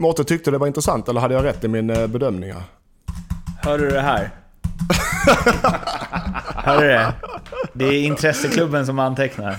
Mårten 0.00 0.24
tyckte 0.24 0.50
det 0.50 0.58
var 0.58 0.66
intressant, 0.66 1.08
eller 1.08 1.20
hade 1.20 1.34
jag 1.34 1.44
rätt 1.44 1.64
i 1.64 1.68
min 1.68 1.90
eh, 1.90 2.06
bedömning? 2.06 2.52
Hör 3.62 3.78
du 3.78 3.90
det 3.90 4.00
här? 4.00 4.30
Hör 6.54 6.80
du 6.82 6.88
det? 6.88 7.12
Det 7.72 7.84
är 7.84 8.02
intresseklubben 8.02 8.86
som 8.86 8.98
antecknar. 8.98 9.56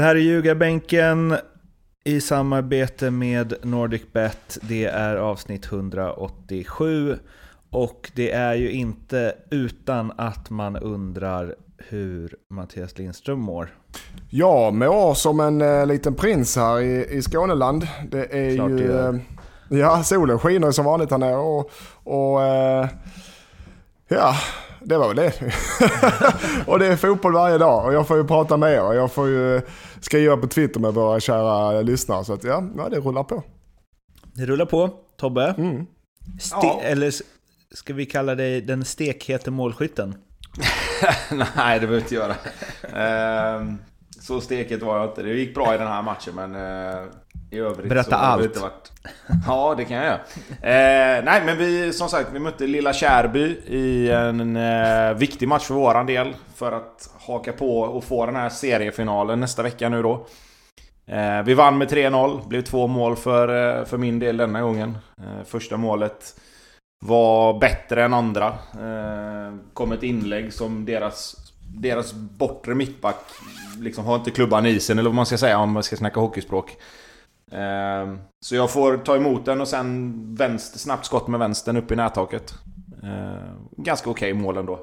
Det 0.00 0.04
här 0.04 0.14
är 0.16 0.20
Ljugarbänken 0.20 1.36
i 2.04 2.20
samarbete 2.20 3.10
med 3.10 3.54
NordicBet. 3.62 4.58
Det 4.62 4.84
är 4.84 5.16
avsnitt 5.16 5.66
187. 5.66 7.18
Och 7.70 8.10
det 8.14 8.30
är 8.30 8.54
ju 8.54 8.70
inte 8.70 9.34
utan 9.50 10.12
att 10.16 10.50
man 10.50 10.76
undrar 10.76 11.54
hur 11.78 12.36
Mattias 12.50 12.98
Lindström 12.98 13.38
mår. 13.40 13.74
Jag 14.30 14.74
mår 14.74 15.14
som 15.14 15.40
en 15.40 15.60
eh, 15.60 15.86
liten 15.86 16.14
prins 16.14 16.56
här 16.56 16.80
i, 16.80 17.06
i 17.10 17.22
Skåneland. 17.22 17.86
Det 18.10 18.34
är 18.34 18.56
Klart 18.56 18.70
ju... 18.70 18.76
det 18.76 18.84
gör. 18.84 19.14
eh, 19.70 19.78
ja, 19.78 20.02
solen 20.02 20.38
skiner 20.38 20.70
som 20.70 20.84
vanligt 20.84 21.10
här 21.10 21.18
nere 21.18 21.36
och... 21.36 21.70
och 22.04 22.42
eh, 22.42 22.88
ja, 24.08 24.34
det 24.82 24.96
var 24.96 25.08
väl 25.08 25.16
det. 25.16 25.32
och 26.66 26.78
det 26.78 26.86
är 26.86 26.96
fotboll 26.96 27.32
varje 27.32 27.58
dag 27.58 27.86
och 27.86 27.92
jag 27.92 28.08
får 28.08 28.16
ju 28.16 28.24
prata 28.24 28.56
med 28.56 28.72
er 28.72 28.82
och 28.82 28.94
jag 28.94 29.12
får 29.12 29.28
ju 29.28 29.60
skriva 30.00 30.36
på 30.36 30.46
Twitter 30.46 30.80
med 30.80 30.94
våra 30.94 31.20
kära 31.20 31.80
lyssnare. 31.82 32.24
Så 32.24 32.32
att 32.32 32.44
ja, 32.44 32.64
ja 32.76 32.88
det 32.88 33.00
rullar 33.00 33.24
på. 33.24 33.42
Det 34.34 34.46
rullar 34.46 34.66
på. 34.66 34.90
Tobbe? 35.16 35.54
Mm. 35.58 35.86
Ste- 36.40 36.58
Ja. 36.62 36.80
Eller 36.82 37.12
ska 37.74 37.94
vi 37.94 38.06
kalla 38.06 38.34
dig 38.34 38.60
den 38.60 38.84
stekhete 38.84 39.50
målskytten? 39.50 40.14
Nej, 41.56 41.80
det 41.80 41.86
behöver 41.86 41.94
jag 41.94 42.00
inte 42.00 42.14
göra. 42.14 42.34
Ehm, 42.96 43.78
så 44.20 44.40
steket 44.40 44.82
var 44.82 44.98
jag 44.98 45.08
inte. 45.10 45.22
Det 45.22 45.34
gick 45.34 45.54
bra 45.54 45.74
i 45.74 45.78
den 45.78 45.86
här 45.86 46.02
matchen, 46.02 46.34
men 46.34 46.54
eh, 46.54 47.04
i 47.50 47.58
övrigt 47.58 47.88
Berätta 47.88 48.04
så 48.04 48.10
det 48.10 48.16
allt. 48.16 48.44
Inte 48.44 48.60
varit... 48.60 48.92
Ja, 49.46 49.74
det 49.76 49.84
kan 49.84 49.96
jag 49.96 50.06
göra. 50.06 50.20
Eh, 50.50 51.24
nej, 51.24 51.42
men 51.46 51.58
vi, 51.58 51.92
som 51.92 52.08
sagt, 52.08 52.28
vi 52.32 52.38
mötte 52.38 52.66
Lilla 52.66 52.92
Kärby 52.92 53.58
i 53.66 54.10
en 54.10 54.56
eh, 54.56 55.14
viktig 55.14 55.48
match 55.48 55.64
för 55.64 55.74
våran 55.74 56.06
del. 56.06 56.34
För 56.54 56.72
att 56.72 57.10
haka 57.18 57.52
på 57.52 57.80
och 57.80 58.04
få 58.04 58.26
den 58.26 58.36
här 58.36 58.48
seriefinalen 58.48 59.40
nästa 59.40 59.62
vecka 59.62 59.88
nu 59.88 60.02
då. 60.02 60.26
Eh, 61.06 61.42
vi 61.42 61.54
vann 61.54 61.78
med 61.78 61.88
3-0. 61.90 62.48
Blev 62.48 62.62
två 62.62 62.86
mål 62.86 63.16
för, 63.16 63.78
eh, 63.78 63.84
för 63.84 63.98
min 63.98 64.18
del 64.18 64.36
denna 64.36 64.60
gången. 64.60 64.98
Eh, 65.18 65.44
första 65.44 65.76
målet 65.76 66.40
var 67.04 67.58
bättre 67.58 68.04
än 68.04 68.14
andra. 68.14 68.46
Eh, 68.74 69.54
kom 69.74 69.92
ett 69.92 70.02
inlägg 70.02 70.52
som 70.52 70.84
deras, 70.84 71.36
deras 71.76 72.12
bortre 72.12 72.74
mittback 72.74 73.24
liksom 73.78 74.04
har 74.04 74.16
inte 74.16 74.30
klubban 74.30 74.66
i 74.66 74.70
isen, 74.70 74.98
eller 74.98 75.10
vad 75.10 75.14
man 75.16 75.26
ska 75.26 75.38
säga 75.38 75.58
om 75.58 75.72
man 75.72 75.82
ska 75.82 75.96
snacka 75.96 76.20
hockeyspråk. 76.20 76.76
Eh, 77.52 78.14
så 78.44 78.56
jag 78.56 78.70
får 78.70 78.96
ta 78.96 79.16
emot 79.16 79.44
den 79.44 79.60
och 79.60 79.68
sen 79.68 80.14
vänster, 80.34 80.78
snabbt 80.78 81.06
skott 81.06 81.28
med 81.28 81.40
vänstern 81.40 81.76
upp 81.76 81.92
i 81.92 81.96
nättaket. 81.96 82.54
Eh, 83.02 83.52
ganska 83.76 84.10
okej 84.10 84.34
mål 84.34 84.56
ändå. 84.56 84.80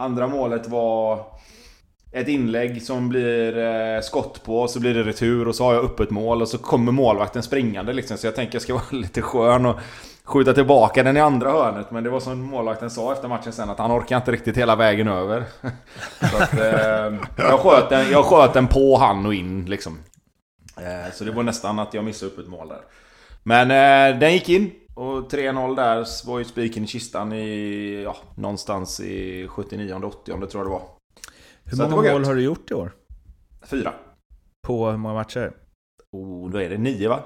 Andra 0.00 0.28
målet 0.28 0.68
var 0.68 1.26
ett 2.12 2.28
inlägg 2.28 2.82
som 2.82 3.08
blir 3.08 3.58
eh, 3.58 4.00
skott 4.00 4.44
på, 4.44 4.68
så 4.68 4.80
blir 4.80 4.94
det 4.94 5.02
retur 5.02 5.48
och 5.48 5.54
så 5.54 5.64
har 5.64 5.74
jag 5.74 5.84
öppet 5.84 6.10
mål 6.10 6.42
och 6.42 6.48
så 6.48 6.58
kommer 6.58 6.92
målvakten 6.92 7.42
springande 7.42 7.92
liksom. 7.92 8.16
Så 8.16 8.26
jag 8.26 8.34
tänker 8.34 8.54
jag 8.54 8.62
ska 8.62 8.74
vara 8.74 8.84
lite 8.90 9.22
skön 9.22 9.66
och 9.66 9.76
skjuta 10.24 10.52
tillbaka 10.52 11.02
den 11.02 11.16
i 11.16 11.20
andra 11.20 11.50
hörnet. 11.50 11.90
Men 11.90 12.04
det 12.04 12.10
var 12.10 12.20
som 12.20 12.40
målvakten 12.40 12.90
sa 12.90 13.12
efter 13.12 13.28
matchen 13.28 13.52
sen 13.52 13.70
att 13.70 13.78
han 13.78 13.92
orkar 13.92 14.16
inte 14.16 14.32
riktigt 14.32 14.56
hela 14.56 14.76
vägen 14.76 15.08
över. 15.08 15.44
så 16.30 16.36
att, 16.42 16.58
eh, 16.58 17.18
jag, 17.36 17.60
sköt 17.60 17.88
den, 17.88 18.10
jag 18.10 18.24
sköt 18.24 18.52
den 18.52 18.66
på 18.66 18.96
han 18.96 19.26
och 19.26 19.34
in 19.34 19.64
liksom. 19.64 19.98
Eh, 20.80 21.12
så 21.12 21.24
det 21.24 21.30
var 21.30 21.42
nästan 21.42 21.78
att 21.78 21.94
jag 21.94 22.04
missade 22.04 22.32
upp 22.32 22.38
ett 22.38 22.48
mål 22.48 22.68
där. 22.68 22.80
Men 23.42 23.70
eh, 23.70 24.18
den 24.18 24.32
gick 24.32 24.48
in. 24.48 24.70
Och 24.94 25.32
3-0 25.32 25.76
där 25.76 26.26
var 26.26 26.38
ju 26.38 26.44
spiken 26.44 26.84
i 26.84 26.86
kistan 26.86 27.32
i, 27.32 28.02
ja, 28.04 28.16
någonstans 28.34 29.00
i 29.00 29.46
79-80 29.46 30.24
tror 30.24 30.40
jag 30.52 30.66
det 30.66 30.70
var. 30.70 30.82
Hur 31.64 31.76
Så 31.76 31.82
många 31.82 31.96
var 31.96 32.12
mål 32.12 32.24
har 32.24 32.34
du 32.34 32.42
gjort 32.42 32.70
i 32.70 32.74
år? 32.74 32.92
Fyra. 33.62 33.94
På 34.66 34.90
hur 34.90 34.96
många 34.96 35.14
matcher? 35.14 35.52
Oh, 36.12 36.50
då 36.50 36.60
är 36.60 36.68
det 36.70 36.78
nio 36.78 37.08
va? 37.08 37.24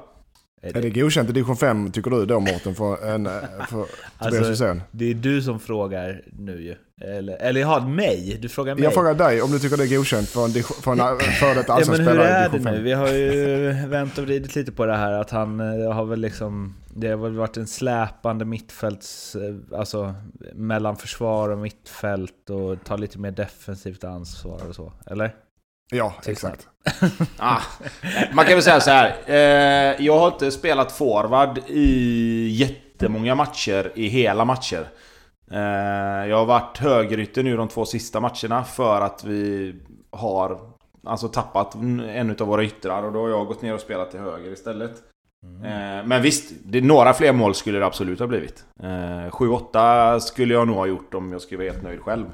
Är 0.75 0.83
det 0.83 0.91
godkänt 0.91 1.29
i 1.29 1.33
division 1.33 1.57
5 1.57 1.91
tycker 1.93 2.11
du 2.11 2.27
då 2.27 2.41
Mårten 2.41 2.75
för, 2.75 3.07
en, 3.07 3.27
eh, 3.27 3.33
för 3.71 3.87
Tobias 4.25 4.49
Alltså? 4.49 4.81
Det 4.91 5.11
är 5.11 5.15
du 5.15 5.43
som 5.43 5.61
frågar 5.61 6.23
nu 6.33 6.63
ju. 6.63 6.75
Eller, 7.01 7.37
eller 7.37 7.61
jaha, 7.61 7.87
mig? 7.87 8.39
Du 8.43 8.49
frågar 8.49 8.75
mig? 8.75 8.85
Jag 8.85 8.95
frågar 8.95 9.15
dig 9.15 9.43
om 9.43 9.51
du 9.51 9.59
tycker 9.59 9.77
det 9.77 9.85
är 9.85 9.97
godkänt 9.97 10.29
för 10.29 10.45
en, 10.45 10.51
division- 10.51 10.83
för 10.83 10.93
en 10.93 10.99
före 11.41 11.55
detta 11.55 11.65
Ja, 11.69 11.75
allsvensk 11.75 12.03
men 12.05 12.09
hur 12.09 12.15
spelare 12.15 12.29
i 12.29 12.33
är 12.33 12.43
det 12.43 12.49
division 12.59 12.73
nu? 12.73 12.77
5. 12.77 12.85
Vi 12.85 12.93
har 12.93 13.09
ju 13.09 13.73
vänt 13.89 14.19
och 14.19 14.25
vridit 14.25 14.57
lite 14.57 14.73
på 14.73 14.87
det 14.87 14.97
här 14.97 15.13
att 15.13 15.31
han 15.31 15.61
eh, 15.61 15.93
har 15.93 16.05
väl 16.05 16.21
liksom... 16.21 16.75
Det 16.97 17.09
har 17.09 17.17
väl 17.17 17.33
varit 17.37 17.57
en 17.57 17.67
släpande 17.67 18.45
mittfälts... 18.45 19.37
eh, 19.37 19.79
Alltså 19.79 20.15
mellan 20.55 20.97
försvar 20.97 21.49
och 21.49 21.59
mittfält 21.59 22.51
och 22.51 22.85
ta 22.85 22.97
lite 22.97 23.19
mer 23.19 23.31
defensivt 23.31 24.05
ansvar 24.05 24.61
och 24.69 24.75
så. 24.75 24.93
Eller? 25.07 25.35
Ja, 25.91 26.15
exakt. 26.27 26.69
Ah, 27.39 27.61
man 28.33 28.45
kan 28.45 28.55
väl 28.55 28.63
säga 28.63 28.81
så 28.81 28.91
här. 28.91 29.15
Eh, 29.27 30.05
jag 30.07 30.19
har 30.19 30.27
inte 30.29 30.51
spelat 30.51 30.93
forward 30.93 31.59
i 31.67 32.49
jättemånga 32.49 33.35
matcher, 33.35 33.93
i 33.95 34.09
hela 34.09 34.45
matcher. 34.45 34.89
Eh, 35.51 36.29
jag 36.29 36.37
har 36.37 36.47
varit 36.47 36.79
högerytter 36.79 37.43
nu 37.43 37.57
de 37.57 37.69
två 37.69 37.85
sista 37.85 38.21
matcherna 38.21 38.65
för 38.65 39.01
att 39.01 39.25
vi 39.25 39.75
har 40.11 40.59
alltså 41.07 41.29
tappat 41.29 41.75
en 41.75 42.37
av 42.41 42.47
våra 42.47 42.65
yttrar 42.65 43.03
och 43.03 43.13
då 43.13 43.21
har 43.23 43.29
jag 43.29 43.47
gått 43.47 43.63
ner 43.63 43.75
och 43.75 43.81
spelat 43.81 44.11
till 44.11 44.21
höger 44.21 44.53
istället. 44.53 44.93
Eh, 45.65 46.07
men 46.07 46.23
visst, 46.23 46.53
det, 46.65 46.81
några 46.81 47.15
fler 47.15 47.33
mål 47.33 47.55
skulle 47.55 47.79
det 47.79 47.87
absolut 47.87 48.19
ha 48.19 48.27
blivit. 48.27 48.65
Eh, 48.83 49.31
7-8 49.31 50.19
skulle 50.19 50.55
jag 50.55 50.67
nog 50.67 50.77
ha 50.77 50.87
gjort 50.87 51.15
om 51.15 51.33
jag 51.33 51.41
skulle 51.41 51.59
vara 51.59 51.73
helt 51.73 51.85
nöjd 51.85 52.01
själv. 52.01 52.27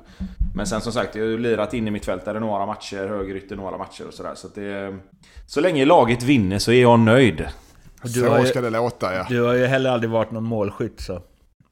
Men 0.54 0.66
sen 0.66 0.80
som 0.80 0.92
sagt, 0.92 1.14
jag 1.14 1.22
har 1.22 1.28
ju 1.30 1.38
lirat 1.38 1.74
in 1.74 1.88
i 1.88 1.90
mitt 1.90 2.04
fält 2.04 2.24
där 2.24 2.40
några 2.40 2.66
matcher, 2.66 3.08
högerytter 3.08 3.56
några 3.56 3.78
matcher 3.78 4.06
och 4.08 4.14
sådär. 4.14 4.34
Så 4.34 4.46
att 4.46 4.54
det... 4.54 4.98
Så 5.46 5.60
länge 5.60 5.84
laget 5.84 6.22
vinner 6.22 6.58
så 6.58 6.72
är 6.72 6.82
jag 6.82 6.98
nöjd. 7.00 7.48
Du 8.02 8.28
har 8.28 8.36
Så 8.38 8.42
ju- 8.42 8.48
ska 8.48 8.60
det 8.60 8.70
låta 8.70 9.14
ja. 9.14 9.26
Du 9.28 9.42
har 9.42 9.54
ju 9.54 9.66
heller 9.66 9.90
aldrig 9.90 10.10
varit 10.10 10.30
någon 10.30 10.44
målskytt 10.44 11.00
så. 11.00 11.22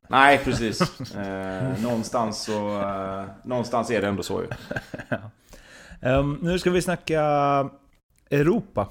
Nej, 0.08 0.40
precis. 0.44 1.00
Eh, 1.16 1.82
någonstans 1.82 2.42
så... 2.44 2.78
Eh, 2.80 3.24
någonstans 3.44 3.90
är 3.90 4.00
det 4.00 4.08
ändå 4.08 4.22
så 4.22 4.42
ju. 4.42 4.48
Ehm, 6.02 6.38
nu 6.42 6.58
ska 6.58 6.70
vi 6.70 6.82
snacka 6.82 7.20
Europa. 8.30 8.88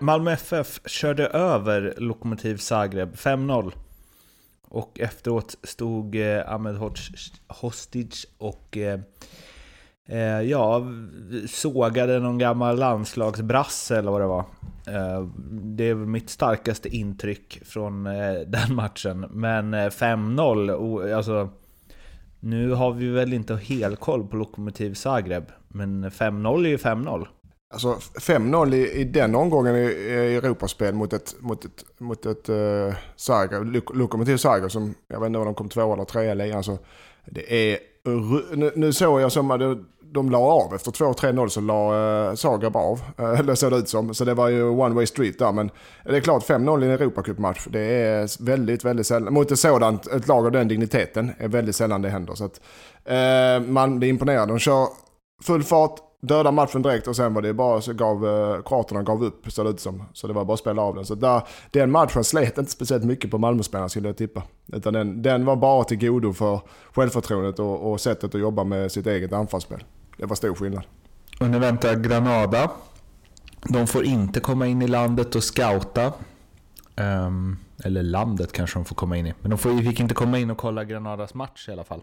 Malmö 0.00 0.32
FF 0.32 0.80
körde 0.86 1.26
över 1.26 1.94
Lokomotiv 1.96 2.56
Zagreb 2.56 3.14
5-0. 3.14 3.72
Och 4.70 5.00
efteråt 5.00 5.56
stod 5.62 6.16
eh, 6.16 6.52
Ahmed 6.52 6.76
Hostage 7.48 8.26
och 8.38 8.76
eh, 8.76 9.00
eh, 10.08 10.40
ja, 10.40 10.86
sågade 11.48 12.18
någon 12.18 12.38
gammal 12.38 12.78
landslagsbrasse 12.78 13.98
eller 13.98 14.10
vad 14.10 14.20
det 14.20 14.26
var. 14.26 14.44
Eh, 14.86 15.28
det 15.50 15.84
är 15.84 15.94
väl 15.94 16.06
mitt 16.06 16.30
starkaste 16.30 16.88
intryck 16.88 17.60
från 17.64 18.06
eh, 18.06 18.40
den 18.46 18.74
matchen. 18.74 19.26
Men 19.30 19.74
eh, 19.74 19.86
5-0, 19.86 21.14
alltså 21.14 21.48
nu 22.40 22.70
har 22.70 22.92
vi 22.92 23.08
väl 23.08 23.32
inte 23.32 23.56
helkoll 23.56 24.26
på 24.26 24.36
Lokomotiv 24.36 24.94
Zagreb, 24.94 25.44
men 25.68 26.10
5-0 26.10 26.64
är 26.64 26.68
ju 26.68 26.76
5-0. 26.76 27.26
Alltså 27.70 27.94
5-0 28.14 28.74
i, 28.74 28.92
i 28.92 29.04
den 29.04 29.34
omgången 29.34 29.76
i, 29.76 29.78
i 29.78 30.36
Europaspel 30.36 30.94
mot 30.94 31.12
ett, 31.12 31.34
mot 31.38 31.64
ett, 31.64 31.84
mot 31.98 32.26
ett 32.26 32.48
uh, 32.48 32.94
Zagreb, 33.16 33.82
Lokomotiv 33.94 34.36
Zagreb 34.36 34.70
som, 34.70 34.94
jag 35.08 35.20
vet 35.20 35.26
inte 35.26 35.38
om 35.38 35.44
de 35.44 35.54
kom 35.54 35.68
tvåa 35.68 35.94
eller 35.94 36.04
trea 36.04 36.32
i 36.32 36.34
ligan. 36.34 36.56
Alltså, 36.56 36.78
det 37.24 37.72
är, 37.72 37.78
nu, 38.56 38.72
nu 38.76 38.92
såg 38.92 39.20
jag 39.20 39.32
som 39.32 39.50
att 39.50 39.60
de, 39.60 39.86
de 40.00 40.30
la 40.30 40.38
av 40.38 40.74
efter 40.74 40.90
2-3-0 40.90 41.48
så 41.48 41.60
la 41.60 42.28
uh, 42.28 42.34
Zagreb 42.34 42.76
av. 42.76 43.00
Uh, 43.20 43.24
eller 43.40 43.54
såg 43.54 43.72
det 43.72 43.76
ut 43.76 43.88
som. 43.88 44.14
Så 44.14 44.24
det 44.24 44.34
var 44.34 44.48
ju 44.48 44.62
one 44.62 44.94
way 44.94 45.06
street 45.06 45.38
där. 45.38 45.52
Men 45.52 45.70
det 46.04 46.16
är 46.16 46.20
klart 46.20 46.48
5-0 46.48 46.82
i 46.82 46.86
en 46.86 46.92
Europacupmatch. 46.92 47.66
Det 47.70 47.80
är 47.80 48.44
väldigt, 48.44 48.84
väldigt 48.84 49.06
sällan. 49.06 49.34
Mot 49.34 49.50
ett 49.50 49.58
sådant, 49.58 50.06
ett 50.06 50.28
lag 50.28 50.46
av 50.46 50.52
den 50.52 50.68
digniteten 50.68 51.30
är 51.38 51.48
väldigt 51.48 51.76
sällan 51.76 52.02
det 52.02 52.08
händer. 52.08 52.34
Så 52.34 52.44
att, 52.44 52.60
uh, 53.10 53.68
man 53.68 53.98
blir 53.98 54.08
imponerad. 54.08 54.48
De 54.48 54.58
kör 54.58 54.86
full 55.42 55.62
fart, 55.62 56.00
döda 56.20 56.50
matchen 56.50 56.82
direkt 56.82 57.06
och 57.06 57.16
sen 57.16 57.34
var 57.34 57.42
det 57.42 57.54
bara 57.54 57.80
så 57.80 57.92
gav 57.92 58.26
eh, 58.26 58.62
kroaterna 58.62 59.02
gav 59.02 59.24
upp 59.24 59.52
så 59.52 59.64
det 59.64 59.70
ut 59.70 59.80
som. 59.80 60.04
Så 60.12 60.26
det 60.26 60.32
var 60.32 60.44
bara 60.44 60.54
att 60.54 60.60
spela 60.60 60.82
av 60.82 60.94
den. 60.94 61.04
Så 61.04 61.14
där, 61.14 61.42
den 61.70 61.90
matchen 61.90 62.24
slet 62.24 62.58
inte 62.58 62.70
speciellt 62.70 63.04
mycket 63.04 63.30
på 63.30 63.38
Malmöspelarna 63.38 63.88
skulle 63.88 64.08
jag 64.08 64.16
tippa. 64.16 64.42
Utan 64.72 64.92
den, 64.92 65.22
den 65.22 65.44
var 65.44 65.56
bara 65.56 65.84
till 65.84 65.98
godo 65.98 66.32
för 66.32 66.60
självförtroendet 66.92 67.58
och, 67.58 67.92
och 67.92 68.00
sättet 68.00 68.34
att 68.34 68.40
jobba 68.40 68.64
med 68.64 68.92
sitt 68.92 69.06
eget 69.06 69.32
anfallsspel. 69.32 69.84
Det 70.16 70.26
var 70.26 70.36
stor 70.36 70.54
skillnad. 70.54 70.84
Och 71.40 71.50
nu 71.50 71.58
väntar 71.58 71.94
Granada. 71.94 72.70
De 73.68 73.86
får 73.86 74.04
inte 74.04 74.40
komma 74.40 74.66
in 74.66 74.82
i 74.82 74.88
landet 74.88 75.34
och 75.34 75.44
scouta. 75.44 76.12
Um, 76.96 77.56
eller 77.84 78.02
landet 78.02 78.52
kanske 78.52 78.78
de 78.78 78.84
får 78.84 78.96
komma 78.96 79.16
in 79.16 79.26
i. 79.26 79.34
Men 79.40 79.50
de 79.50 79.58
får, 79.58 79.82
fick 79.82 80.00
inte 80.00 80.14
komma 80.14 80.38
in 80.38 80.50
och 80.50 80.58
kolla 80.58 80.84
Granadas 80.84 81.34
match 81.34 81.68
i 81.68 81.72
alla 81.72 81.84
fall. 81.84 82.02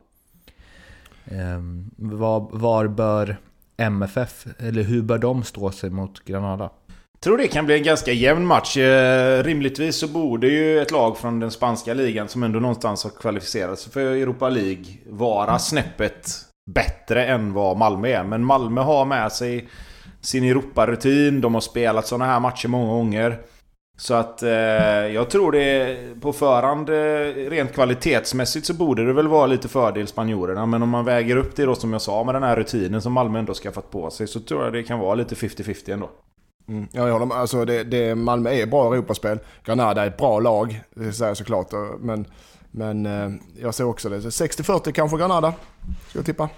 Ehm, 1.26 1.92
um, 1.98 2.20
var, 2.20 2.50
var 2.52 2.88
bör 2.88 3.38
MFF, 3.78 4.46
eller 4.60 4.84
hur 4.84 5.02
bör 5.02 5.18
de 5.18 5.44
stå 5.44 5.72
sig 5.72 5.90
mot 5.90 6.26
Granada? 6.26 6.70
Jag 7.14 7.22
tror 7.22 7.38
det 7.38 7.48
kan 7.48 7.66
bli 7.66 7.78
en 7.78 7.84
ganska 7.84 8.12
jämn 8.12 8.46
match. 8.46 8.78
Eh, 8.78 9.44
rimligtvis 9.44 9.98
så 9.98 10.08
borde 10.08 10.48
ju 10.48 10.80
ett 10.82 10.92
lag 10.92 11.18
från 11.18 11.40
den 11.40 11.52
spanska 11.52 11.94
ligan 11.94 12.28
som 12.28 12.44
ändå 12.44 12.60
någonstans 12.60 13.04
har 13.04 13.12
kvalificerat 13.12 13.80
sig 13.80 13.92
för 13.92 14.02
Europa 14.02 14.50
League 14.50 14.86
vara 15.06 15.60
snäppet 15.60 16.30
bättre 16.72 17.26
än 17.26 17.54
vad 17.54 17.78
Malmö 17.78 18.08
är. 18.08 18.24
Men 18.24 18.46
Malmö 18.46 18.82
har 18.82 19.06
med 19.06 19.32
sig 19.32 19.70
sin 20.22 20.44
Europa-rutin. 20.44 21.42
De 21.42 21.54
har 21.54 21.62
spelat 21.62 22.08
sådana 22.08 22.26
här 22.26 22.40
matcher 22.40 22.68
många 22.68 22.94
gånger. 22.94 23.40
Så 23.98 24.14
att 24.14 24.44
eh, 24.44 24.50
jag 25.14 25.30
tror 25.30 25.52
det 25.52 25.98
på 26.22 26.34
förhand, 26.34 26.90
eh, 26.90 27.50
rent 27.50 27.74
kvalitetsmässigt 27.74 28.66
så 28.66 28.74
borde 28.74 29.06
det 29.06 29.14
väl 29.14 29.28
vara 29.28 29.48
lite 29.48 29.68
fördel 29.68 30.08
spanjorerna. 30.08 30.66
Men 30.66 30.84
om 30.84 30.90
man 30.90 31.06
väger 31.06 31.38
upp 31.38 31.56
det 31.56 31.66
då 31.66 31.76
som 31.76 31.94
jag 31.94 32.02
sa 32.02 32.24
med 32.24 32.36
den 32.36 32.44
här 32.44 32.56
rutinen 32.56 33.02
som 33.02 33.14
Malmö 33.14 33.40
ändå 33.40 33.54
skaffat 33.54 33.92
på 33.92 34.10
sig 34.10 34.28
så 34.28 34.40
tror 34.40 34.64
jag 34.64 34.74
det 34.74 34.84
kan 34.84 35.00
vara 35.00 35.16
lite 35.16 35.36
50-50 35.36 35.94
ändå. 35.94 36.10
Mm. 36.68 36.88
Ja, 36.92 37.06
jag 37.06 37.14
håller 37.14 37.26
med. 37.26 37.38
Alltså 37.38 37.66
det, 37.66 37.84
det, 37.84 38.16
Malmö 38.16 38.50
är 38.50 38.66
bra 38.66 38.94
Europaspel. 38.94 39.40
Granada 39.66 40.04
är 40.04 40.08
ett 40.08 40.18
bra 40.18 40.40
lag, 40.40 40.82
det 40.96 41.14
säger 41.14 41.30
jag 41.30 41.38
såklart. 41.38 41.72
Men, 42.00 42.26
men 42.72 43.06
eh, 43.06 43.32
jag 43.62 43.74
ser 43.74 43.84
också 43.84 44.10
det. 44.10 44.20
60-40 44.20 44.92
kanske 44.92 45.18
Granada, 45.18 45.54
ska 46.10 46.20
jag 46.20 46.26
tippa. 46.26 46.50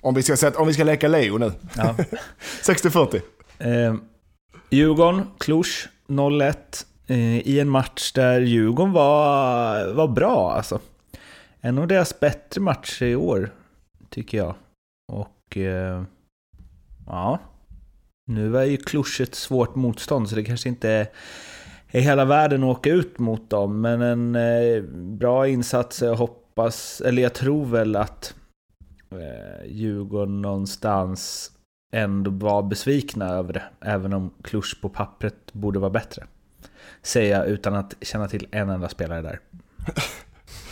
Om 0.00 0.14
vi 0.14 0.22
ska, 0.22 0.36
sätta, 0.36 0.58
om 0.58 0.66
vi 0.66 0.74
ska 0.74 0.84
leka 0.84 1.08
Leo 1.08 1.38
nu. 1.38 1.52
Ja. 1.76 1.94
60-40. 2.62 3.20
Eh, 3.58 3.94
Djurgården, 4.70 5.26
Cluj 5.38 5.64
0-1. 6.08 6.54
Eh, 7.06 7.48
I 7.48 7.60
en 7.60 7.68
match 7.68 8.12
där 8.12 8.40
Djurgården 8.40 8.92
var, 8.92 9.92
var 9.94 10.08
bra 10.08 10.52
alltså. 10.52 10.80
En 11.60 11.78
av 11.78 11.86
deras 11.86 12.20
bättre 12.20 12.60
matcher 12.60 13.06
i 13.06 13.16
år, 13.16 13.50
tycker 14.10 14.38
jag. 14.38 14.54
Och... 15.12 15.56
Eh, 15.56 16.02
ja. 17.06 17.38
Nu 18.26 18.58
är 18.58 18.64
ju 18.64 18.76
Cluj 18.76 19.04
ett 19.20 19.34
svårt 19.34 19.74
motstånd, 19.74 20.28
så 20.28 20.36
det 20.36 20.44
kanske 20.44 20.68
inte 20.68 20.90
är 20.90 21.06
i 21.90 22.00
hela 22.00 22.24
världen 22.24 22.62
att 22.62 22.78
åka 22.78 22.90
ut 22.90 23.18
mot 23.18 23.50
dem. 23.50 23.80
Men 23.80 24.02
en 24.02 24.34
eh, 24.34 24.82
bra 24.92 25.48
insats, 25.48 26.02
jag 26.02 26.16
hoppas, 26.16 27.00
eller 27.00 27.22
jag 27.22 27.34
tror 27.34 27.64
väl 27.64 27.96
att 27.96 28.34
eh, 29.10 29.66
Djurgården 29.66 30.42
någonstans 30.42 31.50
ändå 31.92 32.30
var 32.30 32.62
besvikna 32.62 33.28
över 33.28 33.52
det. 33.52 33.62
Även 33.80 34.12
om 34.12 34.30
Klusch 34.42 34.80
på 34.82 34.88
pappret 34.88 35.52
borde 35.52 35.78
vara 35.78 35.90
bättre. 35.90 36.26
Säger 37.02 37.38
jag 37.38 37.48
utan 37.48 37.74
att 37.74 37.94
känna 38.00 38.28
till 38.28 38.46
en 38.50 38.68
enda 38.68 38.88
spelare 38.88 39.22
där. 39.22 39.40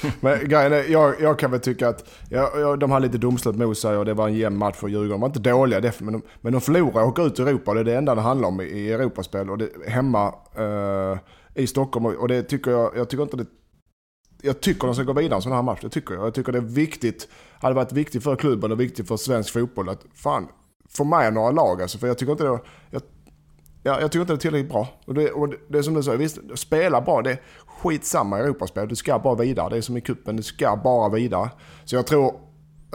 Men 0.21 0.49
grejen 0.49 0.73
är, 0.73 0.93
jag, 0.93 1.21
jag 1.21 1.39
kan 1.39 1.51
väl 1.51 1.61
tycka 1.61 1.89
att 1.89 2.11
ja, 2.31 2.51
ja, 2.57 2.77
de 2.77 2.91
har 2.91 3.01
lite 3.01 3.19
domslut 3.19 3.57
mot 3.57 3.79
sig 3.79 3.97
och 3.97 4.05
det 4.05 4.15
var 4.15 4.29
en 4.29 4.35
jämn 4.35 4.59
match 4.59 4.77
för 4.77 4.89
Djurgården. 4.89 5.11
De 5.11 5.21
var 5.21 5.29
inte 5.29 5.41
dåliga, 5.41 5.93
men 5.99 6.13
de, 6.13 6.23
men 6.41 6.53
de 6.53 6.61
förlorar 6.61 7.03
och 7.03 7.09
åker 7.09 7.27
ut 7.27 7.39
i 7.39 7.43
Europa. 7.43 7.75
Det 7.75 7.81
är 7.81 7.85
det 7.85 7.97
enda 7.97 8.15
det 8.15 8.21
handlar 8.21 8.49
om 8.49 8.61
i 8.61 8.93
Europaspel. 8.93 9.51
Och 9.51 9.59
det, 9.59 9.69
hemma 9.89 10.35
eh, 10.55 11.19
i 11.62 11.67
Stockholm. 11.67 12.07
Och 12.07 12.29
det 12.29 12.43
tycker 12.43 12.71
jag, 12.71 12.97
jag 12.97 13.11
tycker 13.11 13.23
inte 13.23 13.37
det... 13.37 13.47
Jag 14.43 14.61
tycker 14.61 14.87
de 14.87 14.95
ska 14.95 15.05
gå 15.05 15.12
vidare 15.12 15.37
en 15.37 15.43
sån 15.43 15.53
här 15.53 15.62
match. 15.62 15.79
Det 15.83 15.89
tycker 15.89 16.15
jag. 16.15 16.27
Jag 16.27 16.35
tycker 16.35 16.53
det 16.53 16.59
är 16.59 16.62
viktigt. 16.62 17.29
hade 17.61 17.75
varit 17.75 17.93
viktigt 17.93 18.23
för 18.23 18.37
klubben 18.37 18.73
och 18.73 18.81
viktigt 18.81 19.09
för 19.09 19.17
svensk 19.17 19.53
fotboll 19.53 19.89
att 19.89 20.05
fan, 20.15 20.49
få 20.88 21.05
med 21.05 21.33
några 21.35 21.50
lag 21.50 21.83
alltså. 21.83 21.99
För 21.99 22.06
jag 22.06 22.19
tycker 22.19 22.33
inte 22.33 22.44
det... 22.44 22.61
Jag, 22.91 23.03
Ja, 23.87 24.00
jag 24.00 24.12
tycker 24.12 24.21
inte 24.21 24.33
det 24.33 24.37
är 24.37 24.41
tillräckligt 24.41 24.73
bra. 24.73 24.88
Och 25.05 25.15
det, 25.15 25.31
och 25.31 25.49
det 25.69 25.79
är 25.79 25.83
som 25.83 25.94
du 25.94 26.03
säger, 26.03 26.19
visst, 26.19 26.38
spela 26.55 27.00
bra. 27.00 27.23
Det 27.23 27.31
är 27.31 27.41
skitsamma 27.67 28.38
i 28.38 28.43
Europaspel. 28.43 28.88
Du 28.88 28.97
ska 28.97 29.19
bara 29.19 29.35
vidare. 29.35 29.71
Det 29.71 29.77
är 29.77 29.81
som 29.81 29.97
i 29.97 30.00
kuppen, 30.00 30.37
du 30.37 30.43
ska 30.43 30.77
bara 30.77 31.09
vidare. 31.09 31.50
Så 31.85 31.97
jag 31.97 32.06
tror, 32.06 32.35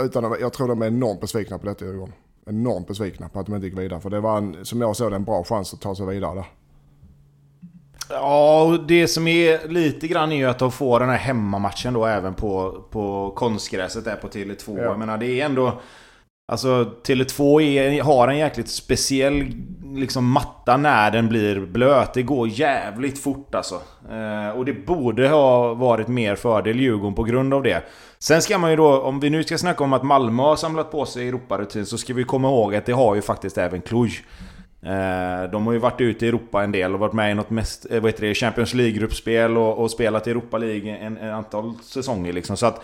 utan 0.01 0.35
jag 0.39 0.53
tror 0.53 0.67
de 0.67 0.81
är 0.81 0.87
enormt 0.87 1.21
besvikna 1.21 1.57
på 1.57 1.65
detta 1.65 1.85
Djurgården. 1.85 2.13
Enormt 2.45 2.87
besvikna 2.87 3.29
på 3.29 3.39
att 3.39 3.45
de 3.45 3.55
inte 3.55 3.67
gick 3.67 3.77
vidare. 3.77 3.99
För 3.99 4.09
det 4.09 4.19
var, 4.19 4.37
en, 4.37 4.65
som 4.65 4.81
jag 4.81 4.95
såg 4.95 5.11
det, 5.11 5.15
en 5.15 5.23
bra 5.23 5.43
chans 5.43 5.73
att 5.73 5.81
ta 5.81 5.95
sig 5.95 6.05
vidare 6.05 6.35
där. 6.35 6.45
Ja, 8.09 8.63
och 8.63 8.87
det 8.87 9.07
som 9.07 9.27
är 9.27 9.67
lite 9.67 10.07
grann 10.07 10.31
är 10.31 10.35
ju 10.35 10.45
att 10.45 10.59
de 10.59 10.71
får 10.71 10.99
den 10.99 11.09
här 11.09 11.17
hemmamatchen 11.17 11.93
då 11.93 12.05
även 12.05 12.33
på, 12.33 12.83
på 12.91 13.33
konstgräset 13.35 14.05
där 14.05 14.15
på 14.15 14.27
Tele2. 14.27 14.77
Ja. 14.77 14.83
Jag 14.83 14.99
menar, 14.99 15.17
det 15.17 15.41
är 15.41 15.45
ändå... 15.45 15.81
Alltså 16.51 16.91
Tele2 17.03 17.61
är, 17.61 18.03
har 18.03 18.27
en 18.27 18.37
jäkligt 18.37 18.69
speciell 18.69 19.45
liksom, 19.95 20.31
matta 20.31 20.77
när 20.77 21.11
den 21.11 21.29
blir 21.29 21.59
blöt. 21.59 22.13
Det 22.13 22.23
går 22.23 22.47
jävligt 22.47 23.19
fort 23.19 23.55
alltså. 23.55 23.75
Eh, 24.11 24.57
och 24.57 24.65
det 24.65 24.73
borde 24.73 25.27
ha 25.27 25.73
varit 25.73 26.07
mer 26.07 26.35
fördel 26.35 26.79
Djurgården 26.79 27.15
på 27.15 27.23
grund 27.23 27.53
av 27.53 27.63
det. 27.63 27.83
Sen 28.19 28.41
ska 28.41 28.57
man 28.57 28.69
ju 28.69 28.75
då, 28.75 29.01
om 29.01 29.19
vi 29.19 29.29
nu 29.29 29.43
ska 29.43 29.57
snacka 29.57 29.83
om 29.83 29.93
att 29.93 30.03
Malmö 30.03 30.43
har 30.43 30.55
samlat 30.55 30.91
på 30.91 31.05
sig 31.05 31.27
Europarutin 31.27 31.85
så 31.85 31.97
ska 31.97 32.13
vi 32.13 32.23
komma 32.23 32.47
ihåg 32.47 32.75
att 32.75 32.85
det 32.85 32.93
har 32.93 33.15
ju 33.15 33.21
faktiskt 33.21 33.57
även 33.57 33.81
Cluj. 33.81 34.11
Eh, 34.81 35.51
de 35.51 35.65
har 35.65 35.73
ju 35.73 35.79
varit 35.79 36.01
ute 36.01 36.25
i 36.25 36.29
Europa 36.29 36.63
en 36.63 36.71
del 36.71 36.93
och 36.93 36.99
varit 36.99 37.13
med 37.13 37.31
i 37.31 37.33
något 37.33 37.49
mest, 37.49 37.85
eh, 37.91 38.01
vad 38.01 38.11
heter 38.11 38.27
det, 38.27 38.35
Champions 38.35 38.73
League-gruppspel 38.73 39.57
och, 39.57 39.77
och, 39.77 39.91
spelat 39.91 40.27
i 40.27 40.31
Europa 40.31 40.57
League 40.57 40.97
en, 40.97 41.17
en 41.17 41.33
antal 41.33 41.73
säsonger 41.83 42.33
liksom. 42.33 42.57
Så 42.57 42.65
att 42.65 42.81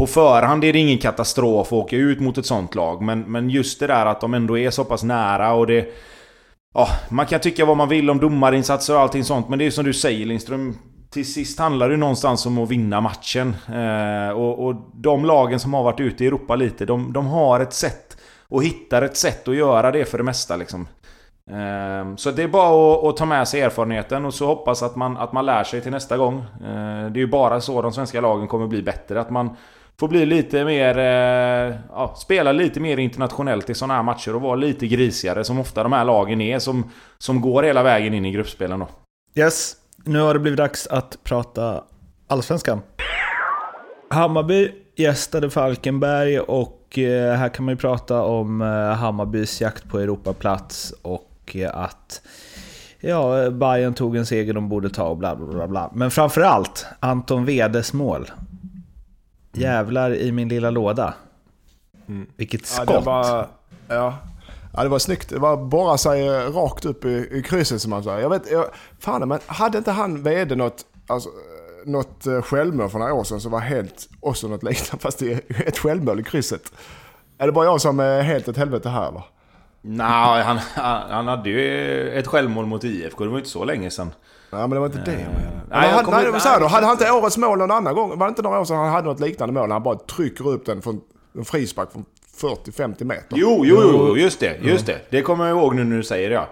på 0.00 0.06
förhand 0.06 0.64
är 0.64 0.72
det 0.72 0.78
ingen 0.78 0.98
katastrof 0.98 1.66
att 1.66 1.72
åka 1.72 1.96
ut 1.96 2.20
mot 2.20 2.38
ett 2.38 2.46
sånt 2.46 2.74
lag. 2.74 3.02
Men, 3.02 3.20
men 3.20 3.50
just 3.50 3.80
det 3.80 3.86
där 3.86 4.06
att 4.06 4.20
de 4.20 4.34
ändå 4.34 4.58
är 4.58 4.70
så 4.70 4.84
pass 4.84 5.02
nära 5.02 5.52
och 5.52 5.66
det... 5.66 5.88
Ja, 6.74 6.88
man 7.08 7.26
kan 7.26 7.40
tycka 7.40 7.64
vad 7.64 7.76
man 7.76 7.88
vill 7.88 8.10
om 8.10 8.18
domarinsatser 8.18 8.94
och 8.94 9.00
allting 9.00 9.24
sånt. 9.24 9.48
Men 9.48 9.58
det 9.58 9.66
är 9.66 9.70
som 9.70 9.84
du 9.84 9.92
säger 9.92 10.26
Lindström. 10.26 10.78
Till 11.10 11.32
sist 11.32 11.58
handlar 11.58 11.88
det 11.88 11.96
någonstans 11.96 12.46
om 12.46 12.58
att 12.58 12.70
vinna 12.70 13.00
matchen. 13.00 13.56
Eh, 13.68 14.30
och, 14.30 14.66
och, 14.66 14.74
de 14.94 15.24
lagen 15.24 15.60
som 15.60 15.74
har 15.74 15.82
varit 15.82 16.00
ute 16.00 16.24
i 16.24 16.26
Europa 16.26 16.56
lite, 16.56 16.84
de, 16.84 17.12
de 17.12 17.26
har 17.26 17.60
ett 17.60 17.72
sätt 17.72 18.16
och 18.48 18.64
hittar 18.64 19.02
ett 19.02 19.16
sätt 19.16 19.48
att 19.48 19.56
göra 19.56 19.90
det 19.90 20.04
för 20.04 20.18
det 20.18 20.24
mesta 20.24 20.56
liksom. 20.56 20.88
Eh, 21.50 22.16
så 22.16 22.30
det 22.30 22.42
är 22.42 22.48
bara 22.48 22.94
att, 22.94 23.04
att, 23.04 23.16
ta 23.16 23.24
med 23.24 23.48
sig 23.48 23.60
erfarenheten 23.60 24.24
och 24.24 24.34
så 24.34 24.46
hoppas 24.46 24.82
att 24.82 24.96
man, 24.96 25.16
att 25.16 25.32
man 25.32 25.46
lär 25.46 25.64
sig 25.64 25.80
till 25.80 25.92
nästa 25.92 26.16
gång. 26.16 26.38
Eh, 26.38 27.10
det 27.10 27.18
är 27.18 27.24
ju 27.24 27.30
bara 27.30 27.60
så 27.60 27.82
de 27.82 27.92
svenska 27.92 28.20
lagen 28.20 28.48
kommer 28.48 28.66
bli 28.66 28.82
bättre. 28.82 29.20
Att 29.20 29.30
man 29.30 29.56
Får 30.00 30.08
bli 30.08 30.26
lite 30.26 30.64
mer... 30.64 30.98
Eh, 30.98 31.76
ja, 31.90 32.14
spela 32.16 32.52
lite 32.52 32.80
mer 32.80 32.96
internationellt 32.96 33.70
i 33.70 33.74
sådana 33.74 33.94
här 33.94 34.02
matcher 34.02 34.34
och 34.34 34.40
vara 34.40 34.54
lite 34.54 34.86
grisigare 34.86 35.44
som 35.44 35.58
ofta 35.58 35.82
de 35.82 35.92
här 35.92 36.04
lagen 36.04 36.40
är 36.40 36.58
som, 36.58 36.90
som 37.18 37.40
går 37.40 37.62
hela 37.62 37.82
vägen 37.82 38.14
in 38.14 38.24
i 38.24 38.32
gruppspelen 38.32 38.80
då. 38.80 38.88
Yes, 39.34 39.76
nu 40.04 40.20
har 40.20 40.34
det 40.34 40.40
blivit 40.40 40.58
dags 40.58 40.86
att 40.86 41.18
prata 41.24 41.84
Allsvenskan. 42.26 42.82
Hammarby 44.10 44.72
gästade 44.96 45.50
Falkenberg 45.50 46.40
och 46.40 46.98
eh, 46.98 47.34
här 47.34 47.48
kan 47.48 47.64
man 47.64 47.74
ju 47.74 47.78
prata 47.78 48.22
om 48.22 48.62
eh, 48.62 48.68
Hammarbys 48.96 49.60
jakt 49.60 49.88
på 49.88 49.98
Europaplats 49.98 50.94
och 51.02 51.56
att 51.72 52.22
ja, 53.00 53.50
Bayern 53.50 53.94
tog 53.94 54.16
en 54.16 54.26
seger 54.26 54.52
de 54.52 54.68
borde 54.68 54.90
ta 54.90 55.04
och 55.04 55.16
bla 55.16 55.36
bla 55.36 55.68
bla. 55.68 55.90
Men 55.94 56.10
framförallt 56.10 56.86
Anton 57.00 57.44
Wedes 57.44 57.92
mål. 57.92 58.30
Jävlar 59.52 60.14
i 60.14 60.32
min 60.32 60.48
lilla 60.48 60.70
låda. 60.70 61.14
Mm. 62.08 62.26
Vilket 62.36 62.66
skott! 62.66 62.90
Ja, 62.90 62.98
det 62.98 63.06
var, 63.06 63.48
ja. 63.88 64.18
ja, 64.72 64.82
det 64.82 64.88
var 64.88 64.98
snyggt. 64.98 65.28
Det 65.28 65.38
var 65.38 65.56
bara 65.56 65.98
sig 65.98 66.28
rakt 66.28 66.84
upp 66.84 67.04
i, 67.04 67.28
i 67.30 67.42
krysset 67.42 67.82
som 67.82 67.90
man 67.90 68.04
säger. 68.04 68.18
Jag 68.18 68.30
vet, 68.30 68.50
jag, 68.50 68.66
fan 68.98 69.28
men 69.28 69.38
hade 69.46 69.78
inte 69.78 69.90
han 69.90 70.22
vd 70.22 70.54
något, 70.54 70.84
alltså, 71.06 71.28
något 71.84 72.26
eh, 72.26 72.42
självmål 72.42 72.90
för 72.90 72.98
några 72.98 73.14
år 73.14 73.24
sedan 73.24 73.40
som 73.40 73.52
var 73.52 73.60
helt, 73.60 74.08
också 74.20 74.48
något 74.48 74.62
liknande 74.62 74.98
fast 75.02 75.18
det 75.18 75.32
är 75.32 75.68
ett 75.68 75.78
självmål 75.78 76.20
i 76.20 76.22
krysset? 76.22 76.72
Är 77.38 77.46
det 77.46 77.52
bara 77.52 77.64
jag 77.64 77.80
som 77.80 78.00
är 78.00 78.22
helt 78.22 78.48
ett 78.48 78.56
helvete 78.56 78.88
här 78.88 79.12
va? 79.12 79.24
Nej, 79.82 80.42
han, 80.42 80.58
han 81.10 81.28
hade 81.28 81.50
ju 81.50 82.10
ett 82.10 82.26
självmål 82.26 82.66
mot 82.66 82.84
IFK. 82.84 83.24
Det 83.24 83.30
var 83.30 83.38
inte 83.38 83.50
så 83.50 83.64
länge 83.64 83.90
sedan. 83.90 84.12
Nej 84.52 84.60
men 84.60 84.70
det 84.70 84.78
var 84.78 84.86
inte 84.86 84.98
det. 84.98 85.16
Uh, 85.16 85.28
nej, 85.70 85.90
han, 85.90 86.10
nej, 86.10 86.24
det 86.24 86.30
var 86.30 86.38
så 86.38 86.48
här 86.48 86.60
då. 86.60 86.66
Hade 86.66 86.86
han 86.86 86.92
inte 86.92 87.10
årets 87.10 87.36
mål 87.36 87.58
någon 87.58 87.70
annan 87.70 87.94
gång? 87.94 88.18
Var 88.18 88.26
det 88.26 88.28
inte 88.28 88.42
några 88.42 88.60
år 88.60 88.64
sedan 88.64 88.76
han 88.76 88.88
hade 88.88 89.08
något 89.08 89.20
liknande 89.20 89.54
mål? 89.54 89.70
Han 89.70 89.82
bara 89.82 89.98
trycker 89.98 90.48
upp 90.48 90.66
den 90.66 90.82
från 90.82 91.00
en 91.38 91.44
frispark 91.44 91.92
från 91.92 92.04
40-50 92.36 93.04
meter. 93.04 93.26
Jo, 93.30 93.62
jo, 93.64 93.80
jo, 93.82 94.16
just 94.16 94.40
det. 94.40 94.58
Just 94.62 94.86
det. 94.86 94.98
Det 95.10 95.22
kommer 95.22 95.46
jag 95.46 95.58
ihåg 95.58 95.74
nu 95.74 95.84
när 95.84 95.96
du 95.96 96.02
säger 96.02 96.28
det. 96.28 96.34
Ja. 96.34 96.46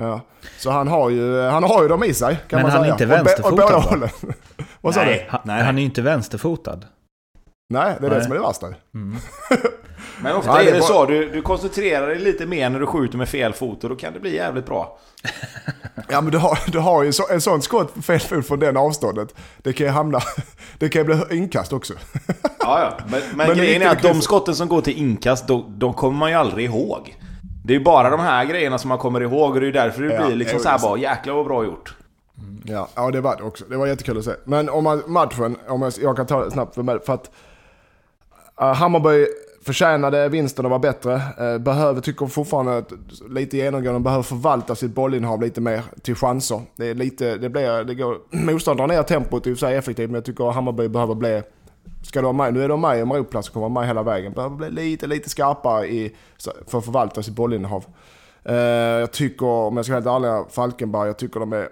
Ja. 0.00 0.20
Så 0.58 0.70
han 0.70 0.88
har 0.88 1.10
ju, 1.10 1.42
han 1.42 1.62
har 1.62 1.82
ju 1.82 1.88
dem 1.88 2.04
i 2.04 2.14
sig 2.14 2.36
kan 2.48 2.56
men 2.56 2.62
man 2.62 2.70
säga. 2.70 2.80
Men 2.80 2.90
han 2.90 2.98
är 2.98 3.04
inte 3.04 3.06
vänsterfotad 3.06 3.76
åt 3.76 3.90
båda 3.90 4.10
Vad 4.80 4.94
sa 4.94 5.04
du? 5.04 5.24
Nej, 5.44 5.62
han 5.62 5.76
är 5.76 5.80
ju 5.80 5.84
inte 5.84 6.02
vänsterfotad. 6.02 6.80
Nej, 7.70 7.96
det 8.00 8.06
är 8.06 8.10
Nej. 8.10 8.18
det 8.18 8.24
som 8.24 8.32
är 8.32 8.36
det 8.36 8.42
värsta. 8.42 8.66
Mm. 8.94 9.16
Men 10.22 10.36
ofta 10.36 10.54
Nej, 10.54 10.68
är 10.68 10.72
det, 10.72 10.78
bara... 10.78 10.88
så. 10.88 11.06
Du, 11.06 11.30
du 11.30 11.42
koncentrerar 11.42 12.06
dig 12.06 12.18
lite 12.18 12.46
mer 12.46 12.70
när 12.70 12.80
du 12.80 12.86
skjuter 12.86 13.18
med 13.18 13.28
fel 13.28 13.52
fot 13.52 13.84
och 13.84 13.90
då 13.90 13.96
kan 13.96 14.12
det 14.12 14.20
bli 14.20 14.34
jävligt 14.34 14.66
bra. 14.66 14.98
ja, 16.08 16.20
men 16.20 16.32
du 16.32 16.38
har, 16.38 16.58
du 16.66 16.78
har 16.78 17.02
ju 17.02 17.12
så, 17.12 17.28
en 17.30 17.40
sån 17.40 17.62
skott 17.62 17.94
på 17.94 18.02
fel 18.02 18.20
fot 18.20 18.46
från 18.46 18.58
den 18.58 18.76
avståndet. 18.76 19.34
Det 19.58 19.72
kan 19.72 19.86
ju 19.86 19.92
hamna... 19.92 20.20
Det 20.78 20.88
kan 20.88 21.00
ju 21.00 21.04
bli 21.04 21.36
inkast 21.36 21.72
också. 21.72 21.94
ja, 22.42 22.80
ja. 22.80 22.92
Men, 23.10 23.20
men, 23.34 23.46
men 23.48 23.56
grejen 23.56 23.82
är 23.82 23.88
att 23.88 24.02
de 24.02 24.20
skotten 24.20 24.54
som 24.54 24.68
går 24.68 24.80
till 24.80 24.98
inkast, 24.98 25.46
de, 25.48 25.78
de 25.78 25.94
kommer 25.94 26.18
man 26.18 26.30
ju 26.30 26.36
aldrig 26.36 26.66
ihåg. 26.66 27.16
Det 27.64 27.72
är 27.74 27.78
ju 27.78 27.84
bara 27.84 28.10
de 28.10 28.20
här 28.20 28.44
grejerna 28.44 28.78
som 28.78 28.88
man 28.88 28.98
kommer 28.98 29.20
ihåg 29.20 29.54
och 29.54 29.60
det 29.60 29.66
är 29.66 29.72
därför 29.72 30.02
det 30.02 30.14
Ja, 30.14 30.26
blir 30.26 30.36
liksom 30.36 30.56
jo, 30.56 30.62
så 30.62 30.68
här 30.68 30.74
just 30.74 30.84
det. 30.84 30.88
bara 30.88 30.98
jäklar 30.98 31.34
vad 31.34 31.46
bra 31.46 31.64
gjort. 31.64 31.94
Ja, 32.64 32.88
ja, 32.94 33.10
det 33.10 33.20
var 33.20 33.36
det 33.36 33.42
också. 33.42 33.64
Det 33.68 33.76
var 33.76 33.86
jättekul 33.86 34.18
att 34.18 34.24
se. 34.24 34.32
Men 34.44 34.68
om 34.68 34.84
man, 34.84 35.02
matchen, 35.06 35.56
om 35.68 35.82
jag, 35.82 35.92
jag 36.00 36.16
kan 36.16 36.26
ta 36.26 36.44
det 36.44 36.50
snabbt 36.50 36.74
för, 36.74 36.82
mig, 36.82 36.98
för 37.06 37.14
att 37.14 37.30
uh, 38.62 38.66
Hammarby 38.66 39.26
förtjänade 39.62 40.28
vinsten 40.28 40.66
att 40.66 40.70
var 40.70 40.78
bättre. 40.78 41.14
Eh, 41.14 41.58
behöver, 41.58 42.00
tycker 42.00 42.26
fortfarande, 42.26 42.76
att, 42.76 42.92
lite 43.30 43.56
genomgående, 43.56 44.00
behöver 44.00 44.22
förvalta 44.22 44.74
sitt 44.74 44.94
bollinnehav 44.94 45.42
lite 45.42 45.60
mer 45.60 45.82
till 46.02 46.14
chanser. 46.14 46.62
Det 46.76 46.86
är 46.86 46.94
lite, 46.94 47.36
det 47.36 47.48
blir, 47.48 47.84
det 47.84 47.94
går, 47.94 48.18
motståndaren 48.30 48.90
ner 48.90 49.02
tempot 49.02 49.46
i 49.46 49.52
och 49.52 49.58
för 49.58 49.66
sig 49.66 49.76
effektivt, 49.76 50.10
men 50.10 50.14
jag 50.14 50.24
tycker 50.24 50.50
Hammarby 50.50 50.88
behöver 50.88 51.14
bli 51.14 51.42
Ska 52.02 52.22
de 52.22 52.36
med, 52.36 52.54
nu 52.54 52.62
är 52.64 52.68
de 52.68 52.80
med 52.80 52.98
i 52.98 53.00
en 53.00 53.10
Europaplats 53.10 53.48
och 53.48 53.54
kommer 53.54 53.68
vara 53.68 53.80
med 53.80 53.88
hela 53.88 54.02
vägen. 54.02 54.32
Behöver 54.32 54.56
bli 54.56 54.70
lite, 54.70 55.06
lite 55.06 55.30
skarpare 55.30 55.86
i, 55.86 56.16
för 56.66 56.78
att 56.78 56.84
förvalta 56.84 57.22
sitt 57.22 57.34
bollinnehav. 57.34 57.84
Eh, 58.44 58.54
jag 58.54 59.12
tycker, 59.12 59.46
om 59.46 59.76
jag 59.76 59.84
ska 59.86 60.00
vara 60.00 60.12
helt 60.12 60.24
ärlig, 60.24 60.52
Falkenberg, 60.52 61.06
jag 61.06 61.18
tycker 61.18 61.40
de 61.40 61.52
är 61.52 61.68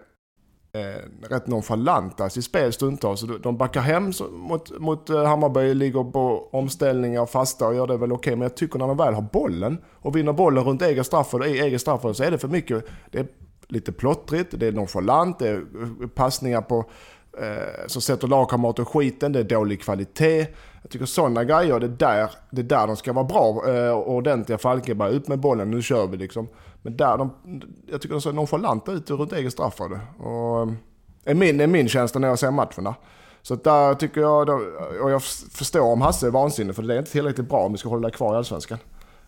eh, 0.72 1.28
rätt 1.30 1.46
nonchalanta 1.46 2.24
alltså, 2.24 2.38
i 2.38 2.42
sitt 2.42 2.50
spel 2.50 2.72
stundtals. 2.72 3.24
De 3.42 3.56
backar 3.56 3.80
hem 3.80 4.12
mot, 4.32 4.78
mot 4.80 5.10
eh, 5.10 5.24
Hammarby, 5.24 5.74
ligger 5.74 6.04
på 6.04 6.48
omställningar 6.52 7.26
fasta 7.26 7.66
och 7.66 7.74
gör 7.74 7.86
det 7.86 7.96
väl 7.96 8.12
okej. 8.12 8.36
Men 8.36 8.42
jag 8.42 8.56
tycker 8.56 8.78
när 8.78 8.88
de 8.88 8.96
väl 8.96 9.14
har 9.14 9.22
bollen 9.22 9.78
och 9.94 10.16
vinner 10.16 10.32
bollen 10.32 10.64
runt 10.64 10.82
egen 10.82 11.04
straffområde, 11.04 11.50
i 11.50 11.58
egen 11.60 11.78
straffområde, 11.78 12.14
så 12.14 12.22
är 12.24 12.30
det 12.30 12.38
för 12.38 12.48
mycket. 12.48 12.84
Det 13.10 13.18
är 13.18 13.26
lite 13.68 13.92
plottrigt, 13.92 14.54
det 14.60 14.66
är 14.66 14.72
nonchalant, 14.72 15.38
det 15.38 15.48
är 15.48 15.64
passningar 16.14 16.62
på 16.62 16.84
eh, 17.40 17.86
som 17.86 18.02
sätter 18.02 18.28
lagkamrater 18.28 18.82
i 18.82 18.86
skiten, 18.86 19.32
det 19.32 19.38
är 19.38 19.44
dålig 19.44 19.82
kvalitet. 19.82 20.46
Jag 20.82 20.90
tycker 20.90 21.06
sådana 21.06 21.44
grejer, 21.44 21.80
det 21.80 21.86
är 21.86 21.90
där, 21.90 22.30
det 22.50 22.60
är 22.60 22.64
där 22.64 22.86
de 22.86 22.96
ska 22.96 23.12
vara 23.12 23.24
bra 23.24 23.68
eh, 23.68 23.90
och 23.90 24.12
ordentliga. 24.12 24.58
Falkenberg, 24.58 25.16
ut 25.16 25.28
med 25.28 25.38
bollen, 25.38 25.70
nu 25.70 25.82
kör 25.82 26.06
vi 26.06 26.16
liksom. 26.16 26.48
Men 26.88 26.96
där 26.96 27.18
de, 27.18 27.30
jag 27.86 28.00
tycker 28.00 28.14
de 28.14 28.20
ser 28.20 28.32
nonchalanta 28.32 28.92
ut 28.92 29.10
runt 29.10 29.32
egen 29.32 29.50
straffområde. 29.50 30.00
Och 30.18 30.62
ehm, 30.62 30.76
är 31.24 31.34
min, 31.34 31.60
är 31.60 31.66
min 31.66 31.88
känsla 31.88 32.20
när 32.20 32.28
jag 32.28 32.38
ser 32.38 32.50
matcherna. 32.50 32.94
Så 33.42 33.54
där 33.54 33.94
tycker 33.94 34.20
jag, 34.20 34.48
och 35.02 35.10
jag 35.10 35.22
förstår 35.52 35.80
om 35.92 36.00
Hasse 36.00 36.26
är 36.26 36.30
vansinnig 36.30 36.76
för 36.76 36.82
det 36.82 36.94
är 36.94 36.98
inte 36.98 37.10
tillräckligt 37.10 37.48
bra 37.48 37.58
om 37.58 37.72
vi 37.72 37.78
ska 37.78 37.88
hålla 37.88 38.10
kvar 38.10 38.34
i 38.34 38.36
Allsvenskan. 38.36 38.78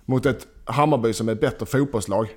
Mot 0.04 0.26
ett 0.26 0.46
Hammarby 0.64 1.12
som 1.12 1.28
är 1.28 1.32
ett 1.32 1.40
bättre 1.40 1.66
fotbollslag. 1.66 2.28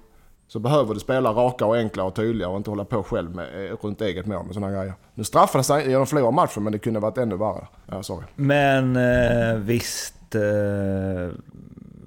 Så 0.47 0.59
behöver 0.59 0.93
du 0.93 0.99
spela 0.99 1.31
raka 1.31 1.65
och 1.65 1.77
enkla 1.77 2.03
och 2.03 2.15
tydliga 2.15 2.47
och 2.47 2.57
inte 2.57 2.69
hålla 2.69 2.85
på 2.85 3.03
själv 3.03 3.35
med, 3.35 3.71
eh, 3.71 3.77
runt 3.81 4.01
eget 4.01 4.25
mål 4.25 4.45
med 4.45 4.53
sådana 4.53 4.73
grejer. 4.73 4.93
Nu 5.13 5.23
straffades 5.23 5.69
han, 5.69 5.91
de 5.91 6.05
förlorade 6.05 6.35
matchen 6.35 6.63
men 6.63 6.71
det 6.71 6.79
kunde 6.79 6.99
varit 6.99 7.17
ännu 7.17 7.37
värre. 7.37 7.67
Ja, 7.85 8.03
sorry. 8.03 8.25
Men 8.35 8.95
eh, 8.95 9.55
visst, 9.55 10.35
eh, 10.35 11.35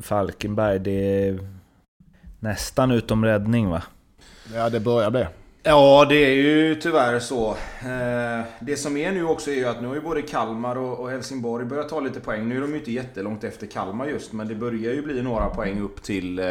Falkenberg, 0.00 0.78
det 0.78 1.28
är 1.28 1.55
nästan 2.46 2.90
utom 2.90 3.24
räddning 3.24 3.70
va? 3.70 3.82
Ja, 4.54 4.68
det 4.70 4.80
börjar 4.80 5.10
bli. 5.10 5.26
Ja, 5.62 6.06
det 6.08 6.14
är 6.14 6.34
ju 6.34 6.74
tyvärr 6.74 7.18
så. 7.18 7.50
Eh, 7.80 8.44
Det 8.60 8.76
som 8.76 8.96
är 8.96 9.12
nu 9.12 9.24
också 9.26 9.50
är 9.50 9.54
ju 9.54 9.66
att 9.68 9.80
nu 9.82 9.88
har 9.88 9.94
ju 9.94 10.00
både 10.00 10.22
Kalmar 10.22 10.76
och 10.78 11.10
Helsingborg 11.10 11.64
börjat 11.66 11.88
ta 11.88 12.00
lite 12.00 12.20
poäng. 12.20 12.48
Nu 12.48 12.56
är 12.56 12.60
de 12.60 12.70
ju 12.70 12.78
inte 12.78 12.92
jättelångt 12.92 13.44
efter 13.44 13.66
Kalmar 13.66 14.06
just, 14.06 14.32
men 14.32 14.48
det 14.48 14.54
börjar 14.54 14.92
ju 14.92 15.02
bli 15.02 15.22
några 15.22 15.46
poäng 15.46 15.80
upp 15.80 16.02
till 16.02 16.38
eh, 16.38 16.44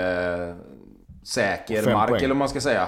säker 1.24 1.94
mark, 1.94 2.10
poäng. 2.10 2.18
eller 2.20 2.28
vad 2.30 2.38
man 2.38 2.50
ska 2.50 2.62
säga. 2.62 2.88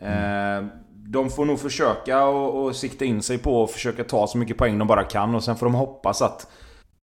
Eh, 0.00 0.64
De 0.94 1.30
får 1.30 1.44
nog 1.44 1.60
försöka 1.60 2.24
och, 2.24 2.64
och 2.64 2.76
sikta 2.76 3.04
in 3.04 3.22
sig 3.22 3.38
på 3.38 3.64
att 3.64 3.70
försöka 3.70 4.04
ta 4.04 4.26
så 4.26 4.38
mycket 4.38 4.56
poäng 4.56 4.78
de 4.78 4.88
bara 4.88 5.04
kan 5.04 5.34
och 5.34 5.44
sen 5.44 5.56
får 5.56 5.66
de 5.66 5.74
hoppas 5.74 6.22
att 6.22 6.46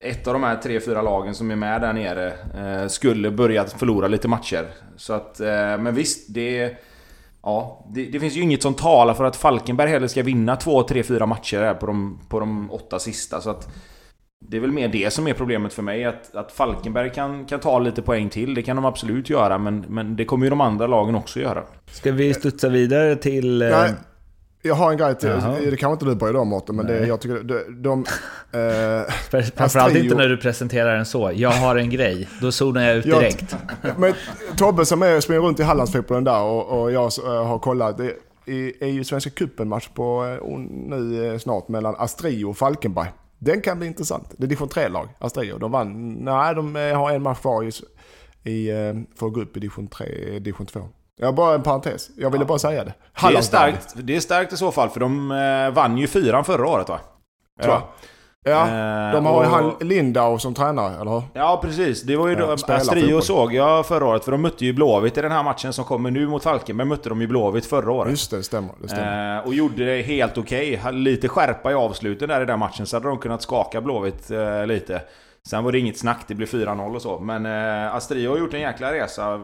ett 0.04 0.26
av 0.26 0.32
de 0.32 0.42
här 0.42 0.56
tre, 0.56 0.80
fyra 0.80 1.02
lagen 1.02 1.34
som 1.34 1.50
är 1.50 1.56
med 1.56 1.80
där 1.80 1.92
nere 1.92 2.32
eh, 2.56 2.88
skulle 2.88 3.30
börja 3.30 3.64
förlora 3.66 4.08
lite 4.08 4.28
matcher. 4.28 4.66
Så 5.02 5.12
att, 5.12 5.40
eh, 5.40 5.78
men 5.78 5.94
visst, 5.94 6.34
det... 6.34 6.76
Ja, 7.42 7.86
det, 7.94 8.04
det 8.04 8.20
finns 8.20 8.36
ju 8.36 8.40
inget 8.40 8.62
som 8.62 8.74
talar 8.74 9.14
för 9.14 9.24
att 9.24 9.36
Falkenberg 9.36 9.90
heller 9.90 10.06
ska 10.06 10.22
vinna 10.22 10.56
två, 10.56 10.82
tre, 10.82 11.02
fyra 11.02 11.26
matcher 11.26 11.58
här 11.58 11.74
på 11.74 11.86
de, 11.86 12.20
på 12.28 12.40
de 12.40 12.70
åtta 12.70 12.98
sista. 12.98 13.40
Så 13.40 13.50
att 13.50 13.68
det 14.48 14.56
är 14.56 14.60
väl 14.60 14.72
mer 14.72 14.88
det 14.88 15.12
som 15.12 15.26
är 15.26 15.34
problemet 15.34 15.72
för 15.72 15.82
mig. 15.82 16.04
Att, 16.04 16.34
att 16.34 16.52
Falkenberg 16.52 17.10
kan, 17.10 17.44
kan 17.44 17.60
ta 17.60 17.78
lite 17.78 18.02
poäng 18.02 18.28
till. 18.28 18.54
Det 18.54 18.62
kan 18.62 18.76
de 18.76 18.84
absolut 18.84 19.30
göra, 19.30 19.58
men, 19.58 19.84
men 19.88 20.16
det 20.16 20.24
kommer 20.24 20.46
ju 20.46 20.50
de 20.50 20.60
andra 20.60 20.86
lagen 20.86 21.14
också 21.14 21.40
göra. 21.40 21.62
Ska 21.90 22.12
vi 22.12 22.34
studsa 22.34 22.68
vidare 22.68 23.16
till... 23.16 23.62
Eh, 23.62 23.68
Nej, 23.68 23.92
jag 24.62 24.74
har 24.74 24.90
en 24.90 24.96
grej 24.96 25.14
till. 25.14 25.28
Jaha. 25.28 25.58
Det 25.60 25.76
kanske 25.76 25.92
inte 25.92 26.04
du 26.04 26.14
bryr 26.14 26.32
dig 26.32 26.40
om 26.40 26.48
Mårten, 26.48 26.76
men 26.76 26.86
det, 26.86 27.06
jag 27.06 27.20
tycker 27.20 27.42
de... 27.42 27.82
de 27.82 28.00
eh, 28.52 29.42
Framförallt 29.56 29.96
inte 29.96 30.14
när 30.14 30.28
du 30.28 30.36
presenterar 30.36 30.96
den 30.96 31.06
så. 31.06 31.30
Jag 31.34 31.50
har 31.50 31.76
en 31.76 31.90
grej. 31.90 32.28
Då 32.40 32.52
zonar 32.52 32.82
jag 32.82 32.96
ut 32.96 33.06
Jag- 33.06 33.20
direkt. 33.20 33.56
Men 33.96 34.14
Tobbe 34.56 34.86
som 34.86 35.02
är, 35.02 35.20
springer 35.20 35.42
runt 35.42 35.60
i 35.60 35.62
Hallandsfotbollen 35.62 36.24
där 36.24 36.42
och, 36.42 36.80
och 36.82 36.92
jag 36.92 37.12
eh, 37.24 37.46
har 37.46 37.58
kollat. 37.58 37.98
Det 37.98 38.04
är, 38.46 38.82
är 38.84 38.88
ju 38.88 39.04
Svenska 39.04 39.30
cupen-match 39.30 39.88
på 39.94 40.38
eh, 40.42 40.58
nu 40.58 41.32
eh, 41.32 41.38
snart 41.38 41.68
mellan 41.68 41.94
Astrio 41.98 42.44
och 42.44 42.56
Falkenberg. 42.56 43.12
Den 43.38 43.60
kan 43.60 43.78
bli 43.78 43.86
intressant. 43.86 44.28
Det 44.30 44.44
är 44.44 44.48
division 44.48 44.68
3-lag, 44.68 45.08
Astrio. 45.18 45.58
De 45.58 45.70
vann, 45.72 46.12
nej 46.12 46.54
de 46.54 46.74
har 46.74 47.10
en 47.10 47.22
match 47.22 47.40
kvar 47.40 47.64
i, 47.64 47.70
i, 48.50 48.70
för 49.16 49.26
att 49.26 49.32
gå 49.32 49.40
upp 49.42 49.56
i 49.56 49.60
division 49.60 49.88
3, 49.88 50.38
division 50.38 50.66
2. 50.66 50.88
Jag 51.20 51.34
bara 51.34 51.54
en 51.54 51.62
parentes. 51.62 52.10
Jag 52.16 52.30
ville 52.30 52.44
bara 52.44 52.58
säga 52.58 52.84
det. 52.84 52.94
Det 53.28 53.36
är, 53.36 53.40
starkt, 53.42 53.94
det 53.96 54.16
är 54.16 54.20
starkt 54.20 54.52
i 54.52 54.56
så 54.56 54.72
fall, 54.72 54.88
för 54.88 55.00
de 55.00 55.30
eh, 55.30 55.74
vann 55.74 55.98
ju 55.98 56.06
fyran 56.06 56.44
förra 56.44 56.66
året 56.68 56.88
va? 56.88 57.00
Tror 57.62 57.72
jag. 57.74 57.82
Ja. 57.82 57.88
Ja, 58.44 58.60
Eh, 58.62 59.12
de 59.12 59.26
har 59.26 59.44
ju 59.44 59.50
och- 59.50 59.54
han 59.54 59.74
Lindau 59.80 60.38
som 60.38 60.54
tränare, 60.54 61.00
eller 61.00 61.10
hur? 61.10 61.22
Ja 61.34 61.58
precis, 61.62 62.02
det 62.02 62.16
var 62.16 62.28
ju 62.28 62.34
Ja, 62.34 62.56
då, 62.66 62.72
Astrio 62.74 63.20
såg 63.20 63.54
jag 63.54 63.86
förra 63.86 64.06
året, 64.06 64.24
för 64.24 64.32
de 64.32 64.42
mötte 64.42 64.64
ju 64.64 64.72
Blåvitt 64.72 65.18
i 65.18 65.22
den 65.22 65.32
här 65.32 65.42
matchen 65.42 65.72
som 65.72 65.84
kommer 65.84 66.10
nu 66.10 66.26
mot 66.26 66.42
Falkenberg, 66.42 66.88
mötte 66.88 67.08
de 67.08 67.20
ju 67.20 67.26
Blåvitt 67.26 67.66
förra 67.66 67.92
året. 67.92 68.10
Just 68.10 68.30
det, 68.30 68.36
det 68.36 68.42
stämmer. 68.42 68.70
Det 68.82 68.88
stämmer. 68.88 69.36
Eh, 69.38 69.46
och 69.46 69.54
gjorde 69.54 69.84
det 69.84 70.02
helt 70.02 70.38
okej. 70.38 70.76
Hade 70.76 70.96
Lite 70.98 71.28
skärpa 71.28 71.70
i 71.70 71.74
avsluten 71.74 72.28
där 72.28 72.42
i 72.42 72.44
den 72.44 72.58
matchen, 72.58 72.86
så 72.86 72.96
hade 72.96 73.08
de 73.08 73.18
kunnat 73.18 73.42
skaka 73.42 73.80
Blåvitt 73.80 74.30
eh, 74.30 74.66
lite. 74.66 75.02
Sen 75.48 75.64
var 75.64 75.72
det 75.72 75.78
inget 75.78 75.98
snack, 75.98 76.24
det 76.28 76.34
blev 76.34 76.46
4-0 76.48 76.94
och 76.94 77.02
så. 77.02 77.18
Men 77.18 77.46
eh, 77.46 77.94
Astrio 77.94 78.30
har 78.30 78.38
gjort 78.38 78.54
en 78.54 78.60
jäkla 78.60 78.92
resa. 78.92 79.40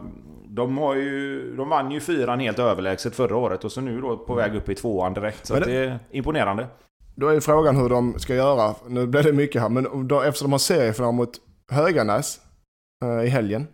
De, 0.49 0.77
har 0.77 0.95
ju, 0.95 1.55
de 1.55 1.69
vann 1.69 1.91
ju 1.91 1.99
fyran 1.99 2.39
helt 2.39 2.59
överlägset 2.59 3.15
förra 3.15 3.35
året 3.35 3.63
och 3.63 3.71
så 3.71 3.81
nu 3.81 4.01
då 4.01 4.17
på 4.17 4.33
väg 4.35 4.55
upp 4.55 4.69
i 4.69 4.75
tvåan 4.75 5.13
direkt. 5.13 5.45
Så 5.45 5.53
det- 5.53 5.65
det 5.65 5.73
är 5.73 5.99
imponerande. 6.11 6.67
Då 7.15 7.27
är 7.27 7.39
frågan 7.39 7.75
hur 7.77 7.89
de 7.89 8.19
ska 8.19 8.35
göra. 8.35 8.75
Nu 8.87 9.07
blir 9.07 9.23
det 9.23 9.33
mycket 9.33 9.61
här, 9.61 9.69
men 9.69 10.07
då, 10.07 10.21
eftersom 10.21 10.45
de 10.45 10.51
har 10.51 10.59
seriefinal 10.59 11.13
mot 11.13 11.31
Höganäs 11.71 12.39
eh, 13.05 13.25
i 13.25 13.27
helgen. 13.29 13.67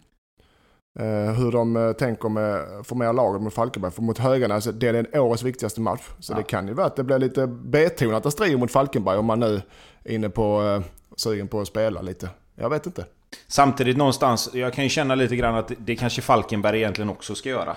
Eh, 0.99 1.33
hur 1.33 1.51
de 1.51 1.75
eh, 1.75 1.91
tänker 1.91 2.29
med 2.29 2.61
formera 2.85 3.11
laget 3.11 3.41
mot 3.41 3.53
Falkenberg. 3.53 3.91
För 3.91 4.01
mot 4.01 4.17
Höganäs, 4.17 4.63
det 4.65 4.87
är 4.87 4.93
en 4.93 5.19
årets 5.21 5.43
viktigaste 5.43 5.81
match. 5.81 6.01
Så 6.19 6.33
Ja. 6.33 6.37
det 6.37 6.43
kan 6.43 6.67
ju 6.67 6.73
vara 6.73 6.87
att 6.87 6.95
det 6.95 7.03
blir 7.03 7.19
lite 7.19 7.47
betonat 7.47 8.25
att 8.25 8.33
strida 8.33 8.57
mot 8.57 8.71
Falkenberg 8.71 9.17
om 9.17 9.25
man 9.25 9.39
nu 9.39 9.61
är 10.03 10.11
inne 10.11 10.29
på 10.29 10.61
eh, 10.63 10.81
sugen 11.15 11.47
på 11.47 11.61
att 11.61 11.67
spela 11.67 12.01
lite. 12.01 12.29
Jag 12.55 12.69
vet 12.69 12.85
inte. 12.85 13.05
Samtidigt 13.47 13.97
någonstans, 13.97 14.49
jag 14.53 14.73
kan 14.73 14.83
ju 14.83 14.89
känna 14.89 15.15
lite 15.15 15.35
grann 15.35 15.55
att 15.55 15.71
det 15.77 15.95
kanske 15.95 16.21
Falkenberg 16.21 16.77
egentligen 16.77 17.09
också 17.09 17.35
ska 17.35 17.49
göra. 17.49 17.75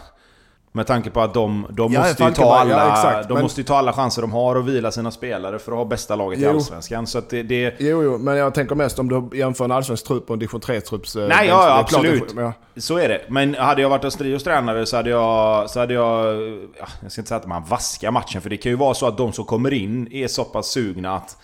Med 0.73 0.87
tanke 0.87 1.11
på 1.11 1.21
att 1.21 1.35
de, 1.35 1.67
de, 1.71 1.93
Ja, 1.93 2.01
måste, 2.01 2.25
ju 2.25 2.31
ta 2.31 2.43
Falkenberg, 2.43 2.71
ja, 2.79 2.81
alla, 2.85 2.93
exakt, 2.93 3.29
de 3.29 3.35
men- 3.35 3.43
måste 3.43 3.61
ju 3.61 3.65
ta 3.65 3.77
alla 3.77 3.93
chanser 3.93 4.23
de 4.23 4.33
har 4.33 4.55
och 4.57 4.69
vila 4.69 4.91
sina 4.91 5.11
spelare 5.11 5.59
för 5.59 5.73
att 5.73 5.79
ha 5.79 5.85
bästa 5.85 6.17
laget 6.17 6.39
i 6.39 6.43
Jo. 6.45 6.51
Allsvenskan. 6.51 7.07
Så 7.07 7.21
det, 7.31 7.43
det, 7.43 7.75
Jo, 7.79 8.03
jo, 8.03 8.19
men 8.19 8.37
jag 8.37 8.55
tänker 8.55 8.75
mest 8.75 8.99
om 8.99 9.09
du 9.31 9.39
jämför 9.39 9.65
en 9.65 9.73
allsvensk 9.73 10.07
trupp 10.07 10.31
och 10.31 10.35
en 10.35 10.39
division 10.39 10.61
3-trupps... 10.61 11.17
eh, 11.17 11.29
Nej, 11.29 11.49
ja, 11.49 11.69
ja, 11.69 11.79
absolut. 11.79 12.35
ja. 12.37 12.53
Så 12.77 12.99
är 12.99 13.09
det. 13.09 13.21
Men 13.29 13.55
hade 13.55 13.83
jag 13.83 13.89
varit 13.89 14.05
Astrios 14.05 14.45
tränare 14.45 14.87
så 14.87 14.97
hade 14.97 15.11
jag... 15.11 15.71
Så 15.71 15.81
hade 15.81 15.95
jag, 15.95 16.37
ja, 16.79 16.87
jag 17.03 17.13
ska 17.13 17.21
inte 17.21 17.29
säga 17.29 17.39
att 17.41 17.47
man 17.47 17.65
vaskar 17.65 18.11
matchen, 18.11 18.41
för 18.43 18.51
det 18.51 18.57
kan 18.57 18.73
ju 18.73 18.77
vara 18.77 18.95
så 18.95 19.07
att 19.07 19.19
de 19.19 19.33
som 19.33 19.45
kommer 19.45 19.73
in 19.73 20.09
är 20.13 20.29
så 20.29 20.45
pass 20.45 20.67
sugna 20.67 21.15
att... 21.17 21.37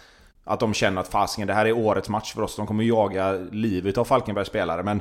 Att 0.45 0.61
de 0.61 0.75
känner 0.75 1.01
att 1.01 1.09
fasiken, 1.09 1.47
det 1.47 1.55
här 1.55 1.67
är 1.67 1.73
årets 1.73 2.09
match 2.09 2.33
för 2.33 2.43
oss. 2.43 2.57
De 2.57 2.67
kommer 2.67 2.85
jaga 2.85 3.33
livet 3.33 3.99
av 3.99 4.05
Falkenbergs 4.05 4.49
spelare. 4.49 4.83
Men 4.83 5.01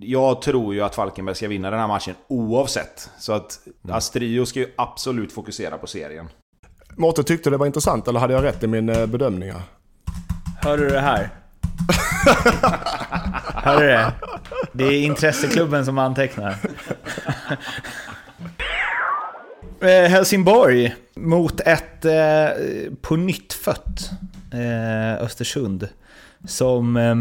jag 0.00 0.42
tror 0.42 0.74
ju 0.74 0.80
att 0.80 0.94
Falkenberg 0.94 1.34
ska 1.34 1.48
vinna 1.48 1.70
den 1.70 1.80
här 1.80 1.88
matchen 1.88 2.14
oavsett. 2.28 3.10
Så 3.18 3.32
att 3.32 3.60
Astrio 3.88 4.46
ska 4.46 4.60
ju 4.60 4.72
absolut 4.76 5.32
fokusera 5.32 5.78
på 5.78 5.86
serien. 5.86 6.28
Mårten 6.96 7.24
tyckte 7.24 7.50
det 7.50 7.56
var 7.56 7.66
intressant, 7.66 8.08
eller 8.08 8.20
hade 8.20 8.32
jag 8.32 8.44
rätt 8.44 8.62
i 8.62 8.66
min 8.66 8.88
eh, 8.88 9.06
bedömning 9.06 9.52
här? 9.52 9.62
Hör 10.62 10.78
du 10.78 10.88
det 10.88 11.00
här? 11.00 11.30
Hör 13.54 13.80
du 13.80 13.86
det? 13.86 14.12
Det 14.72 14.84
är 14.84 15.02
intresseklubben 15.02 15.84
som 15.84 15.98
antecknar. 15.98 16.56
Eh, 19.82 20.10
Helsingborg 20.10 20.94
mot 21.16 21.60
ett 21.60 22.04
eh, 22.04 22.48
på 23.00 23.16
nytt 23.16 23.52
fött 23.52 24.10
eh, 24.52 25.22
Östersund. 25.24 25.88
Som... 26.44 26.96
Eh, 26.96 27.16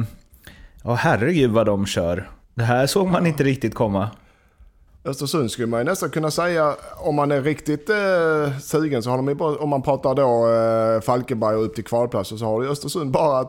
ja, 0.84 0.94
herregud 0.94 1.52
vad 1.52 1.66
de 1.66 1.86
kör. 1.86 2.30
Det 2.54 2.64
här 2.64 2.88
såg 2.88 3.08
man 3.08 3.26
inte 3.26 3.44
riktigt 3.44 3.76
komma. 3.76 4.10
Östersund 5.06 5.52
skulle 5.52 5.68
man 5.68 5.80
ju 5.80 5.84
nästan 5.84 6.10
kunna 6.10 6.32
säga, 6.32 6.76
om 6.98 7.16
man 7.16 7.32
är 7.32 7.42
riktigt 7.42 7.90
eh, 7.90 8.60
sugen 8.62 9.04
så 9.04 9.10
har 9.10 9.18
de 9.18 9.28
ju 9.28 9.36
bara, 9.36 9.58
om 9.58 9.70
man 9.70 9.82
pratar 9.82 10.16
då 10.16 10.50
eh, 10.52 11.02
Falkenberg 11.02 11.56
och 11.56 11.66
upp 11.66 11.76
till 11.76 11.84
kvalplatser 11.84 12.38
så 12.38 12.46
har 12.46 12.64
ju 12.64 12.70
Östersund 12.70 13.12
bara 13.12 13.48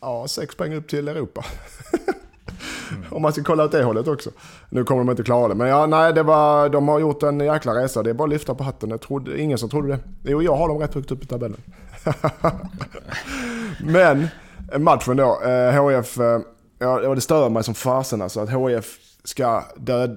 ja, 0.00 0.28
sex 0.28 0.56
poäng 0.56 0.74
upp 0.74 0.88
till 0.88 1.08
Europa. 1.08 1.44
Om 3.10 3.22
man 3.22 3.32
ska 3.32 3.42
kolla 3.42 3.64
åt 3.64 3.72
det 3.72 3.82
hållet 3.82 4.08
också. 4.08 4.30
Nu 4.70 4.84
kommer 4.84 5.04
de 5.04 5.10
inte 5.10 5.22
klara 5.22 5.48
det. 5.48 5.54
Men 5.54 5.68
ja, 5.68 5.86
nej, 5.86 6.12
det 6.12 6.22
var, 6.22 6.68
de 6.68 6.88
har 6.88 7.00
gjort 7.00 7.22
en 7.22 7.40
jäkla 7.40 7.74
resa. 7.74 8.02
Det 8.02 8.10
är 8.10 8.14
bara 8.14 8.24
att 8.24 8.30
lyfta 8.30 8.54
på 8.54 8.64
hatten. 8.64 8.90
Jag 8.90 9.00
trodde, 9.00 9.40
ingen 9.40 9.58
som 9.58 9.70
trodde 9.70 9.88
det. 9.88 9.98
Jo, 10.22 10.42
jag 10.42 10.56
har 10.56 10.68
dem 10.68 10.78
rätt 10.78 10.94
högt 10.94 11.10
upp 11.10 11.22
i 11.22 11.26
tabellen. 11.26 11.60
Men 13.80 14.28
eh, 14.72 14.78
matchen 14.78 15.16
då. 15.16 15.40
Eh, 15.42 15.88
HIF, 15.88 16.06
HF, 16.06 16.18
eh, 16.18 16.40
ja, 16.78 17.14
det 17.14 17.20
stör 17.20 17.48
mig 17.48 17.64
som 17.64 17.74
fasen 17.74 18.22
alltså 18.22 18.40
att 18.40 18.50
HF 18.50 18.96
ska 19.24 19.64
döda, 19.76 20.16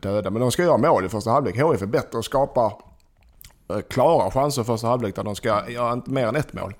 döda, 0.00 0.30
men 0.30 0.40
de 0.40 0.52
ska 0.52 0.62
göra 0.62 0.78
mål 0.78 1.04
i 1.04 1.08
första 1.08 1.30
halvlek. 1.30 1.60
HF 1.60 1.82
är 1.82 1.86
bättre 1.86 2.18
och 2.18 2.24
skapar 2.24 2.72
klara 3.88 4.30
chanser 4.30 4.62
i 4.62 4.64
första 4.64 4.86
halvlek 4.86 5.16
där 5.16 5.24
de 5.24 5.34
ska 5.34 5.70
göra 5.70 5.92
inte 5.92 6.10
mer 6.10 6.26
än 6.26 6.36
ett 6.36 6.52
mål. 6.52 6.74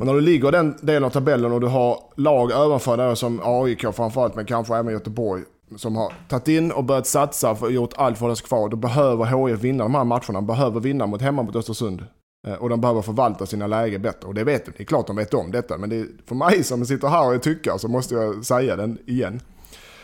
Och 0.00 0.06
när 0.06 0.14
du 0.14 0.20
ligger 0.20 0.48
i 0.48 0.50
den 0.50 0.76
delen 0.80 1.04
av 1.04 1.10
tabellen 1.10 1.52
och 1.52 1.60
du 1.60 1.66
har 1.66 1.98
lag 2.16 2.50
ovanför 2.50 2.96
där 2.96 3.14
som 3.14 3.40
AIK 3.44 3.80
framförallt, 3.94 4.34
men 4.34 4.46
kanske 4.46 4.76
även 4.76 4.92
Göteborg, 4.92 5.42
som 5.76 5.96
har 5.96 6.12
tagit 6.28 6.48
in 6.48 6.72
och 6.72 6.84
börjat 6.84 7.06
satsa 7.06 7.50
och 7.50 7.72
gjort 7.72 7.92
allt 7.96 8.18
för 8.18 8.24
att 8.24 8.28
hålla 8.28 8.36
sig 8.36 8.46
kvar. 8.46 8.68
Då 8.68 8.76
behöver 8.76 9.48
HIF 9.48 9.60
vinna 9.60 9.84
de 9.84 9.94
här 9.94 10.04
matcherna. 10.04 10.32
De 10.32 10.46
behöver 10.46 10.80
vinna 10.80 11.06
mot 11.06 11.22
hemma 11.22 11.42
mot 11.42 11.56
Östersund. 11.56 12.06
Eh, 12.44 12.54
och 12.54 12.68
de 12.68 12.80
behöver 12.80 13.02
förvalta 13.02 13.46
sina 13.46 13.66
lägen 13.66 14.02
bättre. 14.02 14.28
Och 14.28 14.34
det 14.34 14.44
vet 14.44 14.64
de. 14.64 14.72
Det 14.76 14.82
är 14.82 14.84
klart 14.84 15.06
de 15.06 15.16
vet 15.16 15.34
om 15.34 15.50
detta. 15.50 15.78
Men 15.78 15.90
det 15.90 15.96
är, 15.96 16.06
för 16.26 16.34
mig 16.34 16.64
som 16.64 16.86
sitter 16.86 17.08
här 17.08 17.26
och 17.26 17.34
är 17.34 17.38
tyckare 17.38 17.78
så 17.78 17.88
måste 17.88 18.14
jag 18.14 18.44
säga 18.44 18.76
den 18.76 18.98
igen. 19.06 19.40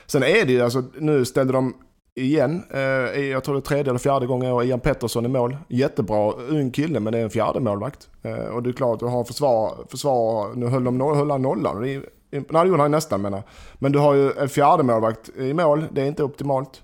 Sen 0.06 0.23
är 0.23 0.44
det 0.44 0.52
ju 0.52 0.61
alltså, 0.61 0.82
nu 0.99 1.25
ställde 1.25 1.52
de 1.52 1.75
igen, 2.14 2.62
eh, 2.70 2.80
jag 3.20 3.44
tror 3.44 3.54
det 3.54 3.59
är 3.59 3.62
tredje 3.62 3.90
eller 3.90 3.99
fjärde 3.99 4.26
gången 4.26 4.52
år, 4.52 4.64
Ian 4.64 4.80
Pettersson 4.80 5.26
i 5.26 5.28
mål. 5.28 5.56
Jättebra, 5.68 6.32
ung 6.32 6.70
kille 6.70 7.00
men 7.00 7.12
det 7.12 7.18
är 7.18 7.23
en 7.23 7.30
fjärde 7.30 7.61
målvakt. 7.61 8.09
Eh, 8.23 8.32
och 8.35 8.62
det 8.62 8.70
är 8.70 8.73
klart, 8.73 9.00
du 9.00 9.06
har 9.06 9.25
försvar, 9.25 9.75
försvar 9.88 10.54
nu 10.54 10.66
höll, 10.66 10.85
de, 10.85 11.00
höll 11.00 11.30
han 11.30 11.42
nollan. 11.42 11.82
Det, 11.82 12.02
nej, 12.30 12.44
det 12.50 12.68
gjorde 12.68 12.82
han 12.82 12.90
nästan 12.90 13.23
menar 13.23 13.42
Men 13.78 13.92
du 13.92 13.99
har 13.99 14.14
ju 14.14 14.32
en 14.32 14.49
fjärde 14.49 14.82
målvakt 14.82 15.28
i 15.28 15.54
mål, 15.54 15.87
det 15.92 16.02
är 16.02 16.06
inte 16.06 16.25
optimalt. 16.25 16.82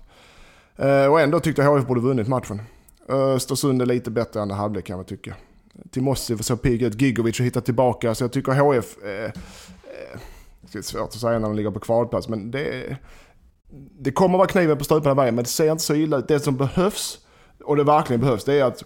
Eh, 0.75 1.05
och 1.05 1.21
ändå 1.21 1.39
tyckte 1.39 1.61
jag 1.61 1.77
HIF 1.77 1.87
borde 1.87 2.01
vunnit 2.01 2.27
matchen. 2.27 2.61
Östersund 3.09 3.81
är 3.81 3.85
lite 3.85 4.11
bättre 4.11 4.41
än 4.41 4.47
det 4.47 4.53
halvlek 4.53 4.85
kan 4.85 4.97
man 4.97 5.05
tycka. 5.05 5.35
Timossi 5.91 6.37
så 6.37 6.57
pigg 6.57 6.81
ut, 6.81 7.01
Gigovic 7.01 7.39
har 7.39 7.45
hittat 7.45 7.65
tillbaka. 7.65 8.15
Så 8.15 8.23
jag 8.23 8.31
tycker 8.31 8.51
HF... 8.51 8.97
Eh, 9.03 9.23
eh, 9.23 10.19
det 10.71 10.77
är 10.77 10.81
svårt 10.81 11.07
att 11.07 11.13
säga 11.13 11.39
när 11.39 11.47
de 11.47 11.55
ligger 11.55 11.71
på 11.71 11.79
kvalplats, 11.79 12.27
men 12.27 12.51
det, 12.51 12.97
det 13.99 14.11
kommer 14.11 14.37
vara 14.37 14.47
kniven 14.47 14.77
på 14.77 14.83
strupen 14.83 15.17
vägen, 15.17 15.35
men 15.35 15.43
det 15.43 15.49
ser 15.49 15.71
inte 15.71 15.83
så 15.83 15.95
illa 15.95 16.17
ut. 16.17 16.27
Det 16.27 16.39
som 16.39 16.57
behövs, 16.57 17.19
och 17.63 17.75
det 17.75 17.83
verkligen 17.83 18.21
behövs, 18.21 18.43
det 18.43 18.59
är 18.59 18.63
att 18.63 18.83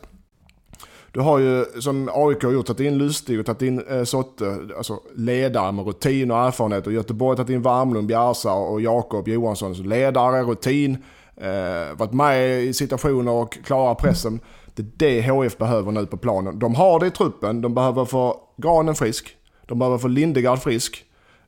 du 1.13 1.19
har 1.19 1.39
ju, 1.39 1.65
som 1.81 2.09
AIK 2.13 2.43
har 2.43 2.51
gjort, 2.51 2.65
tagit 2.65 2.79
in 2.79 2.97
Lustig 2.97 3.39
och 3.39 3.45
tagit 3.45 3.61
in 3.61 3.83
eh, 3.89 4.03
Sotte, 4.03 4.57
alltså 4.77 4.99
ledare 5.15 5.71
med 5.71 5.85
rutin 5.85 6.31
och 6.31 6.37
erfarenhet. 6.37 6.87
Och 6.87 6.93
Göteborg 6.93 7.29
har 7.29 7.35
tagit 7.35 7.55
in 7.55 7.61
Värmlund, 7.61 8.07
Bjärsa 8.07 8.53
och 8.53 8.81
Jakob 8.81 9.27
Johansson. 9.27 9.75
Så 9.75 9.83
ledare, 9.83 10.43
rutin, 10.43 10.97
eh, 11.37 11.97
varit 11.97 12.13
med 12.13 12.63
i 12.63 12.73
situationer 12.73 13.31
och 13.31 13.57
klarar 13.63 13.95
pressen. 13.95 14.39
Det 14.81 15.19
är 15.19 15.23
det 15.23 15.31
HF 15.31 15.57
behöver 15.57 15.91
nu 15.91 16.05
på 16.05 16.17
planen. 16.17 16.59
De 16.59 16.75
har 16.75 16.99
det 16.99 17.07
i 17.07 17.11
truppen. 17.11 17.61
De 17.61 17.73
behöver 17.73 18.05
få 18.05 18.37
Granen 18.57 18.95
frisk. 18.95 19.37
De 19.67 19.79
behöver 19.79 19.97
få 19.97 20.07
Lindegard 20.07 20.59
frisk. 20.59 21.05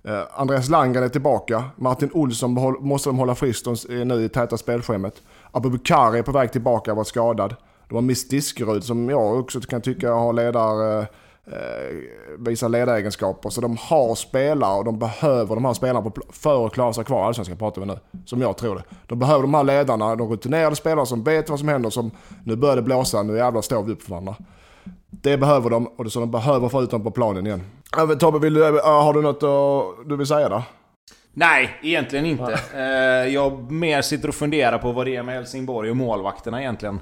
Eh, 0.07 0.21
Andreas 0.35 0.69
Langan 0.69 1.03
är 1.03 1.09
tillbaka. 1.09 1.63
Martin 1.75 2.09
Olsson 2.13 2.77
måste 2.79 3.09
de 3.09 3.17
hålla 3.17 3.35
frisk 3.35 3.65
De 3.65 3.75
eh, 3.89 4.01
är 4.01 4.05
nu 4.05 4.23
i 4.23 4.29
täta 4.29 4.57
spelschemat. 4.57 5.21
Abubakari 5.51 6.19
är 6.19 6.23
på 6.23 6.31
väg 6.31 6.51
tillbaka, 6.51 6.93
var 6.93 7.03
skadad. 7.03 7.55
De 7.89 7.95
har 7.95 8.01
Miss 8.01 8.27
Diskerud 8.27 8.83
som 8.83 9.09
jag 9.09 9.39
också 9.39 9.61
kan 9.61 9.81
tycka 9.81 10.13
har 10.13 10.33
ledar, 10.33 10.99
eh, 10.99 11.05
Eh, 11.47 11.97
visar 12.39 12.69
ledaregenskaper. 12.69 13.49
Så 13.49 13.61
de 13.61 13.77
har 13.77 14.15
spelare 14.15 14.77
och 14.77 14.85
de 14.85 14.99
behöver 14.99 15.55
de 15.55 15.65
här 15.65 15.73
spelarna 15.73 16.01
på, 16.01 16.21
för 16.29 16.65
att 16.65 16.73
klara 16.73 16.93
sig 16.93 17.03
kvar 17.03 17.23
i 17.23 17.23
Allsvenskan 17.23 17.57
pratar 17.57 17.81
vi 17.81 17.87
nu. 17.87 17.97
Som 18.25 18.41
jag 18.41 18.57
tror 18.57 18.75
det. 18.75 18.83
De 19.07 19.19
behöver 19.19 19.41
de 19.41 19.53
här 19.53 19.63
ledarna, 19.63 20.15
de 20.15 20.29
rutinerade 20.29 20.75
spelare 20.75 21.05
som 21.05 21.23
vet 21.23 21.49
vad 21.49 21.59
som 21.59 21.67
händer. 21.67 21.89
Som 21.89 22.11
nu 22.43 22.55
börjar 22.55 22.75
det 22.75 22.81
blåsa, 22.81 23.23
nu 23.23 23.37
jävlar 23.37 23.61
står 23.61 23.83
vi 23.83 23.91
upp 23.91 24.03
för 24.03 24.09
varandra. 24.09 24.35
Det 25.09 25.37
behöver 25.37 25.69
de 25.69 25.87
och 25.87 26.03
det 26.03 26.07
är 26.07 26.09
så 26.09 26.19
de 26.19 26.31
behöver 26.31 26.69
få 26.69 26.83
ut 26.83 26.91
dem 26.91 27.03
på 27.03 27.11
planen 27.11 27.47
igen. 27.47 27.63
Tobbe, 28.19 28.39
vill 28.39 28.53
du, 28.53 28.79
eh, 28.79 28.85
har 28.85 29.13
du 29.13 29.21
något 29.21 29.43
att, 29.43 30.09
du 30.09 30.15
vill 30.15 30.27
säga 30.27 30.49
där? 30.49 30.63
Nej, 31.33 31.79
egentligen 31.81 32.25
inte. 32.25 32.59
Eh, 32.75 33.33
jag 33.33 33.71
mer 33.71 34.01
sitter 34.01 34.27
och 34.27 34.35
funderar 34.35 34.77
på 34.77 34.91
vad 34.91 35.05
det 35.05 35.15
är 35.15 35.23
med 35.23 35.35
Helsingborg 35.35 35.89
och 35.89 35.97
målvakterna 35.97 36.61
egentligen. 36.61 36.99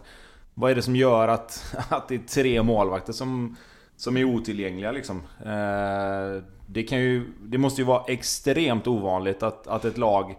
Vad 0.54 0.72
är 0.72 0.76
det 0.76 0.82
som 0.82 0.96
gör 0.96 1.28
att, 1.28 1.76
att 1.90 2.08
det 2.08 2.16
är 2.16 2.20
tre 2.20 2.64
målvakter 2.64 3.14
som, 3.14 3.58
som 4.02 4.18
är 4.18 4.24
otillgängliga 4.24 4.92
liksom? 4.92 5.18
Eh, 5.46 6.44
det, 6.68 6.84
kan 6.84 7.00
ju, 7.00 7.34
det 7.42 7.58
måste 7.58 7.82
ju 7.82 7.86
vara 7.86 8.04
extremt 8.08 8.88
ovanligt 8.88 9.44
att, 9.44 9.68
att 9.68 9.86
ett 9.86 9.98
lag 9.98 10.36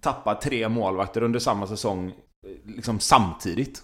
tappar 0.00 0.34
tre 0.34 0.68
målvakter 0.68 1.22
under 1.22 1.38
samma 1.38 1.66
säsong 1.66 2.08
eh, 2.08 2.74
liksom 2.76 3.00
samtidigt. 3.00 3.82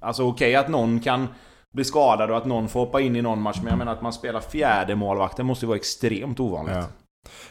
Alltså 0.00 0.22
okej 0.22 0.50
okay, 0.50 0.54
att 0.54 0.68
någon 0.68 1.00
kan 1.00 1.28
bli 1.72 1.84
skadad 1.84 2.30
och 2.30 2.36
att 2.36 2.46
någon 2.46 2.68
får 2.68 2.80
hoppa 2.80 3.00
in 3.00 3.16
i 3.16 3.22
någon 3.22 3.42
match. 3.42 3.58
Men 3.62 3.68
jag 3.68 3.78
menar 3.78 3.92
att 3.92 4.02
man 4.02 4.12
spelar 4.12 4.40
fjärde 4.40 4.94
målvakten 4.94 5.46
måste 5.46 5.64
ju 5.64 5.68
vara 5.68 5.78
extremt 5.78 6.40
ovanligt. 6.40 6.76
Ja. 6.76 6.86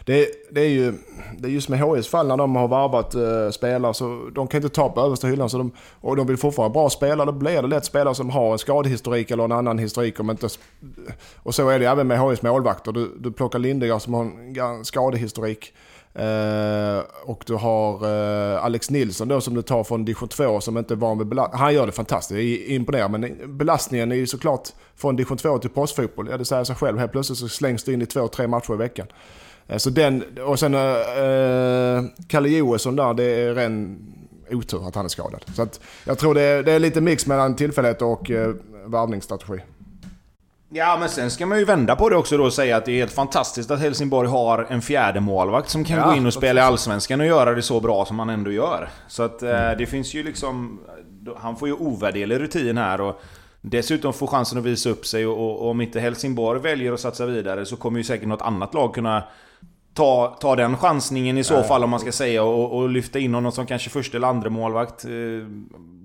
Det, 0.06 0.28
det, 0.52 0.62
är 0.62 0.70
ju 0.70 0.94
det 1.38 1.48
är 1.48 1.52
just 1.52 1.70
med 1.70 1.80
HIs 1.80 2.08
fall 2.08 2.28
när 2.28 2.38
de 2.38 2.56
har 2.56 2.68
varvat 2.68 3.16
eh, 3.16 3.50
spelare 3.52 3.94
så 3.94 4.30
de 4.36 4.48
kan 4.48 4.58
inte 4.58 4.76
ta 4.76 4.90
på 4.90 5.02
översta 5.02 5.28
hyllan. 5.28 5.50
Så 5.50 5.58
de, 5.58 5.72
och 6.02 6.16
de 6.16 6.28
vill 6.28 6.38
fortfarande 6.38 6.74
bra 6.74 6.90
spelare. 6.90 7.26
Då 7.26 7.32
blir 7.32 7.62
det 7.62 7.68
lätt 7.68 7.86
spelare 7.86 8.16
som 8.16 8.30
har 8.30 8.52
en 8.52 8.60
skadehistorik 8.60 9.32
eller 9.32 9.44
en 9.44 9.52
annan 9.52 9.78
historik. 9.78 10.20
Om 10.20 10.30
inte, 10.30 10.48
och 11.36 11.56
så 11.56 11.70
är 11.70 11.80
det 11.80 11.86
även 11.86 12.08
med 12.08 12.30
HIs 12.30 12.42
målvakter. 12.42 12.92
Du, 12.92 13.16
du 13.20 13.32
plockar 13.32 13.60
Lindegard 13.60 14.02
som 14.02 14.14
har 14.14 14.24
en 14.24 14.86
skadehistorik. 14.86 15.74
Eh, 16.14 17.04
och 17.24 17.44
du 17.48 17.54
har 17.54 18.06
eh, 18.06 18.66
Alex 18.66 18.90
Nilsson 18.90 19.28
då 19.28 19.42
som 19.42 19.54
du 19.54 19.62
tar 19.62 19.84
från 19.84 20.06
division 20.06 20.30
2 20.30 20.62
som 20.62 20.78
inte 20.78 20.94
är 20.94 20.96
van 20.96 21.18
vid 21.18 21.28
belastning. 21.28 21.60
Han 21.60 21.74
gör 21.74 21.86
det 21.86 21.92
fantastiskt, 21.92 22.70
imponerande. 22.70 23.18
Men 23.18 23.58
belastningen 23.58 24.12
är 24.12 24.16
ju 24.16 24.28
såklart 24.28 24.70
från 24.96 25.16
division 25.16 25.38
2 25.38 25.58
till 25.58 25.70
proffsfotboll. 25.70 26.28
Ja, 26.32 26.38
det 26.38 26.46
säger 26.46 26.64
sig 26.64 26.76
själv. 26.76 26.98
Helt 27.00 27.12
plötsligt 27.12 27.40
så 27.40 27.48
slängs 27.48 27.84
du 27.84 27.94
in 27.94 28.02
i 28.02 28.06
två, 28.06 28.28
tre 28.28 28.48
matcher 28.48 28.74
i 28.74 28.78
veckan. 28.78 29.08
Uh, 29.72 29.78
så 29.78 29.90
den, 29.90 30.24
och 30.46 30.60
sen 30.60 30.74
uh, 30.76 32.04
Kalle 32.28 32.50
Johansson 32.50 32.96
där, 32.96 33.14
det 33.14 33.24
är 33.24 33.54
ren 33.54 34.00
otur 34.52 34.88
att 34.88 34.96
han 34.96 35.06
är 35.06 35.10
skadad. 35.10 35.46
Så 35.56 35.62
att 35.62 35.80
jag 36.06 36.18
tror 36.18 36.34
det 36.34 36.42
är, 36.42 36.64
det 36.64 36.72
är 36.72 36.80
lite 36.80 37.02
mix 37.02 37.26
mellan 37.26 37.56
tillfällighet 37.56 38.02
och 38.02 38.30
uh, 38.30 38.56
värvningsstrategi. 38.86 39.62
Ja, 40.72 40.98
men 41.00 41.10
sen 41.10 41.32
ska 41.32 41.46
man 41.46 41.60
ju 41.60 41.66
vända 41.66 41.96
på 41.96 42.10
det 42.10 42.16
också 42.16 42.38
då 42.38 42.44
och 42.44 42.54
säga 42.54 42.78
att 42.78 42.86
det 42.86 42.92
är 42.92 42.98
helt 42.98 43.12
fantastiskt 43.12 43.72
att 43.72 43.80
Helsingborg 43.80 44.30
har 44.30 44.68
en 44.70 44.82
fjärde 44.82 45.20
målvakt 45.20 45.70
som 45.70 45.84
kan 45.84 45.98
ja, 45.98 46.10
gå 46.10 46.16
in 46.16 46.26
och 46.26 46.34
spela 46.34 46.62
i 46.62 46.64
Allsvenskan 46.64 47.20
och 47.20 47.26
göra 47.26 47.54
det 47.54 47.62
så 47.62 47.80
bra 47.80 48.06
som 48.06 48.20
han 48.20 48.30
ändå 48.30 48.52
gör. 48.52 48.90
Så 49.08 49.24
att 49.24 49.44
eh, 49.44 49.50
mm. 49.50 49.78
det 49.78 49.86
finns 49.86 50.14
ju 50.14 50.24
liksom... 50.24 50.80
Han 51.38 51.56
får 51.56 51.68
ju 51.68 51.74
ovärderlig 51.74 52.40
rutin 52.40 52.78
här 52.78 53.02
och 53.02 53.22
dessutom 53.62 54.14
får 54.14 54.28
chansen 54.28 54.58
att 54.60 54.66
visa 54.66 54.90
upp 54.90 55.06
sig 55.06 55.28
och, 55.28 55.38
och, 55.38 55.70
om 55.70 55.82
inte 55.82 56.00
Helsingborg 56.00 56.62
väljer 56.62 56.94
att 56.94 57.00
satsa 57.00 57.26
vidare 57.26 57.66
så 57.66 57.76
kommer 57.76 57.98
ju 57.98 58.04
säkert 58.04 58.28
något 58.28 58.42
annat 58.42 58.74
lag 58.74 58.94
kunna 58.94 59.24
ta, 60.00 60.38
ta 60.40 60.56
den 60.56 60.78
chansningen 60.78 61.38
i 61.38 61.44
så 61.44 61.54
ja, 61.54 61.64
fall 61.64 61.84
om 61.84 61.90
man 61.90 62.00
ska 62.00 62.12
säga 62.12 62.44
och, 62.44 62.78
och 62.78 62.90
lyfta 62.90 63.20
in 63.20 63.34
honom 63.34 63.52
som 63.52 63.66
kanske 63.66 63.90
första 63.90 64.18
eller 64.18 64.28
andra 64.28 64.50
målvakt. 64.50 65.06
Eh, 65.06 65.12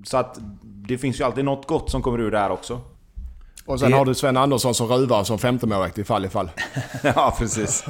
så 0.04 0.16
att 0.16 0.38
det 0.62 0.98
finns 0.98 1.20
ju 1.20 1.24
alltid 1.24 1.44
något 1.44 1.66
gott 1.66 1.90
som 1.90 2.02
kommer 2.02 2.20
ur 2.20 2.30
det 2.30 2.38
här 2.38 2.50
också. 2.50 2.80
Och 3.66 3.80
sen 3.80 3.90
det... 3.90 3.96
har 3.96 4.04
du 4.04 4.14
Sven 4.14 4.36
Andersson 4.36 4.74
som 4.74 4.88
ruvar 4.88 5.24
som 5.24 5.38
femtemålvakt 5.38 5.98
i 5.98 6.04
fall 6.04 6.24
i 6.24 6.28
fall. 6.28 6.50
ja, 7.02 7.34
precis. 7.38 7.84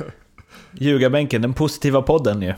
Ljugarbänken, 0.72 1.42
den 1.42 1.54
positiva 1.54 2.02
podden 2.02 2.42
ju. 2.42 2.54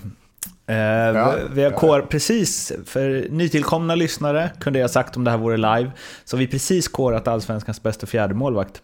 Eh, 0.66 0.76
ja, 0.76 1.34
vi 1.50 1.64
har 1.64 1.70
kår, 1.70 2.00
ja. 2.00 2.06
precis, 2.06 2.72
för 2.86 3.26
nytillkomna 3.30 3.94
lyssnare 3.94 4.50
kunde 4.60 4.78
jag 4.78 4.90
sagt 4.90 5.16
om 5.16 5.24
det 5.24 5.30
här 5.30 5.38
vore 5.38 5.56
live, 5.56 5.90
så 6.24 6.36
vi 6.36 6.46
precis 6.46 6.88
kårat 6.88 7.28
Allsvenskans 7.28 7.82
bästa 7.82 8.06
fjärde 8.06 8.34
målvakt. 8.34 8.82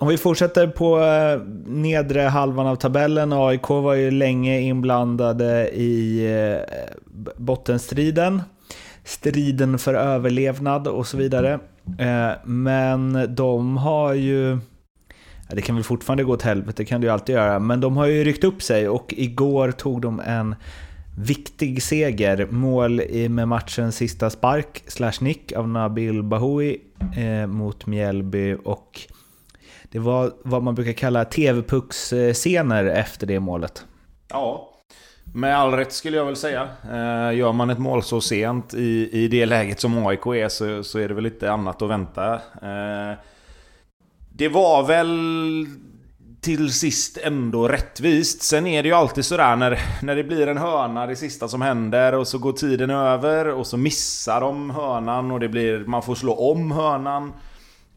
Om 0.00 0.08
vi 0.08 0.16
fortsätter 0.16 0.66
på 0.66 1.00
eh, 1.00 1.40
nedre 1.66 2.20
halvan 2.20 2.66
av 2.66 2.76
tabellen, 2.76 3.32
AIK 3.32 3.68
var 3.68 3.94
ju 3.94 4.10
länge 4.10 4.60
inblandade 4.60 5.68
i 5.68 6.26
eh, 6.26 6.76
bottenstriden, 7.36 8.42
striden 9.04 9.78
för 9.78 9.94
överlevnad 9.94 10.88
och 10.88 11.06
så 11.06 11.16
vidare. 11.16 11.58
Eh, 11.98 12.30
men 12.44 13.34
de 13.34 13.76
har 13.76 14.14
ju... 14.14 14.58
Det 15.50 15.62
kan 15.62 15.74
väl 15.74 15.84
fortfarande 15.84 16.24
gå 16.24 16.32
åt 16.32 16.42
helvete, 16.42 16.82
det 16.82 16.86
kan 16.86 17.00
det 17.00 17.06
ju 17.06 17.12
alltid 17.12 17.34
göra. 17.34 17.58
Men 17.58 17.80
de 17.80 17.96
har 17.96 18.06
ju 18.06 18.24
ryckt 18.24 18.44
upp 18.44 18.62
sig 18.62 18.88
och 18.88 19.14
igår 19.16 19.70
tog 19.70 20.00
de 20.00 20.20
en 20.20 20.54
viktig 21.18 21.82
seger. 21.82 22.46
Mål 22.50 23.02
med 23.28 23.48
matchens 23.48 23.96
sista 23.96 24.30
spark, 24.30 24.82
slash 24.86 25.12
nick, 25.20 25.52
av 25.52 25.68
Nabil 25.68 26.22
Bahoui 26.22 26.78
mot 27.46 27.86
Mjällby. 27.86 28.56
Och 28.64 29.00
det 29.90 29.98
var 29.98 30.32
vad 30.44 30.62
man 30.62 30.74
brukar 30.74 30.92
kalla 30.92 31.24
TV-pucks-scener 31.24 32.84
efter 32.84 33.26
det 33.26 33.40
målet. 33.40 33.84
Ja, 34.30 34.74
med 35.34 35.58
all 35.58 35.72
rätt 35.72 35.92
skulle 35.92 36.16
jag 36.16 36.24
väl 36.24 36.36
säga. 36.36 36.68
Eh, 36.84 37.36
gör 37.36 37.52
man 37.52 37.70
ett 37.70 37.78
mål 37.78 38.02
så 38.02 38.20
sent 38.20 38.74
i, 38.74 39.08
i 39.12 39.28
det 39.28 39.46
läget 39.46 39.80
som 39.80 40.06
AIK 40.06 40.26
är 40.26 40.48
så, 40.48 40.84
så 40.84 40.98
är 40.98 41.08
det 41.08 41.14
väl 41.14 41.24
lite 41.24 41.52
annat 41.52 41.82
att 41.82 41.90
vänta. 41.90 42.34
Eh, 42.34 43.18
det 44.32 44.48
var 44.48 44.86
väl 44.86 45.66
till 46.40 46.72
sist 46.72 47.18
ändå 47.22 47.68
rättvist. 47.68 48.42
Sen 48.42 48.66
är 48.66 48.82
det 48.82 48.88
ju 48.88 48.94
alltid 48.94 49.24
sådär 49.24 49.56
när, 49.56 49.78
när 50.02 50.16
det 50.16 50.24
blir 50.24 50.46
en 50.46 50.58
hörna 50.58 51.06
det 51.06 51.16
sista 51.16 51.48
som 51.48 51.62
händer 51.62 52.14
och 52.14 52.28
så 52.28 52.38
går 52.38 52.52
tiden 52.52 52.90
över 52.90 53.48
och 53.48 53.66
så 53.66 53.76
missar 53.76 54.40
de 54.40 54.70
hörnan 54.70 55.30
och 55.30 55.40
det 55.40 55.48
blir, 55.48 55.78
man 55.78 56.02
får 56.02 56.14
slå 56.14 56.34
om 56.34 56.72
hörnan. 56.72 57.32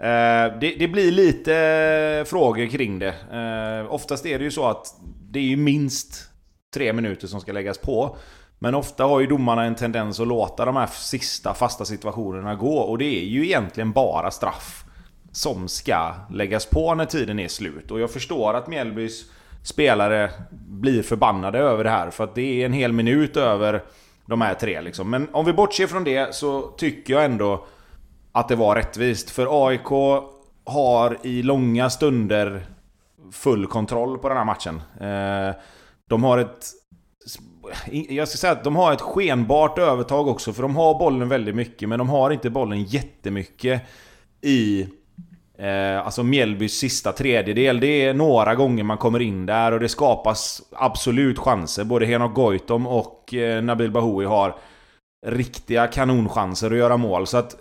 Eh, 0.01 0.59
det, 0.59 0.75
det, 0.79 0.87
blir 0.87 1.11
lite 1.11 1.55
eh, 1.55 2.25
frågor 2.25 2.67
kring 2.67 2.99
det. 2.99 3.13
Eh, 3.31 3.93
oftast 3.93 4.25
är 4.25 4.39
det 4.39 4.43
ju 4.43 4.51
så 4.51 4.65
att 4.65 4.95
det 5.31 5.39
är 5.39 5.43
ju 5.43 5.57
minst 5.57 6.29
tre 6.73 6.93
minuter 6.93 7.27
som 7.27 7.41
ska 7.41 7.51
läggas 7.51 7.77
på. 7.77 8.17
Men 8.59 8.75
ofta 8.75 9.03
har 9.03 9.19
ju 9.19 9.27
domarna 9.27 9.63
en 9.65 9.75
tendens 9.75 10.19
att 10.19 10.27
låta 10.27 10.65
de 10.65 10.75
här 10.75 10.87
sista 10.87 11.53
fasta 11.53 11.85
situationerna 11.85 12.55
gå 12.55 12.77
och 12.77 12.97
det 12.97 13.05
är 13.05 13.25
ju 13.25 13.45
egentligen 13.45 13.91
bara 13.91 14.31
straff 14.31 14.83
som 15.31 15.67
ska 15.67 16.13
läggas 16.29 16.65
på 16.65 16.95
när 16.95 17.05
tiden 17.05 17.39
är 17.39 17.47
slut. 17.47 17.91
Och 17.91 17.99
jag 17.99 18.11
förstår 18.11 18.53
att 18.53 18.67
Mjällbys 18.67 19.25
spelare 19.63 20.29
blir 20.51 21.03
förbannade 21.03 21.59
över 21.59 21.83
det 21.83 21.89
här 21.89 22.09
för 22.09 22.23
att 22.23 22.35
det 22.35 22.61
är 22.61 22.65
en 22.65 22.73
hel 22.73 22.91
minut 22.91 23.37
över 23.37 23.83
de 24.25 24.41
här 24.41 24.53
tre 24.53 24.81
liksom. 24.81 25.09
Men 25.09 25.27
om 25.31 25.45
vi 25.45 25.53
bortser 25.53 25.87
från 25.87 26.03
det 26.03 26.35
så 26.35 26.61
tycker 26.61 27.13
jag 27.13 27.25
ändå 27.25 27.65
att 28.31 28.47
det 28.47 28.55
var 28.55 28.75
rättvist. 28.75 29.29
För 29.29 29.67
AIK 29.67 29.87
har 30.65 31.17
i 31.21 31.43
långa 31.43 31.89
stunder 31.89 32.65
full 33.31 33.67
kontroll 33.67 34.17
på 34.17 34.29
den 34.29 34.37
här 34.37 34.45
matchen. 34.45 34.81
Eh, 34.99 35.55
de 36.09 36.23
har 36.23 36.37
ett... 36.37 36.65
Jag 38.09 38.27
ska 38.27 38.37
säga 38.37 38.53
att 38.53 38.63
de 38.63 38.75
har 38.75 38.93
ett 38.93 39.01
skenbart 39.01 39.77
övertag 39.77 40.27
också, 40.27 40.53
för 40.53 40.61
de 40.61 40.75
har 40.75 40.99
bollen 40.99 41.29
väldigt 41.29 41.55
mycket, 41.55 41.89
men 41.89 41.99
de 41.99 42.09
har 42.09 42.31
inte 42.31 42.49
bollen 42.49 42.83
jättemycket 42.83 43.81
i 44.41 44.87
Eh, 45.61 46.05
alltså 46.05 46.23
Mjällbys 46.23 46.73
sista 46.73 47.11
tredjedel, 47.11 47.79
det 47.79 47.87
är 47.87 48.13
några 48.13 48.55
gånger 48.55 48.83
man 48.83 48.97
kommer 48.97 49.19
in 49.19 49.45
där 49.45 49.71
och 49.71 49.79
det 49.79 49.89
skapas 49.89 50.61
absolut 50.71 51.39
chanser. 51.39 51.83
Både 51.83 52.05
Henok 52.05 52.33
Goitom 52.33 52.87
och 52.87 53.33
eh, 53.33 53.63
Nabil 53.63 53.91
Bahoui 53.91 54.25
har 54.25 54.55
riktiga 55.27 55.87
kanonchanser 55.87 56.71
att 56.71 56.77
göra 56.77 56.97
mål. 56.97 57.27
Så 57.27 57.37
att 57.37 57.55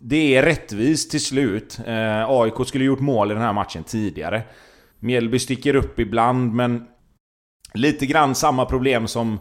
det 0.00 0.36
är 0.36 0.42
rättvist 0.42 1.10
till 1.10 1.24
slut. 1.24 1.78
Eh, 1.86 2.30
AIK 2.30 2.66
skulle 2.66 2.84
gjort 2.84 3.00
mål 3.00 3.30
i 3.30 3.34
den 3.34 3.42
här 3.42 3.52
matchen 3.52 3.84
tidigare. 3.84 4.42
Mjällby 4.98 5.38
sticker 5.38 5.74
upp 5.74 5.98
ibland, 5.98 6.54
men 6.54 6.86
lite 7.74 8.06
grann 8.06 8.34
samma 8.34 8.64
problem 8.64 9.06
som 9.06 9.38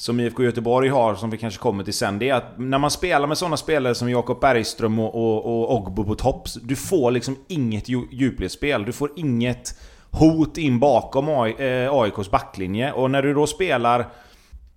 som 0.00 0.20
IFK 0.20 0.42
Göteborg 0.42 0.88
har, 0.88 1.14
som 1.14 1.30
vi 1.30 1.38
kanske 1.38 1.60
kommer 1.60 1.84
till 1.84 1.94
sen, 1.94 2.18
det 2.18 2.28
är 2.28 2.34
att 2.34 2.58
när 2.58 2.78
man 2.78 2.90
spelar 2.90 3.26
med 3.26 3.38
sådana 3.38 3.56
spelare 3.56 3.94
som 3.94 4.10
Jakob 4.10 4.40
Bergström 4.40 4.98
och, 4.98 5.14
och, 5.14 5.44
och 5.44 5.76
Ogbo 5.76 6.04
på 6.04 6.14
topp, 6.14 6.48
du 6.62 6.76
får 6.76 7.10
liksom 7.10 7.36
inget 7.48 7.88
djupledsspel. 7.88 8.84
Du 8.84 8.92
får 8.92 9.10
inget 9.16 9.80
hot 10.10 10.58
in 10.58 10.78
bakom 10.78 11.28
AIKs 11.28 12.18
eh, 12.18 12.30
backlinje. 12.30 12.92
Och 12.92 13.10
när 13.10 13.22
du 13.22 13.34
då 13.34 13.46
spelar 13.46 14.06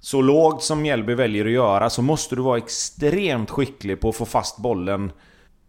så 0.04 0.22
lågt 0.22 0.64
som 0.64 0.82
Mjällby 0.82 1.14
väljer 1.14 1.46
att 1.46 1.52
göra 1.52 1.90
så 1.90 2.02
måste 2.02 2.36
du 2.36 2.42
vara 2.42 2.58
extremt 2.58 3.50
skicklig 3.50 4.00
på 4.00 4.10
att 4.10 4.16
få 4.16 4.26
fast 4.26 4.58
bollen 4.58 5.12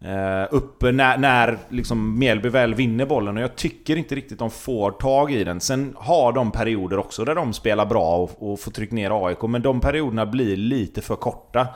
eh, 0.05 0.49
uppe 0.51 0.93
när, 0.93 1.19
när 1.19 1.59
liksom 1.69 2.19
Mjällby 2.19 2.49
väl 2.49 2.75
vinner 2.75 3.07
bollen 3.07 3.37
och 3.37 3.43
jag 3.43 3.57
tycker 3.57 3.97
inte 3.97 4.15
riktigt 4.15 4.39
de 4.39 4.51
får 4.51 4.91
tag 4.91 5.33
i 5.33 5.45
den. 5.45 5.61
Sen 5.61 5.97
har 5.97 6.33
de 6.33 6.51
perioder 6.51 6.99
också 6.99 7.25
där 7.25 7.35
de 7.35 7.53
spelar 7.53 7.87
bra 7.87 8.17
och, 8.17 8.53
och 8.53 8.61
får 8.61 8.71
tryck 8.71 8.91
ner 8.91 9.27
AIK, 9.27 9.43
men 9.43 9.63
de 9.63 9.81
perioderna 9.81 10.27
blir 10.27 10.57
lite 10.57 11.03
för 11.03 11.17
korta. 11.17 11.67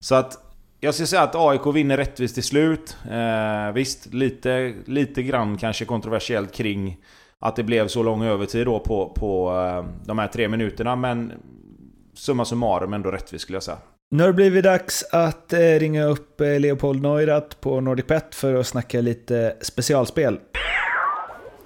Så 0.00 0.14
att 0.14 0.38
jag 0.80 0.94
ska 0.94 1.06
säga 1.06 1.22
att 1.22 1.34
AIK 1.34 1.66
vinner 1.74 1.96
rättvist 1.96 2.34
till 2.34 2.42
slut. 2.42 2.96
Eh, 3.10 3.72
visst, 3.72 4.14
lite, 4.14 4.74
lite 4.86 5.22
grann 5.22 5.56
kanske 5.56 5.84
kontroversiellt 5.84 6.52
kring 6.54 6.96
att 7.38 7.56
det 7.56 7.62
blev 7.62 7.88
så 7.88 8.02
lång 8.02 8.22
övertid 8.22 8.66
då 8.66 8.78
på, 8.78 9.12
på 9.16 9.50
eh, 9.50 10.06
de 10.06 10.18
här 10.18 10.28
tre 10.28 10.48
minuterna, 10.48 10.96
men 10.96 11.32
summa 12.16 12.44
summarum 12.44 12.92
ändå 12.92 13.10
rättvist 13.10 13.42
skulle 13.42 13.56
jag 13.56 13.62
säga. 13.62 13.78
Nu 14.10 14.22
har 14.22 14.28
det 14.28 14.34
blivit 14.34 14.64
dags 14.64 15.04
att 15.12 15.52
eh, 15.52 15.58
ringa 15.58 16.04
upp 16.04 16.40
eh, 16.40 16.60
Leopold 16.60 17.02
Neurath 17.02 17.56
på 17.60 17.80
NordicBet 17.80 18.34
för 18.34 18.54
att 18.54 18.66
snacka 18.66 19.00
lite 19.00 19.56
specialspel. 19.60 20.38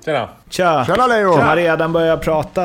Tjena! 0.05 0.29
Tja! 0.49 0.85
Tjena 0.87 1.07
Leo! 1.07 1.29
Jag 1.29 1.45
har 1.45 1.57
redan 1.57 1.93
börjat 1.93 2.21
prata 2.21 2.65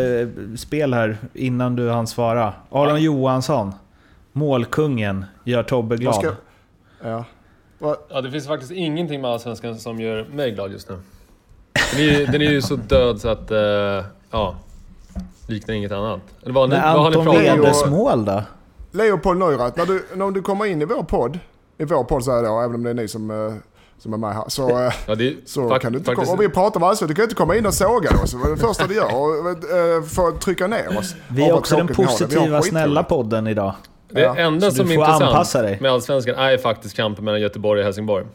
eh, 0.00 0.28
spel 0.56 0.94
här 0.94 1.16
innan 1.34 1.76
du 1.76 1.90
hann 1.90 2.06
svara. 2.06 2.52
Aron 2.70 3.02
Johansson, 3.02 3.72
målkungen, 4.32 5.24
gör 5.44 5.62
Tobbe 5.62 5.96
glad. 5.96 6.14
Ska... 6.14 6.32
Ja. 7.02 7.24
ja, 8.08 8.20
det 8.20 8.30
finns 8.30 8.46
faktiskt 8.46 8.72
ingenting 8.72 9.20
med 9.20 9.30
Allsvenskan 9.30 9.78
som 9.78 10.00
gör 10.00 10.24
mig 10.24 10.50
glad 10.50 10.72
just 10.72 10.88
nu. 10.88 10.98
Den 11.92 12.00
är 12.00 12.18
ju, 12.18 12.26
den 12.26 12.42
är 12.42 12.50
ju 12.50 12.62
så 12.62 12.76
död 12.76 13.20
så 13.20 13.28
att... 13.28 13.50
ja, 14.30 14.56
liknar 15.46 15.74
inget 15.74 15.92
annat. 15.92 16.20
Eller 16.42 16.54
vad, 16.54 16.68
Men 16.68 16.82
vad 16.82 17.06
Anton 17.06 17.36
Wedes 17.36 17.86
mål 17.86 18.24
då? 18.24 18.42
Leopold 18.90 19.38
Neurath, 19.38 19.78
när 19.78 19.86
du, 19.86 20.04
när 20.14 20.30
du 20.30 20.42
kommer 20.42 20.66
in 20.66 20.82
i 20.82 20.84
vår 20.84 21.02
podd, 21.02 21.38
i 21.78 21.84
vår 21.84 22.04
podd 22.04 22.24
säger 22.24 22.42
jag 22.42 22.46
då, 22.46 22.60
även 22.60 22.74
om 22.74 22.82
det 22.82 22.90
är 22.90 22.94
ni 22.94 23.08
som, 23.08 23.30
eh, 23.30 23.54
som 23.98 24.12
är 24.12 24.18
med 24.18 24.34
här, 24.34 24.44
så, 24.48 24.70
eh, 24.70 24.92
ja, 25.06 25.14
det, 25.14 25.34
så 25.46 25.68
fakt, 25.68 25.82
kan 25.82 25.92
du 25.92 25.98
inte 25.98 26.06
faktiskt, 26.06 26.30
komma, 26.30 26.38
om 26.42 26.48
vi 26.48 26.54
pratar 26.54 26.80
om 26.80 26.82
allsvenskan, 26.82 27.08
du 27.08 27.14
kan 27.14 27.22
inte 27.22 27.34
komma 27.34 27.56
in 27.56 27.66
och 27.66 27.74
såga 27.74 28.10
oss. 28.22 28.32
Det 28.32 28.48
är 28.48 28.50
det 28.50 28.56
första 28.56 28.86
du 28.86 28.94
gör, 28.94 29.04
och, 29.04 29.48
äh, 29.48 30.02
för 30.02 30.28
att 30.28 30.40
trycka 30.40 30.66
ner 30.66 30.98
oss. 30.98 31.14
Vi 31.28 31.48
är 31.48 31.52
också 31.52 31.76
den 31.76 31.86
positiva, 31.86 32.62
snälla 32.62 33.02
podden 33.02 33.46
idag. 33.46 33.74
Det 34.08 34.20
ja. 34.20 34.36
enda 34.36 34.70
som 34.70 34.90
är 34.90 34.94
intressant 34.94 35.80
med 35.80 35.92
allsvenskan 35.92 36.34
är 36.34 36.58
faktiskt 36.58 36.96
kampen 36.96 37.24
mellan 37.24 37.40
Göteborg 37.40 37.80
och 37.80 37.84
Helsingborg. 37.84 38.26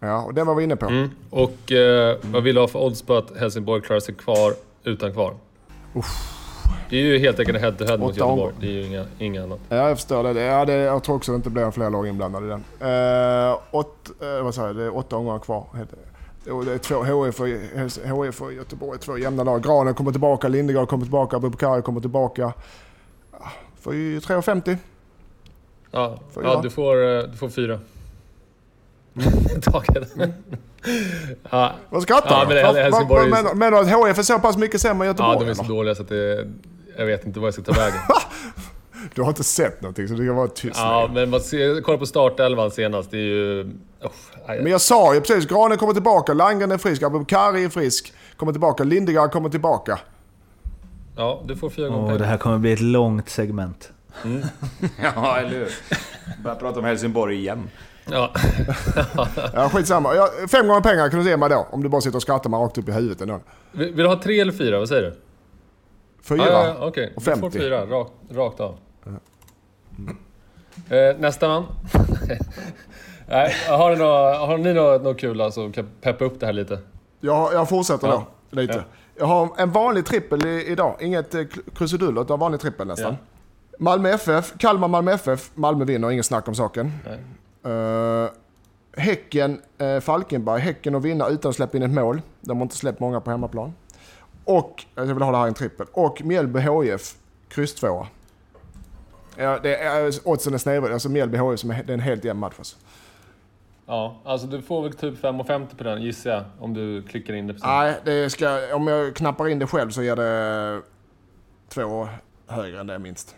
Ja, 0.00 0.22
och 0.22 0.34
den 0.34 0.46
var 0.46 0.54
vi 0.54 0.64
inne 0.64 0.76
på. 0.76 0.86
Mm. 0.86 1.10
Och 1.30 1.72
eh, 1.72 2.16
vad 2.22 2.42
vill 2.42 2.54
du 2.54 2.60
ha 2.60 2.68
för 2.68 2.78
odds 2.78 3.02
på 3.02 3.16
att 3.16 3.36
Helsingborg 3.38 3.82
klarar 3.82 4.00
sig 4.00 4.14
kvar 4.14 4.54
utan 4.84 5.12
kvar? 5.12 5.34
Uff. 5.94 6.40
Det 6.90 6.96
är 6.96 7.02
ju 7.02 7.18
helt 7.18 7.38
enkelt 7.38 7.60
head 7.60 7.72
to 7.72 7.84
head 7.84 7.98
mot 7.98 8.16
Göteborg. 8.16 8.54
Det 8.60 8.66
är 8.66 8.70
ju 8.70 8.86
inga, 8.86 9.04
inga 9.18 9.42
annat. 9.42 9.60
Ja, 9.68 9.76
jag 9.76 9.96
förstår 9.96 10.34
det. 10.34 10.40
Ja, 10.40 10.64
det. 10.64 10.72
Jag 10.72 11.04
tror 11.04 11.16
också 11.16 11.32
att 11.32 11.34
det 11.34 11.36
inte 11.36 11.50
blir 11.50 11.70
fler 11.70 11.90
lag 11.90 12.08
inblandade 12.08 12.46
i 12.46 12.48
den. 12.48 12.64
Uh, 12.88 13.58
åt, 13.70 14.10
uh, 14.22 14.42
vad 14.42 14.54
säger 14.54 14.68
jag? 14.68 14.76
Det 14.76 14.82
är 14.82 14.96
åtta 14.96 15.16
omgångar 15.16 15.38
kvar. 15.38 15.66
Det 16.44 16.50
är 16.50 16.78
två 16.78 17.24
HIF 17.24 17.40
och, 17.40 18.26
HIF 18.26 18.42
och 18.42 18.52
Göteborg, 18.52 18.98
två 18.98 19.18
jämna 19.18 19.44
lag. 19.44 19.62
Granen 19.62 19.94
kommer 19.94 20.10
tillbaka, 20.10 20.48
Lindegard 20.48 20.88
kommer 20.88 21.04
tillbaka, 21.04 21.36
Abubakari 21.36 21.82
kommer 21.82 22.00
tillbaka. 22.00 22.52
Får 23.80 23.94
ju 23.94 24.18
3,50. 24.18 24.76
Ja, 25.90 26.18
ja 26.42 26.60
du, 26.62 26.70
får, 26.70 27.16
eh, 27.16 27.22
du 27.22 27.36
får 27.36 27.48
fyra. 27.48 27.80
Taget. 29.62 30.14
Ja. 31.50 31.72
Vad 31.90 32.02
skrattar 32.02 32.30
ja, 32.30 32.44
men, 32.48 32.76
Helsingborg... 32.76 33.30
men, 33.30 33.44
men, 33.44 33.58
men 33.58 33.74
att 33.74 33.90
HF 33.90 34.18
är 34.18 34.22
så 34.22 34.38
pass 34.38 34.56
mycket 34.56 34.80
sämre 34.80 35.06
än 35.06 35.10
Göteborg? 35.10 35.36
Ja, 35.38 35.44
de 35.44 35.50
är 35.50 35.54
så 35.54 35.62
eller? 35.62 35.74
dåliga 35.74 35.94
så 35.94 36.02
att 36.02 36.08
det... 36.08 36.46
Jag 36.98 37.06
vet 37.06 37.26
inte 37.26 37.40
vad 37.40 37.46
jag 37.46 37.54
ska 37.54 37.62
ta 37.62 37.72
vägen. 37.72 38.00
du 39.14 39.22
har 39.22 39.28
inte 39.28 39.44
sett 39.44 39.82
någonting 39.82 40.08
så 40.08 40.14
du 40.14 40.26
kan 40.26 40.36
vara 40.36 40.48
tyst 40.48 40.76
Ja, 40.76 41.10
men 41.12 41.30
man 41.30 41.40
ser, 41.40 41.80
kolla 41.80 41.98
på 41.98 42.06
startelvan 42.06 42.70
senast. 42.70 43.10
Det 43.10 43.16
är 43.16 43.20
ju... 43.20 43.60
Oh, 44.02 44.10
men 44.46 44.66
jag 44.66 44.80
sa 44.80 45.14
ju 45.14 45.20
precis, 45.20 45.46
Granen 45.46 45.78
kommer 45.78 45.92
tillbaka, 45.92 46.32
Langen 46.34 46.72
är 46.72 46.78
frisk, 46.78 47.02
Abubakari 47.02 47.64
är 47.64 47.68
frisk, 47.68 48.12
kommer 48.36 48.52
tillbaka, 48.52 48.84
Lindegard 48.84 49.32
kommer 49.32 49.48
tillbaka. 49.48 49.98
Ja, 51.16 51.42
du 51.46 51.56
får 51.56 51.70
fyra 51.70 51.88
gånger 51.88 52.14
oh, 52.14 52.18
Det 52.18 52.26
här 52.26 52.36
kommer 52.36 52.58
bli 52.58 52.72
ett 52.72 52.80
långt 52.80 53.28
segment. 53.28 53.92
Mm. 54.24 54.42
ja, 55.02 55.36
eller 55.38 55.50
hur? 55.50 55.68
Börja 56.42 56.56
prata 56.56 56.78
om 56.78 56.84
Helsingborg 56.84 57.36
igen. 57.38 57.70
Ja. 58.10 58.32
ja, 59.54 59.68
skitsamma. 59.68 60.14
Ja, 60.14 60.28
fem 60.48 60.68
gånger 60.68 60.80
pengar 60.80 61.08
kan 61.10 61.24
du 61.24 61.30
ge 61.30 61.36
mig 61.36 61.48
då. 61.48 61.66
Om 61.70 61.82
du 61.82 61.88
bara 61.88 62.00
sitter 62.00 62.16
och 62.16 62.22
skrattar 62.22 62.50
mig 62.50 62.60
rakt 62.60 62.78
upp 62.78 62.88
i 62.88 62.92
huvudet 62.92 63.20
ändå. 63.20 63.40
Vill, 63.72 63.96
du 63.96 64.06
ha 64.06 64.22
tre 64.22 64.40
eller 64.40 64.52
fyra? 64.52 64.78
Vad 64.78 64.88
säger 64.88 65.02
du? 65.02 65.16
Fyra 66.22 66.42
ah, 66.42 66.46
ja, 66.46 66.76
ja, 66.78 66.86
okay. 66.86 67.10
och 67.16 67.22
50. 67.22 67.40
Du 67.40 67.50
får 67.50 67.58
fyra. 67.58 67.86
Rakt, 67.86 68.12
rakt 68.30 68.60
av. 68.60 68.76
Mm. 69.98 70.16
Eh, 70.88 71.20
nästa 71.20 71.48
man. 71.48 71.64
Nej, 73.28 73.54
har, 73.68 73.90
ni 73.90 73.96
något, 73.96 74.36
har 74.48 74.58
ni 74.58 74.74
något, 74.74 75.02
något 75.02 75.20
kul 75.20 75.36
som 75.36 75.44
alltså, 75.44 75.72
kan 75.72 75.88
peppa 76.00 76.24
upp 76.24 76.40
det 76.40 76.46
här 76.46 76.52
lite? 76.52 76.78
Jag, 77.20 77.54
jag 77.54 77.68
fortsätter 77.68 78.08
ja. 78.08 78.26
då, 78.50 78.60
lite. 78.60 78.74
Ja. 78.74 78.82
Jag 79.18 79.26
har 79.26 79.48
en 79.56 79.70
vanlig 79.70 80.06
trippel 80.06 80.46
idag. 80.46 80.96
Inget 81.00 81.34
eh, 81.34 81.44
krusiduller, 81.74 82.22
utan 82.22 82.38
vanlig 82.38 82.60
trippel 82.60 82.86
nästan. 82.86 83.12
Ja. 83.12 83.76
Malmö 83.78 84.10
FF, 84.10 84.52
Kalmar 84.58 84.88
Malmö 84.88 85.12
FF. 85.12 85.50
Malmö 85.54 85.84
vinner, 85.84 86.10
inget 86.10 86.26
snack 86.26 86.48
om 86.48 86.54
saken. 86.54 86.92
Nej. 87.04 87.18
Uh, 87.66 88.30
häcken, 88.96 89.60
uh, 89.82 90.00
Falkenberg. 90.00 90.60
Häcken 90.60 90.94
att 90.94 91.02
vinna 91.02 91.28
utan 91.28 91.48
att 91.48 91.56
släppa 91.56 91.76
in 91.76 91.82
ett 91.82 91.90
mål. 91.90 92.22
De 92.40 92.56
har 92.56 92.62
inte 92.62 92.76
släppt 92.76 93.00
många 93.00 93.20
på 93.20 93.30
hemmaplan. 93.30 93.74
Och, 94.44 94.84
jag 94.94 95.04
vill 95.04 95.22
ha 95.22 95.30
det 95.30 95.36
här 95.36 95.44
i 95.44 95.48
en 95.48 95.54
trippel. 95.54 95.86
Och 95.92 96.24
Mjällby 96.24 96.60
HIF, 96.60 97.14
kryss 97.48 97.74
2. 97.74 98.06
Ja, 99.36 99.58
det 99.62 99.76
är, 99.76 100.12
oddsen 100.24 100.54
är 100.54 100.58
snedvridna. 100.58 100.94
Alltså 100.94 101.08
Mjällby 101.08 101.38
HIF, 101.38 101.60
som 101.60 101.70
är, 101.70 101.82
det 101.82 101.92
är 101.92 101.94
en 101.94 102.00
helt 102.00 102.24
jämn 102.24 102.40
match. 102.40 102.54
Alltså. 102.58 102.76
Ja, 103.86 104.16
alltså 104.24 104.46
du 104.46 104.62
får 104.62 104.82
väl 104.82 104.92
typ 104.92 105.22
5,50 105.22 105.76
på 105.76 105.84
den 105.84 106.02
gissar 106.02 106.30
jag, 106.30 106.44
om 106.58 106.74
du 106.74 107.02
klickar 107.02 107.34
in 107.34 107.46
det. 107.46 107.56
Nej, 107.62 107.94
det 108.04 108.30
ska, 108.30 108.76
om 108.76 108.86
jag 108.86 109.16
knappar 109.16 109.48
in 109.48 109.58
det 109.58 109.66
själv 109.66 109.90
så 109.90 110.02
ger 110.02 110.16
det 110.16 110.82
två 111.68 112.08
högre 112.46 112.80
än 112.80 112.86
det 112.86 112.98
minst. 112.98 113.36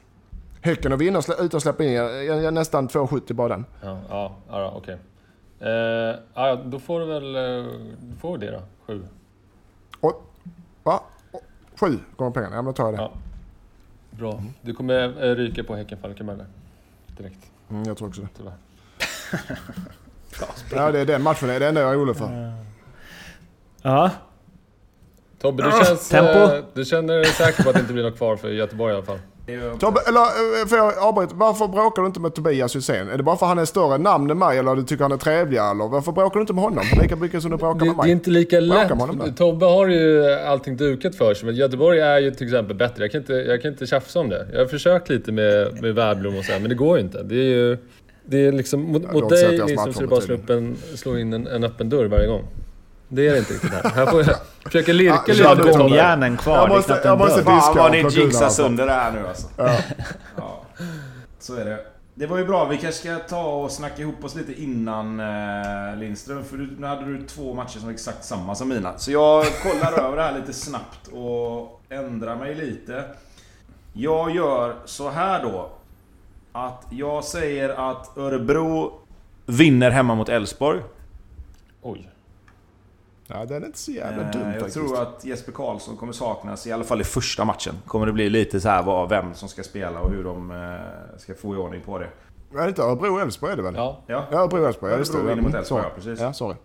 Häcken 0.61 0.93
att 0.93 1.01
vinna 1.01 1.19
utan 1.19 1.57
att 1.57 1.63
släppa 1.63 1.85
in, 1.85 1.93
jag, 1.93 2.25
jag, 2.43 2.55
nästan 2.55 2.89
2,70 2.89 3.33
bara 3.33 3.49
den. 3.49 3.65
Ja, 3.83 4.01
ja, 4.09 4.37
ja 4.49 4.73
okej. 4.77 4.99
Okay. 5.59 5.71
Eh, 5.73 6.17
ja, 6.35 6.57
då 6.65 6.79
får 6.79 7.01
du 7.01 7.07
väl, 7.07 7.37
eh, 7.37 7.73
du 8.01 8.17
får 8.21 8.39
det 8.39 8.51
då, 8.51 8.63
7. 8.87 9.03
Va? 10.83 11.01
Sju 11.81 11.99
gånger 12.17 12.31
pengarna? 12.33 12.57
Ja, 12.57 12.63
men 12.63 12.65
då 12.65 12.73
tar 12.73 12.85
jag 12.85 12.95
det. 12.95 13.01
Ja. 13.03 13.13
Bra. 14.11 14.43
Du 14.63 14.75
kommer 14.75 15.25
eh, 15.25 15.35
ryka 15.35 15.65
på 15.65 15.77
Häcken 15.77 15.99
Falkenberg. 15.99 16.39
Direkt, 17.07 17.39
Mm, 17.71 17.83
jag 17.85 17.97
tror 17.97 18.09
också 18.09 18.21
det. 18.21 18.29
tyvärr. 18.37 18.53
Ja, 20.75 20.93
det 20.93 21.01
är 21.01 21.05
den 21.07 21.23
matchen. 21.23 21.49
Det 21.49 21.55
är 21.55 21.61
det 21.61 21.69
enda 21.69 21.81
jag 21.81 21.93
är 21.93 21.99
orolig 21.99 22.17
för. 22.17 22.55
Ja, 23.83 24.11
Tobbe, 25.41 25.63
du, 25.63 25.85
känns, 25.85 26.09
tempo. 26.09 26.31
eh, 26.55 26.65
du 26.75 26.85
känner 26.85 27.15
dig 27.15 27.25
säker 27.27 27.63
på 27.63 27.69
att 27.69 27.75
det 27.75 27.81
inte 27.81 27.93
blir 27.93 28.03
något 28.05 28.17
kvar 28.17 28.37
för 28.37 28.49
Göteborg 28.49 28.93
i 28.93 28.97
alla 28.97 29.07
fall? 29.07 29.19
Tobbe, 29.79 30.01
eller 30.09 30.21
eh, 30.21 30.67
får 30.67 30.79
jag 30.79 30.99
avbryta? 30.99 31.35
Varför 31.35 31.69
bråkar 31.69 32.03
du 32.03 32.07
inte 32.07 32.21
med 32.21 32.35
Tobias 32.35 32.77
Hysén? 32.77 33.09
Är 33.09 33.17
det 33.17 33.23
bara 33.23 33.37
för 33.37 33.47
att 33.47 33.51
han 33.51 33.59
är 33.59 33.65
större 33.65 33.99
namn 33.99 34.31
än 34.31 34.39
mig 34.39 34.59
eller 34.59 34.77
du 34.77 34.83
tycker 34.83 35.03
han 35.03 35.13
är 35.13 35.17
trevligare? 35.17 35.71
Eller 35.71 35.89
varför 35.89 36.13
bråkar 36.13 36.35
du 36.35 36.41
inte 36.41 36.53
med 36.53 36.65
honom? 36.65 36.85
Lika 37.03 37.17
mycket 37.17 37.43
som 37.43 37.51
du 37.51 37.57
bråkar 37.57 37.79
Det, 37.79 37.85
med 37.85 37.95
det 37.97 38.01
är 38.01 38.03
mig. 38.03 38.11
inte 38.11 38.31
lika 38.31 38.61
Bråkar 38.61 39.25
lätt. 39.27 39.37
Tobbe 39.37 39.67
har 39.67 39.87
ju 39.87 40.33
allting 40.33 40.77
dukat 40.77 41.15
för 41.17 41.35
sig, 41.35 41.47
men 41.47 41.55
Göteborg 41.55 42.01
är 42.01 42.19
ju 42.19 42.31
till 42.31 42.47
exempel 42.47 42.77
bättre. 42.77 43.05
Jag 43.05 43.13
kan 43.13 43.21
inte, 43.21 43.33
jag 43.33 43.63
kan 43.63 43.71
inte 43.71 43.87
tjafsa 43.87 44.21
om 44.21 44.29
det. 44.29 44.47
Jag 44.53 44.61
har 44.61 44.67
försökt 44.67 45.09
lite 45.09 45.33
med, 45.33 45.83
med 45.83 45.95
Wernbloom 45.95 46.39
och 46.39 46.45
så 46.45 46.53
här, 46.53 46.61
men 46.61 46.69
det 46.69 46.75
går 46.75 46.99
ju 46.99 47.05
inte. 47.05 47.23
Det 47.23 47.37
är 47.37 47.43
ju... 47.55 47.79
Det 48.29 48.47
är 48.47 48.53
liksom, 48.53 48.81
mot, 48.81 49.13
mot 49.13 49.29
dig 49.29 49.43
jag 49.43 49.67
Nilsson 49.67 49.93
så 49.93 49.99
är 49.99 50.03
det 50.03 50.09
bara 50.09 50.19
att 50.19 50.25
slå, 50.25 50.35
upp 50.35 50.51
en, 50.51 50.77
slå 50.95 51.19
in 51.19 51.33
en, 51.33 51.47
en 51.47 51.65
öppen 51.65 51.89
dörr 51.89 52.07
varje 52.07 52.27
gång. 52.27 52.45
Det 53.09 53.29
är 53.29 53.33
det 53.33 53.39
inte 53.39 53.53
riktigt 53.55 53.73
här. 53.73 53.91
Här 53.91 54.07
får 54.07 54.23
jag 54.25 54.37
försöka 54.65 54.93
lirka 54.93 55.23
Ja, 55.27 55.33
lite 55.33 55.55
du, 55.55 55.73
Tobbe. 55.73 55.79
gångjärnen 55.79 56.37
kvar. 56.37 56.57
Jag 56.57 56.69
måste- 56.69 57.01
jag 57.05 57.13
en 57.13 57.19
måste 57.19 57.37
diska 57.37 57.51
Fan 57.61 57.77
vad 57.77 57.93
ni 57.93 57.99
jinxar 58.11 58.49
sönder 58.49 58.87
det 58.87 58.93
här 58.93 59.13
nu 59.13 59.27
alltså. 59.29 59.47
Ja. 59.57 59.77
Ja, 60.37 60.63
så 61.39 61.55
är 61.55 61.65
det. 61.65 61.79
Det 62.15 62.27
var 62.27 62.39
ju 62.39 62.45
bra. 62.45 62.65
Vi 62.65 62.77
kanske 62.77 63.01
ska 63.01 63.17
ta 63.17 63.43
och 63.43 63.71
snacka 63.71 64.03
ihop 64.03 64.25
oss 64.25 64.35
lite 64.35 64.63
innan 64.63 65.21
eh, 65.21 65.97
Lindström. 65.99 66.45
För 66.45 66.57
nu 66.79 66.87
hade 66.87 67.05
du 67.05 67.27
två 67.27 67.55
matcher 67.55 67.73
som 67.79 67.85
var 67.85 67.93
exakt 67.93 68.25
samma 68.25 68.55
som 68.55 68.69
mina. 68.69 68.99
Så 68.99 69.11
jag 69.13 69.45
kollar 69.63 70.01
över 70.07 70.17
det 70.17 70.23
här 70.23 70.39
lite 70.39 70.53
snabbt 70.53 71.09
och 71.13 71.81
ändrar 71.89 72.37
mig 72.37 72.55
lite. 72.55 73.05
Jag 73.93 74.31
gör 74.31 74.75
så 74.85 75.11
här 75.11 75.43
då. 75.43 75.71
Att 76.53 76.83
jag 76.91 77.25
säger 77.25 77.91
att 77.91 78.19
Örebro 78.19 78.93
vinner 79.47 79.91
hemma 79.91 80.15
mot 80.15 80.29
Elfsborg. 80.29 80.81
Oj. 81.83 82.09
Ja, 83.27 83.45
den 83.45 83.63
är 83.63 83.67
inte 83.67 83.79
så 83.79 83.91
jävla 83.93 84.23
Eh, 84.23 84.31
dum 84.31 84.43
Jag 84.43 84.53
faktiskt. 84.55 84.75
tror 84.77 85.03
att 85.03 85.25
Jesper 85.25 85.53
Karlsson 85.53 85.97
kommer 85.97 86.13
saknas, 86.13 86.67
i 86.67 86.73
alla 86.73 86.85
fall 86.85 87.01
i 87.01 87.05
första 87.05 87.45
matchen. 87.45 87.75
Kommer 87.87 88.07
det 88.07 88.13
bli 88.13 88.31
lite 88.31 88.61
så 88.61 88.69
här 88.69 88.83
vad, 88.83 89.09
vem 89.09 89.35
som 89.35 89.49
ska 89.49 89.63
spela 89.63 90.01
och 90.01 90.11
hur 90.11 90.25
de 90.25 90.51
eh, 90.51 91.19
ska 91.19 91.35
få 91.35 91.55
i 91.55 91.57
ordning 91.59 91.81
på 91.81 91.99
det. 91.99 92.09
Är 92.55 92.63
det 92.63 92.69
inte 92.69 92.83
Örebro-Elfsborg 92.83 93.53
är 93.53 93.57
det 93.57 93.63
väl? 93.63 93.75
Ja. 93.75 93.99
Ja. 94.07 94.25
Örebro-Elfsborg. 94.31 94.93
Ja, 94.93 94.99
just 94.99 95.13
det. 95.13 95.19
Örebro 95.19 95.37
mot 95.37 95.45
Mm, 95.47 95.55
Elfsborg, 95.59 95.83
ja, 95.85 95.91
precis. 95.95 96.21
Ja, 96.21 96.33
sorry. 96.33 96.57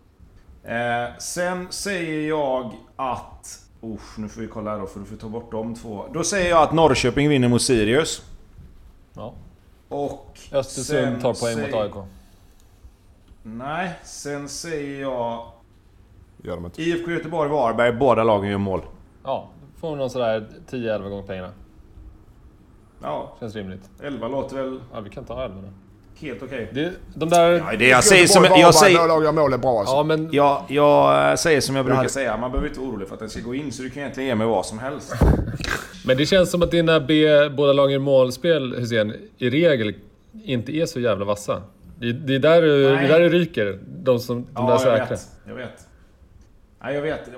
Eh, 0.63 1.17
sen 1.19 1.67
säger 1.69 2.29
jag 2.29 2.71
att... 2.95 3.59
Usch, 3.83 4.19
nu 4.19 4.29
får 4.29 4.41
vi 4.41 4.47
kolla 4.47 4.71
här 4.71 4.79
då 4.79 4.85
för 4.85 4.99
du 4.99 5.05
får 5.05 5.15
ta 5.17 5.27
bort 5.29 5.51
de 5.51 5.75
två. 5.75 6.05
Då 6.13 6.23
säger 6.23 6.49
jag 6.49 6.61
att 6.63 6.73
Norrköping 6.73 7.29
vinner 7.29 7.47
mot 7.47 7.61
Sirius. 7.61 8.21
ja. 9.13 9.33
Och... 9.89 10.39
Östersund 10.51 11.11
sen 11.13 11.21
tar 11.21 11.33
poäng 11.33 11.55
säger- 11.55 11.71
mot 11.85 11.97
AIK. 11.97 12.05
Nej, 13.43 13.91
sen 14.03 14.49
säger 14.49 15.01
jag... 15.01 15.51
Gör 16.43 16.55
de 16.55 16.65
inte. 16.65 16.81
IFK 16.81 17.11
Göteborg 17.11 17.49
Varberg, 17.49 17.93
båda 17.93 18.23
lagen 18.23 18.51
gör 18.51 18.57
mål. 18.57 18.81
Ja, 19.23 19.49
då 19.73 19.79
får 19.79 19.95
någon 19.95 20.09
sådär 20.09 20.47
10-11 20.69 21.09
gånger 21.09 21.23
pengarna. 21.27 21.49
Ja, 23.03 23.35
Känns 23.39 23.55
rimligt. 23.55 23.89
11 24.03 24.27
låter 24.27 24.55
väl 24.55 24.79
Ja, 24.93 24.99
vi 24.99 25.09
kan 25.09 25.23
ta 25.25 25.43
11 25.45 25.55
då. 25.61 25.67
helt 26.27 26.43
okej. 26.43 26.69
Det, 26.73 26.91
de 27.15 27.29
där... 27.29 27.51
Ja, 27.51 27.77
det 27.79 27.87
jag 27.87 28.03
säger 28.03 28.27
som... 28.27 28.43
Jag 28.43 28.75
säger... 28.75 28.95
Några 28.97 29.07
lag 29.07 29.23
gör 29.23 29.31
mål 29.31 29.53
är 29.53 29.57
bra 29.57 29.79
alltså. 29.79 29.95
Ja, 29.95 30.03
men... 30.03 30.29
Jag, 30.31 30.63
jag 30.67 31.39
säger 31.39 31.61
som 31.61 31.75
jag 31.75 31.85
brukar 31.85 32.07
säga, 32.07 32.37
man 32.37 32.51
behöver 32.51 32.67
inte 32.69 32.79
vara 32.79 32.89
orolig 32.89 33.07
för 33.07 33.13
att 33.13 33.19
den 33.19 33.29
ska 33.29 33.41
gå 33.41 33.55
in, 33.55 33.71
så 33.71 33.83
du 33.83 33.89
kan 33.89 34.01
egentligen 34.01 34.27
ge 34.27 34.35
mig 34.35 34.47
vad 34.47 34.65
som 34.65 34.79
helst. 34.79 35.13
Men 36.05 36.17
det 36.17 36.25
känns 36.25 36.51
som 36.51 36.61
att 36.63 36.71
dina 36.71 36.99
B, 36.99 37.25
båda 37.57 37.73
lagen 37.73 37.95
i 37.95 37.99
målspel, 37.99 38.75
Hussein, 38.79 39.13
i 39.37 39.49
regel 39.49 39.93
inte 40.43 40.71
är 40.71 40.85
så 40.85 40.99
jävla 40.99 41.25
vassa. 41.25 41.61
Det, 41.99 42.11
det, 42.13 42.35
är, 42.35 42.39
där 42.39 42.61
du, 42.61 42.83
det 42.83 43.07
där 43.07 43.19
du 43.19 43.29
ryker. 43.29 43.79
De, 43.87 44.19
som, 44.19 44.35
de 44.35 44.45
där 44.53 44.61
Ja, 44.63 44.71
jag 44.71 44.81
säkra. 44.81 45.05
vet. 45.05 45.27
Jag 45.47 45.55
vet. 45.55 45.87
Nej, 46.83 46.95
jag 46.95 47.01
vet. 47.01 47.29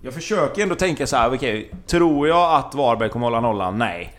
Jag 0.00 0.14
försöker 0.14 0.62
ändå 0.62 0.74
tänka 0.74 1.06
så 1.06 1.16
här, 1.16 1.34
okej. 1.34 1.70
tror 1.86 2.28
jag 2.28 2.54
att 2.54 2.74
Varberg 2.74 3.08
kommer 3.08 3.26
hålla 3.26 3.40
nollan? 3.40 3.78
Nej. 3.78 4.14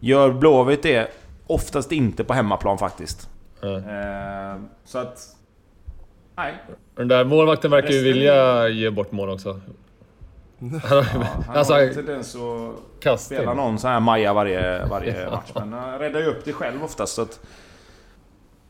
Gör 0.00 0.32
Blåvitt 0.32 0.82
det? 0.82 1.10
Oftast 1.46 1.92
inte 1.92 2.24
på 2.24 2.34
hemmaplan 2.34 2.78
faktiskt. 2.78 3.28
Ja. 3.60 3.76
Eh, 3.76 4.56
så 4.84 4.98
att... 4.98 5.18
Nej. 6.36 6.54
Den 6.96 7.08
där 7.08 7.24
målvakten 7.24 7.70
verkar 7.70 7.90
ju 7.90 8.02
vilja 8.02 8.68
ge 8.68 8.90
bort 8.90 9.12
mål 9.12 9.30
också. 9.30 9.60
Han 10.60 10.80
har, 10.80 10.96
Ja, 10.96 11.04
han 11.46 11.56
alltså, 11.56 11.72
har 11.72 11.80
en 11.80 11.94
tendens 11.94 12.36
att 13.04 13.20
spela 13.20 13.54
någon 13.54 13.78
sån 13.78 13.90
här 13.90 14.00
Maja 14.00 14.32
varje, 14.32 14.86
varje 14.86 15.30
match. 15.30 15.50
Men 15.54 15.72
han 15.72 15.98
räddar 15.98 16.20
ju 16.20 16.26
upp 16.26 16.44
det 16.44 16.52
själv 16.52 16.84
oftast. 16.84 17.14
Så 17.14 17.22
att, 17.22 17.40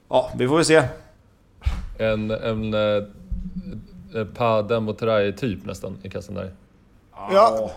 ja, 0.08 0.30
vi 0.36 0.48
får 0.48 0.56
väl 0.56 0.64
se. 0.64 0.82
En, 1.98 2.30
en 2.30 2.74
eh, 4.14 4.20
eh, 4.20 4.26
Pa 4.26 4.62
Demboteray 4.62 5.32
typ 5.32 5.64
nästan 5.64 5.98
i 6.02 6.10
kassen 6.10 6.34
där. 6.34 6.50
Ja. 7.32 7.70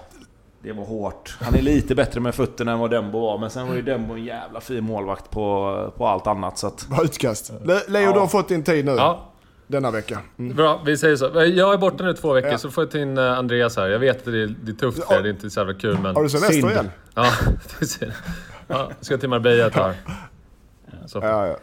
Det 0.63 0.71
var 0.71 0.85
hårt. 0.85 1.37
Han 1.41 1.55
är 1.55 1.61
lite 1.61 1.95
bättre 1.95 2.19
med 2.19 2.35
fötterna 2.35 2.71
än 2.71 2.79
vad 2.79 2.91
Dembo 2.91 3.19
var. 3.19 3.37
Men 3.37 3.49
sen 3.49 3.67
var 3.67 3.75
ju 3.75 3.81
Dembo 3.81 4.13
en 4.13 4.23
jävla 4.25 4.61
fin 4.61 4.83
målvakt 4.83 5.31
på, 5.31 5.93
på 5.97 6.07
allt 6.07 6.27
annat. 6.27 6.57
Så 6.57 6.67
att, 6.67 6.87
Bra 6.89 7.03
utkast. 7.03 7.51
Le- 7.63 7.79
Leo, 7.87 8.01
Ja. 8.03 8.13
du 8.13 8.19
har 8.19 8.27
fått 8.27 8.47
din 8.47 8.63
tid 8.63 8.85
nu. 8.85 8.91
Ja, 8.91 9.27
Denna 9.67 9.91
vecka. 9.91 10.19
Mm. 10.39 10.55
bra. 10.55 10.81
Vi 10.85 10.97
säger 10.97 11.15
så. 11.15 11.25
Jag 11.33 11.73
är 11.73 11.77
borta 11.77 12.03
nu 12.03 12.13
två 12.13 12.33
veckor 12.33 12.51
Ja. 12.51 12.57
så 12.57 12.69
får 12.71 12.83
jag 12.83 12.91
ta 12.91 12.97
in 12.97 13.17
eh, 13.17 13.37
Andreas 13.37 13.77
här. 13.77 13.87
Jag 13.87 13.99
vet 13.99 14.17
att 14.17 14.25
det 14.33 14.43
är, 14.43 14.55
det 14.63 14.71
är 14.71 14.75
tufft 14.75 15.03
för 15.03 15.21
det 15.23 15.29
är 15.29 15.33
inte 15.33 15.49
så 15.49 15.59
jävla 15.59 15.73
kul 15.73 15.97
men... 15.97 16.15
Har 16.15 16.23
du 16.23 16.29
semester 16.29 16.71
igen? 16.71 16.89
Ja, 17.15 17.25
ser 17.85 18.13
ja, 18.67 18.89
ska 19.01 19.17
till 19.17 19.29
Marbella 19.29 19.67
ett 19.67 19.73
tag. 19.73 19.93
Ja, 21.13 21.47
ja. 21.47 21.55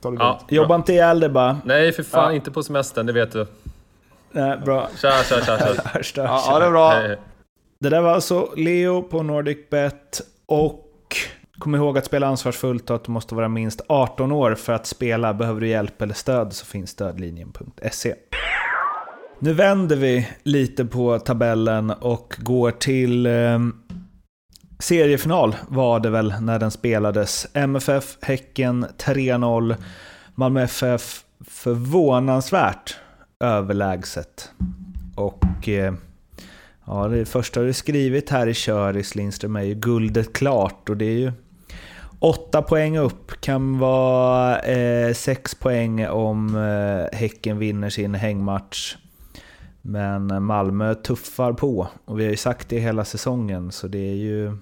Ta 0.00 0.10
det 0.10 0.16
Ja. 0.18 0.40
Jobba 0.48 0.74
inte 0.74 0.92
ihjäl 0.92 1.20
dig 1.20 1.28
bara. 1.28 1.58
Nej 1.64 1.92
för 1.92 2.02
fan, 2.02 2.24
Ja. 2.24 2.32
inte 2.32 2.50
på 2.50 2.62
semestern, 2.62 3.06
det 3.06 3.12
vet 3.12 3.32
du. 3.32 3.46
Nej, 4.34 4.58
bra. 4.58 4.88
Tja, 4.96 5.12
tja, 5.28 5.40
tja, 5.40 5.58
tja. 5.58 5.82
Hörs 5.84 6.12
då. 6.12 6.22
ja, 6.22 6.58
det 6.58 6.66
är 6.66 6.70
bra. 6.70 6.90
Hej. 6.90 7.18
Det 7.80 7.88
där 7.88 8.00
var 8.00 8.10
alltså 8.10 8.52
Leo 8.56 9.02
på 9.02 9.22
NordicBet 9.22 10.20
och 10.46 10.86
kom 11.58 11.74
ihåg 11.74 11.98
att 11.98 12.04
spela 12.04 12.26
ansvarsfullt 12.26 12.90
och 12.90 12.96
att 12.96 13.04
du 13.04 13.12
måste 13.12 13.34
vara 13.34 13.48
minst 13.48 13.80
18 13.88 14.32
år 14.32 14.54
för 14.54 14.72
att 14.72 14.86
spela. 14.86 15.34
Behöver 15.34 15.60
du 15.60 15.68
hjälp 15.68 16.02
eller 16.02 16.14
stöd 16.14 16.52
så 16.52 16.66
finns 16.66 16.90
stödlinjen.se. 16.90 18.14
Nu 19.38 19.52
vänder 19.52 19.96
vi 19.96 20.28
lite 20.42 20.84
på 20.84 21.18
tabellen 21.18 21.90
och 21.90 22.36
går 22.38 22.70
till 22.70 23.26
eh, 23.26 23.58
seriefinal 24.78 25.56
var 25.68 26.00
det 26.00 26.10
väl 26.10 26.34
när 26.40 26.58
den 26.58 26.70
spelades. 26.70 27.46
MFF 27.54 28.16
Häcken 28.22 28.86
3-0. 28.98 29.76
Malmö 30.34 30.62
FF 30.62 31.20
förvånansvärt 31.48 32.96
överlägset. 33.40 34.50
Och 35.16 35.68
eh, 35.68 35.94
Ja, 36.86 37.08
det 37.08 37.24
första 37.24 37.60
du 37.60 37.72
skrivit 37.72 38.30
här 38.30 38.46
i 38.46 38.54
Köris 38.54 39.14
Lindström 39.14 39.56
är 39.56 39.62
ju 39.62 39.74
guldet 39.74 40.32
klart 40.32 40.88
och 40.88 40.96
det 40.96 41.04
är 41.04 41.18
ju 41.18 41.32
åtta 42.18 42.62
poäng 42.62 42.98
upp. 42.98 43.40
Kan 43.40 43.78
vara 43.78 44.58
eh, 44.58 45.14
sex 45.14 45.54
poäng 45.54 46.06
om 46.06 46.56
eh, 46.56 47.18
Häcken 47.18 47.58
vinner 47.58 47.90
sin 47.90 48.14
hängmatch. 48.14 48.96
Men 49.82 50.44
Malmö 50.44 50.94
tuffar 50.94 51.52
på 51.52 51.88
och 52.04 52.20
vi 52.20 52.24
har 52.24 52.30
ju 52.30 52.36
sagt 52.36 52.68
det 52.68 52.78
hela 52.78 53.04
säsongen 53.04 53.72
så 53.72 53.88
det 53.88 54.10
är 54.10 54.14
ju 54.14 54.56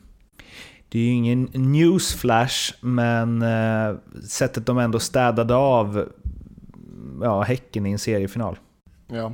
det 0.88 0.98
är 0.98 1.02
ju 1.02 1.11
ingen 1.11 1.48
newsflash 1.52 2.74
men 2.80 3.42
eh, 3.42 3.96
sättet 4.28 4.66
de 4.66 4.78
ändå 4.78 4.98
städade 4.98 5.54
av 5.54 6.08
ja, 7.22 7.42
Häcken 7.42 7.86
i 7.86 7.92
en 7.92 7.98
seriefinal. 7.98 8.58
Ja. 9.08 9.32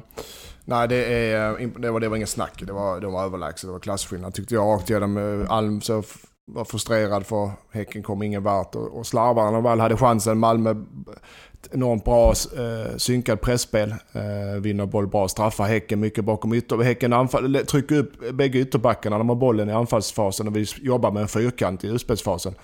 Nej, 0.64 0.88
det, 0.88 1.32
är, 1.32 1.68
det, 1.78 1.90
var, 1.90 2.00
det 2.00 2.08
var 2.08 2.16
ingen 2.16 2.28
snack. 2.28 2.62
Det 2.66 2.72
var, 2.72 3.00
de 3.00 3.12
var 3.12 3.24
överlägset. 3.24 3.68
Det 3.68 3.72
var 3.72 3.78
klasskillnad 3.78 4.34
tyckte 4.34 4.54
jag. 4.54 4.74
Rakt 4.74 4.90
igenom. 4.90 5.16
Eh, 5.16 5.50
Alm 5.50 5.80
så 5.80 6.02
var 6.46 6.64
frustrerad 6.64 7.26
för 7.26 7.50
Häcken 7.70 8.02
kom 8.02 8.22
ingen 8.22 8.42
vart. 8.42 8.74
Och, 8.74 8.98
och 8.98 9.06
slarvarna 9.06 9.50
de 9.50 9.64
väl 9.64 9.80
hade 9.80 9.96
chansen. 9.96 10.38
Malmö 10.38 10.74
enormt 11.70 12.04
bra 12.04 12.32
eh, 12.56 12.96
synkad 12.96 13.40
pressspel. 13.40 13.90
Eh, 13.90 14.60
vinner 14.60 14.86
boll 14.86 15.06
bra. 15.06 15.28
Straffar 15.28 15.64
Häcken 15.64 16.00
mycket 16.00 16.24
bakom 16.24 16.52
ytter. 16.52 16.76
Häcken 16.76 17.12
anfall, 17.12 17.54
trycker 17.54 17.96
upp 17.96 18.34
bägge 18.34 18.58
ytterbackarna. 18.58 19.18
De 19.18 19.28
har 19.28 19.36
bollen 19.36 19.68
i 19.68 19.72
anfallsfasen 19.72 20.48
och 20.48 20.56
vi 20.56 20.66
jobbar 20.80 21.10
med 21.10 21.22
en 21.22 21.28
fyrkant 21.28 21.84
i 21.84 21.86
utspelsfasen. 21.86 22.54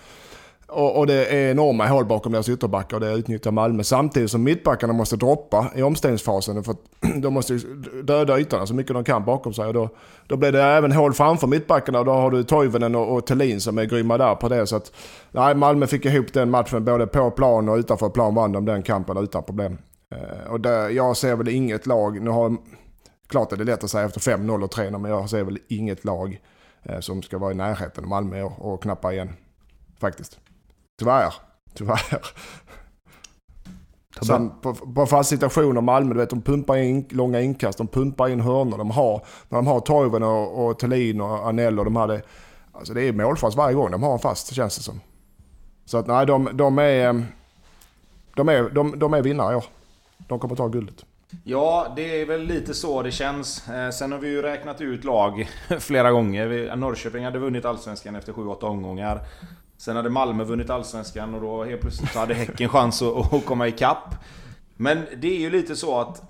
Och, 0.75 0.99
och 0.99 1.07
det 1.07 1.27
är 1.27 1.51
enorma 1.51 1.87
hål 1.87 2.05
bakom 2.05 2.33
deras 2.33 2.49
ytterbackar 2.49 2.97
och 2.97 3.01
det 3.01 3.13
utnyttjar 3.13 3.51
Malmö. 3.51 3.83
Samtidigt 3.83 4.31
som 4.31 4.43
mittbackarna 4.43 4.93
måste 4.93 5.17
droppa 5.17 5.71
i 5.75 5.83
omställningsfasen 5.83 6.65
för 6.65 6.73
att 6.73 6.81
de 7.23 7.35
måste 7.35 7.55
döda 8.03 8.39
ytorna 8.39 8.67
så 8.67 8.75
mycket 8.75 8.95
de 8.95 9.05
kan 9.05 9.25
bakom 9.25 9.55
sig. 9.55 9.67
Och 9.67 9.75
då, 9.75 9.89
då 10.27 10.37
blir 10.37 10.53
det 10.53 10.63
även 10.63 10.93
hål 10.93 11.13
framför 11.13 11.47
mittbackarna 11.47 11.99
och 11.99 12.05
då 12.05 12.13
har 12.13 12.31
du 12.31 12.43
Toivonen 12.43 12.95
och, 12.95 13.17
och 13.17 13.27
Thelin 13.27 13.61
som 13.61 13.79
är 13.79 13.85
grymma 13.85 14.19
där 14.19 14.35
på 14.35 14.49
det. 14.49 14.67
Så 14.67 14.77
att, 14.77 14.93
nej, 15.33 15.55
Malmö 15.55 15.87
fick 15.87 16.05
ihop 16.05 16.33
den 16.33 16.51
matchen 16.51 16.85
både 16.85 17.07
på 17.07 17.31
plan 17.31 17.69
och 17.69 17.77
utanför 17.77 18.09
plan 18.09 18.35
vann 18.35 18.53
de 18.53 18.65
den 18.65 18.83
kampen 18.83 19.17
utan 19.17 19.43
problem. 19.43 19.79
Eh, 20.11 20.53
och 20.53 20.61
där, 20.61 20.89
jag 20.89 21.17
ser 21.17 21.37
väl 21.37 21.49
inget 21.49 21.87
lag, 21.87 22.23
nu 22.23 22.31
har 22.31 22.57
Klart 23.27 23.53
är 23.53 23.57
det 23.57 23.65
lätt 23.65 23.85
att 23.85 23.91
säga 23.91 24.05
efter 24.05 24.21
5-0 24.21 24.65
och 24.65 24.75
3-0, 24.75 24.99
men 24.99 25.11
jag 25.11 25.31
ser 25.31 25.45
väl 25.45 25.59
inget 25.69 26.05
lag 26.05 26.41
eh, 26.83 27.01
som 27.01 27.23
ska 27.23 27.39
vara 27.39 27.53
i 27.53 27.55
närheten 27.55 28.05
av 28.05 28.11
Malmö 28.11 28.43
och, 28.43 28.73
och 28.73 28.83
knappa 28.83 29.13
igen. 29.13 29.33
Faktiskt. 30.01 30.41
Tyvärr. 30.99 31.35
Tyvärr. 31.75 32.21
Sen 34.23 34.61
på, 34.61 34.75
på 34.75 35.07
fast 35.07 35.31
situationer, 35.31 35.81
Malmö, 35.81 36.15
du 36.15 36.21
vet, 36.21 36.31
de 36.31 36.43
pumpar 36.43 36.77
in 36.77 37.07
långa 37.11 37.41
inkast, 37.41 37.79
de 37.79 37.87
pumpar 37.89 38.29
in 38.29 38.41
hörnor. 38.41 38.79
De 38.79 38.91
har, 38.91 39.27
när 39.49 39.59
de 39.59 39.67
har 39.67 39.81
Toivonen 39.81 40.29
och, 40.29 40.67
och 40.67 40.79
Thelin 40.79 41.21
och 41.21 41.49
Anello, 41.49 41.85
de 41.85 41.97
hade, 41.97 42.23
alltså 42.73 42.95
det 42.95 43.03
är 43.03 43.13
målfast 43.13 43.57
varje 43.57 43.75
gång 43.75 43.91
de 43.91 44.03
har 44.03 44.13
en 44.13 44.19
fast, 44.19 44.55
känns 44.55 44.77
det 44.77 44.83
som. 44.83 45.01
Så 45.85 45.99
att 45.99 46.07
nej, 46.07 46.27
de, 46.27 46.49
de 46.53 46.79
är, 46.79 47.25
de 48.37 48.49
är, 48.49 48.71
de, 48.71 48.99
de 48.99 49.15
är 49.15 49.23
vinnare 49.23 49.53
i 49.53 49.57
år. 49.57 49.65
De 50.29 50.39
kommer 50.39 50.57
ta 50.57 50.69
guldet. 50.69 51.05
Ja, 51.45 51.93
det 51.97 52.21
är 52.21 52.27
väl 52.27 52.43
lite 52.43 52.75
så 52.75 53.03
det 53.03 53.11
känns. 53.11 53.69
Eh, 53.69 53.91
sen 53.91 54.13
har 54.13 54.19
vi 54.19 54.29
ju 54.29 54.43
räknat 54.43 54.81
ut 54.81 55.05
lag 55.05 55.49
flera 55.81 56.11
gånger. 56.11 56.77
Norrköping 56.77 57.25
hade 57.25 57.39
vunnit 57.39 57.65
Allsvenskan 57.65 58.17
efter 58.17 58.33
7-8 58.33 58.65
omgångar. 58.65 59.21
Sen 59.77 59.97
hade 59.97 60.11
Malmö 60.11 60.45
vunnit 60.45 60.71
Allsvenskan 60.71 61.35
och 61.35 61.41
då 61.41 61.65
helt 61.65 61.81
plötsligt 61.81 62.13
så 62.13 62.19
hade 62.19 62.35
Häcken 62.35 62.69
chans 62.69 63.03
att, 63.03 63.35
att 63.35 63.45
komma 63.45 63.69
ikapp. 63.69 64.15
Men 64.77 65.03
det 65.17 65.29
är 65.29 65.41
ju 65.41 65.51
lite 65.51 65.77
så 65.77 66.01
att... 66.01 66.23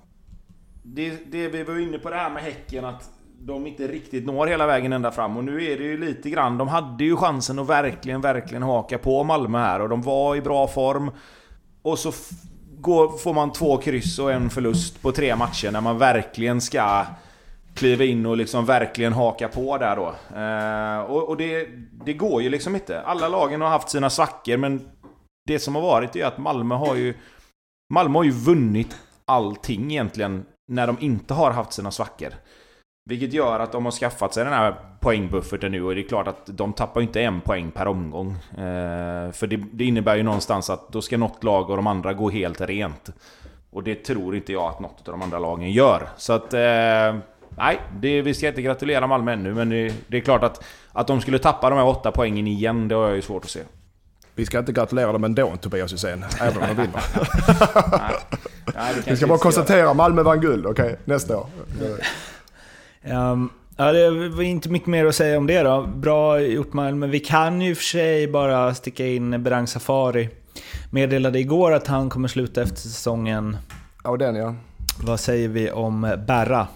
Det, 0.83 1.31
det 1.31 1.47
vi 1.47 1.63
var 1.63 1.79
inne 1.79 1.97
på 1.97 2.09
det 2.09 2.15
här 2.15 2.29
med 2.29 2.43
Häcken 2.43 2.85
att 2.85 3.09
de 3.39 3.67
inte 3.67 3.87
riktigt 3.87 4.25
når 4.25 4.47
hela 4.47 4.67
vägen 4.67 4.93
ända 4.93 5.11
fram. 5.11 5.37
Och 5.37 5.43
nu 5.43 5.65
är 5.65 5.77
det 5.77 5.83
ju 5.83 5.97
lite 5.97 6.29
grann... 6.29 6.57
De 6.57 6.67
hade 6.67 7.03
ju 7.03 7.15
chansen 7.15 7.59
att 7.59 7.69
verkligen, 7.69 8.21
verkligen 8.21 8.63
haka 8.63 8.97
på 8.97 9.23
Malmö 9.23 9.59
här 9.59 9.81
och 9.81 9.89
de 9.89 10.01
var 10.01 10.35
i 10.35 10.41
bra 10.41 10.67
form. 10.67 11.11
Och 11.81 11.99
så 11.99 12.11
går, 12.79 13.17
får 13.17 13.33
man 13.33 13.51
två 13.51 13.77
kryss 13.77 14.19
och 14.19 14.31
en 14.31 14.49
förlust 14.49 15.01
på 15.01 15.11
tre 15.11 15.35
matcher 15.35 15.71
när 15.71 15.81
man 15.81 15.97
verkligen 15.97 16.61
ska 16.61 17.05
kliva 17.75 18.03
in 18.03 18.25
och 18.25 18.37
liksom 18.37 18.65
verkligen 18.65 19.13
haka 19.13 19.47
på 19.47 19.77
där 19.77 19.95
då. 19.95 20.15
Eh, 20.39 21.11
och, 21.11 21.29
och 21.29 21.37
det, 21.37 21.67
det, 22.05 22.13
går 22.13 22.41
ju 22.41 22.49
liksom 22.49 22.75
inte. 22.75 23.01
Alla 23.01 23.27
lagen 23.27 23.61
har 23.61 23.69
haft 23.69 23.89
sina 23.89 24.09
svackor 24.09 24.57
men 24.57 24.89
det 25.47 25.59
som 25.59 25.75
har 25.75 25.81
varit 25.81 26.15
är 26.15 26.25
att 26.25 26.37
Malmö 26.37 26.75
har 26.75 26.95
ju... 26.95 27.13
Malmö 27.93 28.19
har 28.19 28.23
ju 28.23 28.31
vunnit 28.31 28.97
allting 29.25 29.91
egentligen 29.91 30.45
när 30.71 30.87
de 30.87 30.97
inte 30.99 31.33
har 31.33 31.51
haft 31.51 31.73
sina 31.73 31.91
svackor. 31.91 32.29
Vilket 33.09 33.33
gör 33.33 33.59
att 33.59 33.71
de 33.71 33.85
har 33.85 33.91
skaffat 33.91 34.33
sig 34.33 34.43
den 34.43 34.53
här 34.53 34.75
poängbufferten 35.01 35.71
nu 35.71 35.83
och 35.83 35.95
det 35.95 36.01
är 36.01 36.07
klart 36.07 36.27
att 36.27 36.45
de 36.45 36.73
tappar 36.73 37.01
ju 37.01 37.07
inte 37.07 37.21
en 37.21 37.41
poäng 37.41 37.71
per 37.71 37.87
omgång. 37.87 38.31
Eh, 38.31 39.31
för 39.31 39.47
det, 39.47 39.63
det, 39.73 39.85
innebär 39.85 40.15
ju 40.15 40.23
någonstans 40.23 40.69
att 40.69 40.91
då 40.91 41.01
ska 41.01 41.17
något 41.17 41.43
lag 41.43 41.69
och 41.69 41.75
de 41.75 41.87
andra 41.87 42.13
gå 42.13 42.29
helt 42.29 42.61
rent. 42.61 43.09
Och 43.69 43.83
det 43.83 43.95
tror 43.95 44.35
inte 44.35 44.53
jag 44.53 44.63
att 44.63 44.79
något 44.79 45.07
av 45.07 45.11
de 45.11 45.21
andra 45.21 45.39
lagen 45.39 45.71
gör. 45.71 46.09
Så 46.17 46.33
att... 46.33 46.53
Eh, 46.53 47.15
nej, 47.57 47.81
det, 47.99 48.21
vi 48.21 48.33
ska 48.33 48.47
inte 48.47 48.61
gratulera 48.61 49.07
Malmö 49.07 49.33
ännu 49.33 49.53
men 49.53 49.69
det, 49.69 49.93
det, 50.07 50.17
är 50.17 50.21
klart 50.21 50.43
att, 50.43 50.63
att 50.91 51.07
de 51.07 51.21
skulle 51.21 51.39
tappa 51.39 51.69
de 51.69 51.75
här 51.75 51.87
åtta 51.87 52.11
poängen 52.11 52.47
igen, 52.47 52.87
det 52.87 52.95
har 52.95 53.07
jag 53.07 53.15
ju 53.15 53.21
svårt 53.21 53.43
att 53.43 53.49
se. 53.49 53.59
Vi 54.35 54.45
ska 54.45 54.59
inte 54.59 54.71
gratulera 54.71 55.11
dem 55.11 55.23
ändå 55.23 55.55
Tobias 55.61 55.93
Hysén, 55.93 56.25
även 56.41 56.63
om 56.63 56.67
de 56.67 56.75
vinner. 56.81 57.01
vi 59.09 59.17
ska 59.17 59.27
bara 59.27 59.37
konstatera, 59.37 59.93
Malmö 59.93 60.23
vann 60.23 60.41
guld, 60.41 60.65
okej, 60.65 60.85
okay, 60.85 60.95
nästa 61.05 61.37
år. 61.37 61.47
Um, 63.03 63.49
ja, 63.77 63.91
det 63.91 64.09
var 64.29 64.43
inte 64.43 64.69
mycket 64.69 64.87
mer 64.87 65.05
att 65.05 65.15
säga 65.15 65.37
om 65.37 65.47
det 65.47 65.63
då. 65.63 65.81
Bra 65.95 66.39
gjort 66.39 66.73
Malmö. 66.73 67.07
Vi 67.07 67.19
kan 67.19 67.61
ju 67.61 67.75
för 67.75 67.83
sig 67.83 68.27
bara 68.27 68.75
sticka 68.75 69.07
in 69.07 69.43
Berang 69.43 69.67
Safari. 69.67 70.29
Meddelade 70.89 71.39
igår 71.39 71.71
att 71.71 71.87
han 71.87 72.09
kommer 72.09 72.27
sluta 72.27 72.61
efter 72.61 72.77
säsongen. 72.81 73.57
Ja, 74.03 74.17
den 74.17 74.35
ja. 74.35 74.55
Vad 75.03 75.19
säger 75.19 75.47
vi 75.47 75.71
om 75.71 76.15
Berra? 76.27 76.67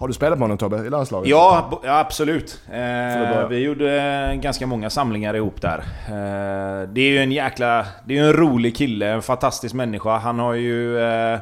Har 0.00 0.08
du 0.08 0.14
spelat 0.14 0.38
med 0.38 0.44
honom 0.44 0.58
Tobbe, 0.58 0.76
i 0.76 0.90
landslaget? 0.90 1.30
Ja, 1.30 1.80
ja 1.84 1.98
absolut. 1.98 2.62
Eh, 2.72 3.48
vi 3.48 3.58
gjorde 3.58 4.38
ganska 4.42 4.66
många 4.66 4.90
samlingar 4.90 5.34
ihop 5.34 5.60
där. 5.60 5.78
Eh, 6.08 6.88
det 6.88 7.00
är 7.00 7.10
ju 7.10 7.18
en 7.18 7.32
jäkla... 7.32 7.86
Det 8.06 8.18
är 8.18 8.24
en 8.24 8.32
rolig 8.32 8.76
kille, 8.76 9.08
en 9.08 9.22
fantastisk 9.22 9.74
människa. 9.74 10.18
Han 10.18 10.38
har 10.38 10.54
ju... 10.54 11.00
Eh, 11.00 11.38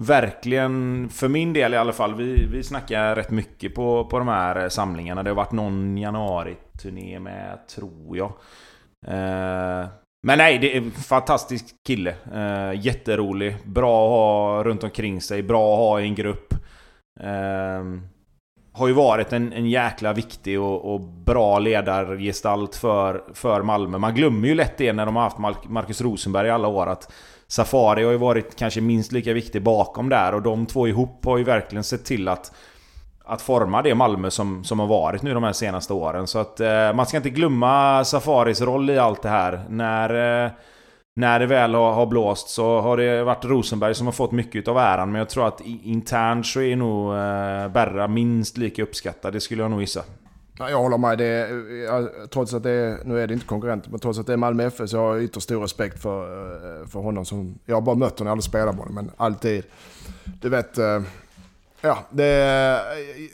verkligen, 0.00 1.08
för 1.08 1.28
min 1.28 1.52
del 1.52 1.74
i 1.74 1.76
alla 1.76 1.92
fall, 1.92 2.14
vi, 2.14 2.46
vi 2.52 2.62
snackar 2.62 3.14
rätt 3.14 3.30
mycket 3.30 3.74
på, 3.74 4.04
på 4.04 4.18
de 4.18 4.28
här 4.28 4.68
samlingarna. 4.68 5.22
Det 5.22 5.30
har 5.30 5.34
varit 5.34 5.52
någon 5.52 5.98
januari-turné 5.98 7.18
med, 7.18 7.58
tror 7.74 8.16
jag. 8.16 8.32
Eh, 9.06 9.86
men 10.26 10.38
nej, 10.38 10.58
det 10.58 10.76
är 10.76 10.80
en 10.80 10.90
fantastisk 10.90 11.64
kille. 11.86 12.14
Eh, 12.34 12.86
jätterolig. 12.86 13.56
Bra 13.64 14.04
att 14.04 14.10
ha 14.10 14.64
runt 14.64 14.84
omkring 14.84 15.20
sig, 15.20 15.42
bra 15.42 15.72
att 15.72 15.78
ha 15.78 16.00
i 16.00 16.04
en 16.04 16.14
grupp. 16.14 16.53
Eh, 17.20 17.84
har 18.72 18.88
ju 18.88 18.92
varit 18.92 19.32
en, 19.32 19.52
en 19.52 19.66
jäkla 19.66 20.12
viktig 20.12 20.60
och, 20.60 20.94
och, 20.94 21.00
bra 21.00 21.58
ledargestalt 21.58 22.74
för, 22.74 23.24
för 23.34 23.62
Malmö. 23.62 23.98
Man 23.98 24.14
glömmer 24.14 24.48
ju 24.48 24.54
lätt 24.54 24.78
det 24.78 24.92
när 24.92 25.06
de 25.06 25.16
har 25.16 25.22
haft 25.22 25.68
Marcus 25.68 26.00
Rosenberg 26.00 26.48
i 26.48 26.50
alla 26.50 26.68
år. 26.68 26.86
att 26.86 27.12
Safari 27.46 28.04
har 28.04 28.12
ju 28.12 28.18
varit 28.18 28.56
kanske 28.56 28.80
minst 28.80 29.12
lika 29.12 29.32
viktig 29.32 29.62
bakom 29.62 30.08
där 30.08 30.34
och 30.34 30.42
de 30.42 30.66
två 30.66 30.88
ihop 30.88 31.24
har 31.24 31.38
ju 31.38 31.44
verkligen 31.44 31.84
sett 31.84 32.04
till 32.04 32.28
att 32.28 32.52
att 33.24 33.42
forma 33.42 33.82
det 33.82 33.94
Malmö 33.94 34.30
som, 34.30 34.64
som 34.64 34.80
har 34.80 34.86
varit 34.86 35.22
nu 35.22 35.34
de 35.34 35.42
här 35.42 35.52
senaste 35.52 35.92
åren. 35.92 36.26
Så 36.26 36.38
att 36.38 36.60
eh, 36.60 36.92
man 36.94 37.06
ska 37.06 37.16
inte 37.16 37.30
glömma 37.30 38.04
Safaris 38.04 38.60
roll 38.60 38.90
i 38.90 38.98
allt 38.98 39.22
det 39.22 39.28
här. 39.28 39.64
När, 39.68 40.44
eh, 40.44 40.50
när 41.16 41.38
det 41.38 41.46
väl 41.46 41.74
har, 41.74 41.92
har, 41.92 42.06
blåst 42.06 42.48
så 42.48 42.80
har 42.80 42.96
det 42.96 43.24
varit 43.24 43.44
Rosenberg 43.44 43.94
som 43.94 44.06
har 44.06 44.12
fått 44.12 44.32
mycket 44.32 44.68
av 44.68 44.78
äran. 44.78 45.12
Men 45.12 45.18
jag 45.18 45.28
tror 45.28 45.48
att 45.48 45.60
internt 45.60 46.46
så 46.46 46.60
är 46.60 46.76
nog 46.76 47.12
eh, 47.12 47.68
Berra 47.68 48.08
minst 48.08 48.56
lika 48.56 48.82
uppskattad. 48.82 49.32
Det 49.32 49.40
skulle 49.40 49.62
jag 49.62 49.70
nog 49.70 49.80
gissa. 49.80 50.02
Jag 50.58 50.78
håller 50.78 50.98
med. 50.98 51.18
Det 51.18 51.26
är, 51.26 52.26
trots 52.26 52.54
att 52.54 52.62
det 52.62 52.70
är, 52.70 52.98
nu 53.04 53.20
är 53.20 53.26
det 53.26 53.34
inte 53.34 53.46
konkurrenter. 53.46 53.90
men 53.90 54.00
trots 54.00 54.18
att 54.18 54.26
det 54.26 54.32
är 54.32 54.36
Malmö 54.36 54.64
FF 54.64 54.90
så 54.90 54.98
har 54.98 55.14
jag 55.14 55.24
ytterst 55.24 55.44
stor 55.44 55.60
respekt 55.60 56.02
för, 56.02 56.22
eh, 56.80 56.86
för 56.86 57.00
honom. 57.00 57.24
Som, 57.24 57.58
jag 57.66 57.76
har 57.76 57.80
bara 57.80 57.96
mött 57.96 58.18
honom, 58.18 58.26
jag 58.26 58.30
har 58.30 58.32
aldrig 58.32 58.44
spelat 58.44 58.74
med 58.74 58.84
honom, 58.84 58.94
men 58.94 59.10
alltid. 59.16 59.64
Du 60.40 60.48
vet, 60.48 60.78
eh, 60.78 61.02
ja, 61.80 61.98
det, 62.10 62.80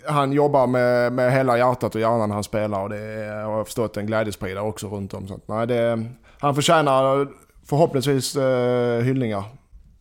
han 0.06 0.32
jobbar 0.32 0.66
med, 0.66 1.12
med 1.12 1.32
hela 1.32 1.58
hjärtat 1.58 1.94
och 1.94 2.00
hjärnan 2.00 2.28
när 2.28 2.34
han 2.34 2.44
spelar 2.44 2.82
och 2.82 2.88
det 2.88 2.98
är, 2.98 3.40
jag 3.40 3.46
har 3.46 3.64
förstått 3.64 3.96
en 3.96 4.06
glädjespridare 4.06 4.64
också 4.64 4.88
runt 4.88 5.14
om. 5.14 5.28
Så, 5.28 5.40
nej, 5.46 5.66
det, 5.66 6.04
han 6.38 6.54
förtjänar 6.54 7.28
förhoppningsvis 7.64 8.37
eh, 8.37 9.03
hyllningar. 9.03 9.44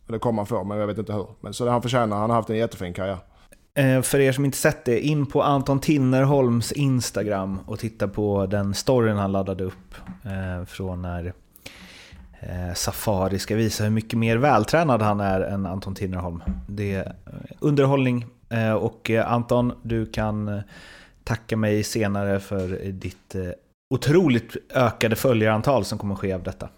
Det 0.06 0.18
kommer 0.18 0.36
han 0.36 0.46
få, 0.46 0.64
men 0.64 0.78
jag 0.78 0.86
vet 0.86 0.98
inte 0.98 1.12
hur. 1.12 1.26
Men 1.40 1.54
så 1.54 1.64
det 1.64 1.70
han 1.70 1.82
förtjänar, 1.82 2.16
han 2.16 2.30
har 2.30 2.36
haft 2.36 2.50
en 2.50 2.56
jättefin 2.56 2.94
karriär. 2.94 3.18
Eh, 3.74 4.02
för 4.02 4.20
er 4.20 4.32
som 4.32 4.44
inte 4.44 4.58
sett 4.58 4.84
det, 4.84 5.00
in 5.00 5.26
på 5.26 5.42
Anton 5.42 5.80
Tinnerholms 5.80 6.72
Instagram 6.72 7.58
och 7.66 7.78
titta 7.78 8.08
på 8.08 8.46
den 8.46 8.74
storyn 8.74 9.16
han 9.16 9.32
laddade 9.32 9.64
upp 9.64 9.94
eh, 10.24 10.64
från 10.64 11.02
när 11.02 11.32
eh, 12.40 12.74
Safari 12.74 13.38
ska 13.38 13.56
visa 13.56 13.84
hur 13.84 13.90
mycket 13.90 14.18
mer 14.18 14.36
vältränad 14.36 15.02
han 15.02 15.20
är 15.20 15.40
än 15.40 15.66
Anton 15.66 15.94
Tinnerholm. 15.94 16.42
Det 16.68 16.94
är 16.94 17.16
underhållning 17.60 18.26
och 18.80 19.10
Anton, 19.10 19.72
du 19.82 20.06
kan 20.06 20.62
tacka 21.24 21.56
mig 21.56 21.82
senare 21.82 22.40
för 22.40 22.68
ditt 22.92 23.36
otroligt 23.94 24.56
ökade 24.74 25.16
följarantal 25.16 25.84
som 25.84 25.98
kommer 25.98 26.14
ske 26.14 26.32
av 26.32 26.42
detta. 26.42 26.68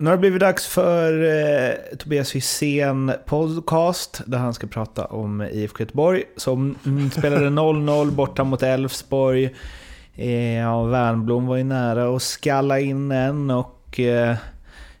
Nu 0.00 0.06
har 0.06 0.16
det 0.16 0.20
blivit 0.20 0.40
dags 0.40 0.66
för 0.66 1.22
eh, 1.22 1.96
Tobias 1.96 2.36
Hysén 2.36 3.12
podcast 3.26 4.22
där 4.26 4.38
han 4.38 4.54
ska 4.54 4.66
prata 4.66 5.04
om 5.04 5.42
IFK 5.42 5.80
Göteborg 5.82 6.24
som 6.36 6.74
mm, 6.86 7.10
spelade 7.10 7.46
0-0 7.48 8.10
borta 8.10 8.44
mot 8.44 8.62
Elfsborg. 8.62 9.54
Eh, 10.14 10.54
ja, 10.54 10.84
Wernbloom 10.84 11.46
var 11.46 11.56
ju 11.56 11.64
nära 11.64 12.16
att 12.16 12.22
skalla 12.22 12.80
in 12.80 13.12
en 13.12 13.50
och 13.50 14.00
eh, 14.00 14.36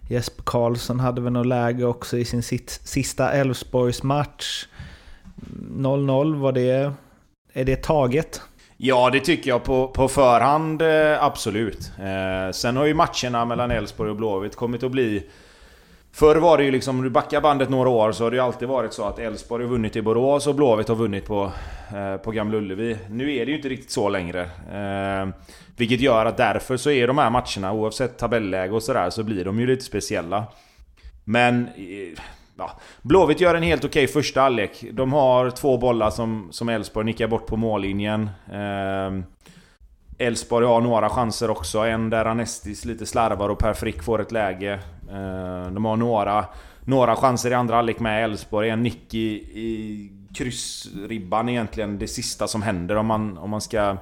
Jesper 0.08 0.42
Karlsson 0.46 1.00
hade 1.00 1.20
väl 1.20 1.32
något 1.32 1.46
läge 1.46 1.84
också 1.84 2.18
i 2.18 2.24
sin 2.24 2.42
sista 2.42 3.32
Elfsborgs 3.32 4.02
match. 4.02 4.66
0-0, 5.76 6.40
var 6.40 6.52
det... 6.52 6.92
Är 7.52 7.64
det 7.64 7.82
taget? 7.82 8.42
Ja, 8.82 9.10
det 9.10 9.20
tycker 9.20 9.50
jag 9.50 9.64
på, 9.64 9.88
på 9.88 10.08
förhand, 10.08 10.82
eh, 10.82 11.24
absolut. 11.24 11.92
Eh, 11.98 12.52
sen 12.52 12.76
har 12.76 12.86
ju 12.86 12.94
matcherna 12.94 13.44
mellan 13.44 13.70
Elfsborg 13.70 14.10
och 14.10 14.16
Blåvitt 14.16 14.56
kommit 14.56 14.82
att 14.82 14.90
bli... 14.90 15.26
Förr 16.12 16.36
var 16.36 16.58
det 16.58 16.64
ju 16.64 16.70
liksom, 16.70 16.98
om 16.98 17.04
du 17.04 17.10
backar 17.10 17.40
bandet 17.40 17.70
några 17.70 17.88
år 17.88 18.12
så 18.12 18.24
har 18.24 18.30
det 18.30 18.36
ju 18.36 18.42
alltid 18.42 18.68
varit 18.68 18.92
så 18.92 19.04
att 19.04 19.18
Elfsborg 19.18 19.64
har 19.64 19.70
vunnit 19.70 19.96
i 19.96 20.02
Borås 20.02 20.46
och 20.46 20.54
Blåvitt 20.54 20.88
har 20.88 20.96
vunnit 20.96 21.26
på, 21.26 21.52
eh, 21.94 22.16
på 22.16 22.30
Gamla 22.30 22.58
Ullevi. 22.58 22.98
Nu 23.10 23.36
är 23.36 23.46
det 23.46 23.50
ju 23.50 23.56
inte 23.56 23.68
riktigt 23.68 23.90
så 23.90 24.08
längre. 24.08 24.42
Eh, 24.72 25.28
vilket 25.76 26.00
gör 26.00 26.26
att 26.26 26.36
därför 26.36 26.76
så 26.76 26.90
är 26.90 27.06
de 27.06 27.18
här 27.18 27.30
matcherna, 27.30 27.72
oavsett 27.72 28.18
tabelläge 28.18 28.74
och 28.74 28.82
sådär, 28.82 29.10
så 29.10 29.22
blir 29.22 29.44
de 29.44 29.60
ju 29.60 29.66
lite 29.66 29.84
speciella. 29.84 30.44
Men 31.24 31.66
eh, 31.66 32.20
ja, 32.60 32.70
Blåvitt 33.02 33.40
gör 33.40 33.54
en 33.54 33.62
helt 33.62 33.84
okej 33.84 34.04
okay 34.04 34.12
första 34.12 34.40
halvlek. 34.40 34.84
De 34.92 35.12
har 35.12 35.50
två 35.50 35.78
bollar 35.78 36.10
som 36.50 36.68
Elfsborg 36.68 37.06
nickar 37.06 37.28
bort 37.28 37.46
på 37.46 37.56
mållinjen. 37.56 38.30
Ehm, 38.52 39.24
Elfsborg 40.18 40.66
har 40.66 40.80
några 40.80 41.08
chanser 41.08 41.50
också. 41.50 41.78
En 41.78 42.10
där 42.10 42.24
Anestis 42.24 42.84
lite 42.84 43.06
slarvar 43.06 43.48
och 43.48 43.58
Per 43.58 43.74
Frick 43.74 44.02
får 44.02 44.20
ett 44.20 44.32
läge. 44.32 44.80
Ehm, 45.10 45.74
de 45.74 45.84
har 45.84 45.96
några, 45.96 46.44
några 46.84 47.16
chanser 47.16 47.50
i 47.50 47.54
andra 47.54 47.76
halvlek 47.76 48.00
med 48.00 48.24
Elfsborg. 48.24 48.68
En 48.68 48.82
nick 48.82 49.14
i, 49.14 49.28
i 49.60 50.10
kryssribban 50.34 51.48
egentligen 51.48 51.98
det 51.98 52.08
sista 52.08 52.48
som 52.48 52.62
händer 52.62 52.96
om 52.96 53.06
man, 53.06 53.38
om 53.38 53.50
man 53.50 53.60
ska 53.60 53.96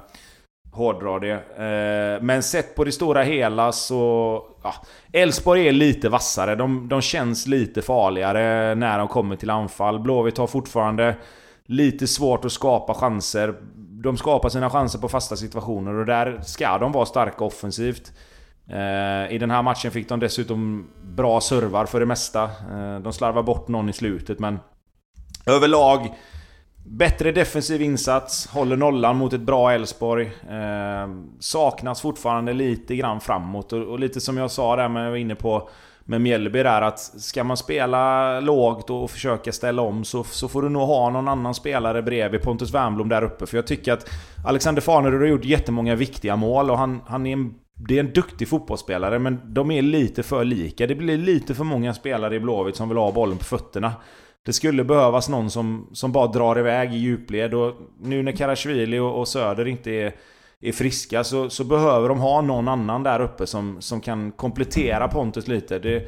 hårdra 0.71 1.19
det. 1.19 1.33
Eh, 1.33 2.21
men 2.21 2.43
sett 2.43 2.75
på 2.75 2.83
det 2.83 2.91
stora 2.91 3.23
hela 3.23 3.71
så... 3.71 4.43
Elfsborg 5.13 5.61
ja, 5.61 5.69
är 5.69 5.71
lite 5.71 6.09
vassare. 6.09 6.55
De, 6.55 6.87
de 6.87 7.01
känns 7.01 7.47
lite 7.47 7.81
farligare 7.81 8.75
när 8.75 8.97
de 8.97 9.07
kommer 9.07 9.35
till 9.35 9.49
anfall. 9.49 9.99
Blåvitt 9.99 10.37
har 10.37 10.47
fortfarande 10.47 11.15
lite 11.65 12.07
svårt 12.07 12.45
att 12.45 12.51
skapa 12.51 12.93
chanser. 12.93 13.53
De 14.03 14.17
skapar 14.17 14.49
sina 14.49 14.69
chanser 14.69 14.99
på 14.99 15.09
fasta 15.09 15.35
situationer 15.35 15.93
och 15.93 16.05
där 16.05 16.41
ska 16.41 16.77
de 16.77 16.91
vara 16.91 17.05
starka 17.05 17.43
offensivt. 17.43 18.11
Eh, 18.69 19.33
I 19.33 19.37
den 19.39 19.51
här 19.51 19.61
matchen 19.61 19.91
fick 19.91 20.09
de 20.09 20.19
dessutom 20.19 20.87
bra 21.03 21.41
servar 21.41 21.85
för 21.85 21.99
det 21.99 22.05
mesta. 22.05 22.43
Eh, 22.43 22.99
de 22.99 23.13
slarvar 23.13 23.43
bort 23.43 23.67
någon 23.67 23.89
i 23.89 23.93
slutet 23.93 24.39
men... 24.39 24.59
Överlag 25.45 26.13
Bättre 26.91 27.31
defensiv 27.31 27.81
insats, 27.81 28.47
håller 28.47 28.77
nollan 28.77 29.17
mot 29.17 29.33
ett 29.33 29.41
bra 29.41 29.71
Elfsborg. 29.71 30.25
Eh, 30.25 31.09
saknas 31.39 32.01
fortfarande 32.01 32.53
lite 32.53 32.95
grann 32.95 33.19
framåt 33.19 33.73
och, 33.73 33.81
och, 33.83 33.99
lite 33.99 34.21
som 34.21 34.37
jag 34.37 34.51
sa 34.51 34.75
där, 34.75 34.89
men 34.89 35.03
jag 35.03 35.09
var 35.09 35.17
inne 35.17 35.35
på 35.35 35.69
med 36.03 36.21
Mjällby 36.21 36.63
där 36.63 36.81
att 36.81 36.99
ska 36.99 37.43
man 37.43 37.57
spela 37.57 38.39
lågt 38.39 38.89
och 38.89 39.11
försöka 39.11 39.51
ställa 39.51 39.81
om 39.81 40.03
så, 40.03 40.23
så 40.23 40.47
får 40.47 40.61
du 40.61 40.69
nog 40.69 40.81
ha 40.81 41.09
någon 41.09 41.27
annan 41.27 41.53
spelare 41.53 42.01
bredvid 42.01 42.41
Pontus 42.41 42.73
Wernbloom 42.73 43.09
där 43.09 43.23
uppe. 43.23 43.45
För 43.45 43.57
jag 43.57 43.67
tycker 43.67 43.93
att 43.93 44.09
Alexander 44.45 44.81
Farnerud 44.81 45.21
har 45.21 45.27
gjort 45.27 45.45
jättemånga 45.45 45.95
viktiga 45.95 46.35
mål 46.35 46.71
och 46.71 46.77
han, 46.77 47.01
han 47.07 47.25
är 47.25 47.33
en 47.33 47.53
det 47.87 47.95
är 47.95 47.99
en 47.99 48.13
duktig 48.13 48.47
fotbollsspelare, 48.47 49.19
men 49.19 49.53
de 49.53 49.71
är 49.71 49.81
lite 49.81 50.23
för 50.23 50.43
lika. 50.43 50.87
Det 50.87 50.95
blir 50.95 51.17
lite 51.17 51.55
för 51.55 51.63
många 51.63 51.93
spelare 51.93 52.35
i 52.35 52.39
Blåvitt 52.39 52.75
som 52.75 52.89
vill 52.89 52.97
ha 52.97 53.11
bollen 53.11 53.37
på 53.37 53.43
fötterna. 53.43 53.93
Det 54.45 54.53
skulle 54.53 54.83
behövas 54.83 55.29
någon 55.29 55.49
som, 55.49 55.89
som 55.93 56.11
bara 56.11 56.27
drar 56.27 56.59
iväg 56.59 56.93
i 56.93 56.97
djupled 56.97 57.53
och 57.53 57.73
nu 57.99 58.23
när 58.23 58.31
Karasjvili 58.31 58.99
och, 58.99 59.19
och 59.19 59.27
Söder 59.27 59.67
inte 59.67 59.91
är, 59.91 60.15
är 60.61 60.71
friska 60.71 61.23
så, 61.23 61.49
så 61.49 61.63
behöver 61.63 62.09
de 62.09 62.19
ha 62.19 62.41
någon 62.41 62.67
annan 62.67 63.03
där 63.03 63.19
uppe 63.19 63.47
som, 63.47 63.81
som 63.81 64.01
kan 64.01 64.31
komplettera 64.31 65.07
Pontus 65.07 65.47
lite. 65.47 65.79
Det, 65.79 66.07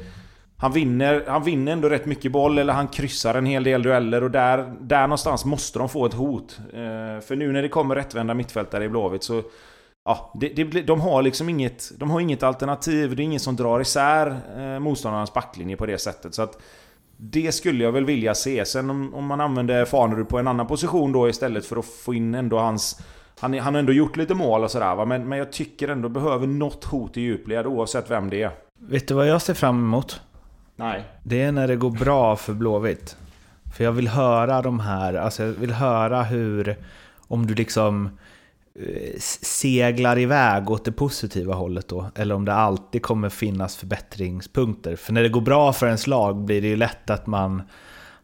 han 0.62 0.72
vinner, 0.72 1.24
han 1.26 1.44
vinner 1.44 1.72
ändå 1.72 1.88
rätt 1.88 2.06
mycket 2.06 2.32
boll, 2.32 2.58
eller 2.58 2.72
han 2.72 2.88
kryssar 2.88 3.34
en 3.34 3.46
hel 3.46 3.64
del 3.64 3.82
dueller 3.82 4.22
och 4.22 4.30
där, 4.30 4.74
där 4.80 5.02
någonstans 5.02 5.44
måste 5.44 5.78
de 5.78 5.88
få 5.88 6.06
ett 6.06 6.14
hot. 6.14 6.58
Eh, 6.72 7.20
för 7.20 7.36
nu 7.36 7.52
när 7.52 7.62
det 7.62 7.68
kommer 7.68 7.94
rättvända 7.94 8.34
mittfältare 8.34 8.84
i 8.84 8.88
Blåvitt 8.88 9.22
så... 9.22 9.42
Ja, 10.04 10.32
det, 10.40 10.48
det, 10.48 10.82
de 10.82 11.00
har 11.00 11.22
liksom 11.22 11.48
inget, 11.48 11.98
de 11.98 12.10
har 12.10 12.20
inget 12.20 12.42
alternativ. 12.42 13.16
Det 13.16 13.22
är 13.22 13.24
ingen 13.24 13.40
som 13.40 13.56
drar 13.56 13.80
isär 13.80 14.36
eh, 14.56 14.78
motståndarnas 14.78 15.34
backlinje 15.34 15.76
på 15.76 15.86
det 15.86 15.98
sättet. 15.98 16.34
Så 16.34 16.42
att 16.42 16.62
det 17.24 17.52
skulle 17.52 17.84
jag 17.84 17.92
väl 17.92 18.04
vilja 18.04 18.34
se. 18.34 18.64
Sen 18.64 18.90
om, 18.90 19.14
om 19.14 19.26
man 19.26 19.40
använder 19.40 19.84
Fanerud 19.84 20.28
på 20.28 20.38
en 20.38 20.48
annan 20.48 20.66
position 20.66 21.12
då 21.12 21.28
istället 21.28 21.66
för 21.66 21.76
att 21.76 21.84
få 21.84 22.14
in 22.14 22.34
ändå 22.34 22.58
hans... 22.58 23.00
Han, 23.40 23.58
han 23.58 23.74
har 23.74 23.78
ändå 23.78 23.92
gjort 23.92 24.16
lite 24.16 24.34
mål 24.34 24.64
och 24.64 24.70
sådär 24.70 25.06
men, 25.06 25.28
men 25.28 25.38
jag 25.38 25.52
tycker 25.52 25.88
ändå 25.88 26.08
behöver 26.08 26.46
något 26.46 26.84
hot 26.84 27.16
i 27.16 27.20
djupled 27.20 27.66
oavsett 27.66 28.10
vem 28.10 28.30
det 28.30 28.42
är. 28.42 28.50
Vet 28.78 29.08
du 29.08 29.14
vad 29.14 29.28
jag 29.28 29.42
ser 29.42 29.54
fram 29.54 29.78
emot? 29.78 30.20
Nej. 30.76 31.04
Det 31.22 31.42
är 31.42 31.52
när 31.52 31.68
det 31.68 31.76
går 31.76 31.90
bra 31.90 32.36
för 32.36 32.52
Blåvitt. 32.52 33.16
För 33.76 33.84
jag 33.84 33.92
vill 33.92 34.08
höra 34.08 34.62
de 34.62 34.80
här, 34.80 35.14
alltså 35.14 35.42
jag 35.42 35.52
vill 35.52 35.72
höra 35.72 36.22
hur... 36.22 36.76
Om 37.28 37.46
du 37.46 37.54
liksom 37.54 38.10
seglar 39.18 40.18
iväg 40.18 40.70
åt 40.70 40.84
det 40.84 40.92
positiva 40.92 41.54
hållet 41.54 41.88
då? 41.88 42.10
Eller 42.14 42.34
om 42.34 42.44
det 42.44 42.54
alltid 42.54 43.02
kommer 43.02 43.28
finnas 43.28 43.76
förbättringspunkter? 43.76 44.96
För 44.96 45.12
när 45.12 45.22
det 45.22 45.28
går 45.28 45.40
bra 45.40 45.72
för 45.72 45.86
ens 45.86 46.06
lag 46.06 46.44
blir 46.44 46.62
det 46.62 46.68
ju 46.68 46.76
lätt 46.76 47.10
att 47.10 47.26
man, 47.26 47.62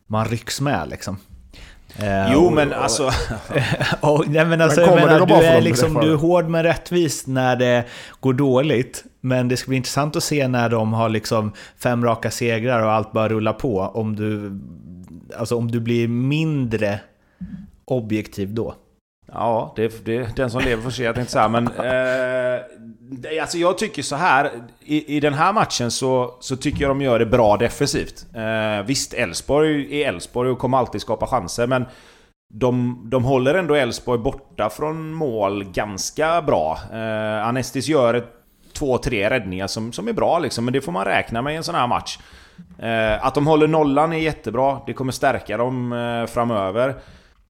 man 0.06 0.24
rycks 0.24 0.60
med 0.60 0.88
liksom. 0.88 1.18
Eh, 1.96 2.32
jo 2.32 2.50
men 2.50 2.72
alltså... 2.72 3.04
och, 4.00 4.28
nej, 4.28 4.44
men 4.44 4.60
alltså 4.60 4.80
men 4.80 4.94
menar, 4.94 5.26
du, 5.26 5.34
är 5.34 5.60
liksom, 5.60 5.94
du 5.94 6.12
är 6.12 6.16
hård 6.16 6.48
men 6.48 6.62
rättvis 6.62 7.26
när 7.26 7.56
det 7.56 7.84
går 8.20 8.32
dåligt. 8.32 9.04
Men 9.20 9.48
det 9.48 9.56
ska 9.56 9.68
bli 9.68 9.76
intressant 9.76 10.16
att 10.16 10.24
se 10.24 10.48
när 10.48 10.68
de 10.68 10.92
har 10.92 11.08
liksom 11.08 11.52
fem 11.76 12.04
raka 12.04 12.30
segrar 12.30 12.82
och 12.82 12.92
allt 12.92 13.12
bara 13.12 13.28
rullar 13.28 13.52
på. 13.52 13.80
Om 13.80 14.16
du, 14.16 14.60
alltså, 15.38 15.56
om 15.56 15.70
du 15.70 15.80
blir 15.80 16.08
mindre 16.08 17.00
objektiv 17.84 18.54
då. 18.54 18.74
Ja, 19.32 19.72
det, 19.76 20.04
det, 20.04 20.36
den 20.36 20.50
som 20.50 20.60
lever 20.60 20.82
får 20.82 20.90
se, 20.90 21.02
jag 21.02 21.14
tänkte 21.14 21.32
säga. 21.32 21.48
Men 21.48 21.66
eh, 21.66 22.60
alltså 23.42 23.58
jag 23.58 23.78
tycker 23.78 24.02
så 24.02 24.16
här 24.16 24.50
i, 24.80 25.16
i 25.16 25.20
den 25.20 25.34
här 25.34 25.52
matchen 25.52 25.90
så, 25.90 26.34
så 26.40 26.56
tycker 26.56 26.82
jag 26.82 26.90
de 26.90 27.00
gör 27.00 27.18
det 27.18 27.26
bra 27.26 27.56
defensivt. 27.56 28.26
Eh, 28.34 28.86
visst, 28.86 29.14
Elfsborg 29.14 30.02
är 30.02 30.08
Elfsborg 30.08 30.50
och 30.50 30.58
kommer 30.58 30.78
alltid 30.78 31.00
skapa 31.00 31.26
chanser, 31.26 31.66
men 31.66 31.84
de, 32.54 33.02
de 33.10 33.24
håller 33.24 33.54
ändå 33.54 33.74
Elfsborg 33.74 34.18
borta 34.18 34.70
från 34.70 35.12
mål 35.12 35.64
ganska 35.64 36.42
bra. 36.42 36.78
Eh, 36.92 37.46
Anestis 37.46 37.88
gör 37.88 38.14
ett, 38.14 38.34
två, 38.72 38.98
tre 38.98 39.30
räddningar 39.30 39.66
som, 39.66 39.92
som 39.92 40.08
är 40.08 40.12
bra 40.12 40.38
liksom, 40.38 40.64
men 40.64 40.72
det 40.74 40.80
får 40.80 40.92
man 40.92 41.04
räkna 41.04 41.42
med 41.42 41.54
i 41.54 41.56
en 41.56 41.64
sån 41.64 41.74
här 41.74 41.86
match. 41.86 42.18
Eh, 42.78 43.26
att 43.26 43.34
de 43.34 43.46
håller 43.46 43.68
nollan 43.68 44.12
är 44.12 44.18
jättebra, 44.18 44.80
det 44.86 44.92
kommer 44.92 45.12
stärka 45.12 45.56
dem 45.56 45.92
eh, 45.92 46.26
framöver. 46.26 46.94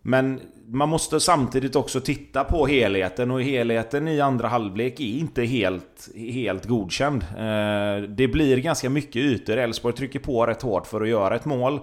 Men 0.03 0.41
man 0.71 0.89
måste 0.89 1.21
samtidigt 1.21 1.77
också 1.77 2.01
titta 2.01 2.45
på 2.45 2.67
helheten 2.67 3.31
och 3.31 3.43
helheten 3.43 4.09
i 4.09 4.21
andra 4.21 4.49
halvlek 4.49 5.01
är 5.01 5.19
inte 5.19 5.43
helt, 5.43 6.09
helt 6.17 6.65
godkänd. 6.65 7.23
Eh, 7.23 8.09
det 8.09 8.29
blir 8.29 8.57
ganska 8.57 8.91
mycket 8.91 9.17
ytor. 9.17 9.57
Elfsborg 9.57 9.95
trycker 9.95 10.19
på 10.19 10.47
rätt 10.47 10.63
hårt 10.63 10.87
för 10.87 11.01
att 11.01 11.09
göra 11.09 11.37
ett 11.37 11.45
mål. 11.45 11.81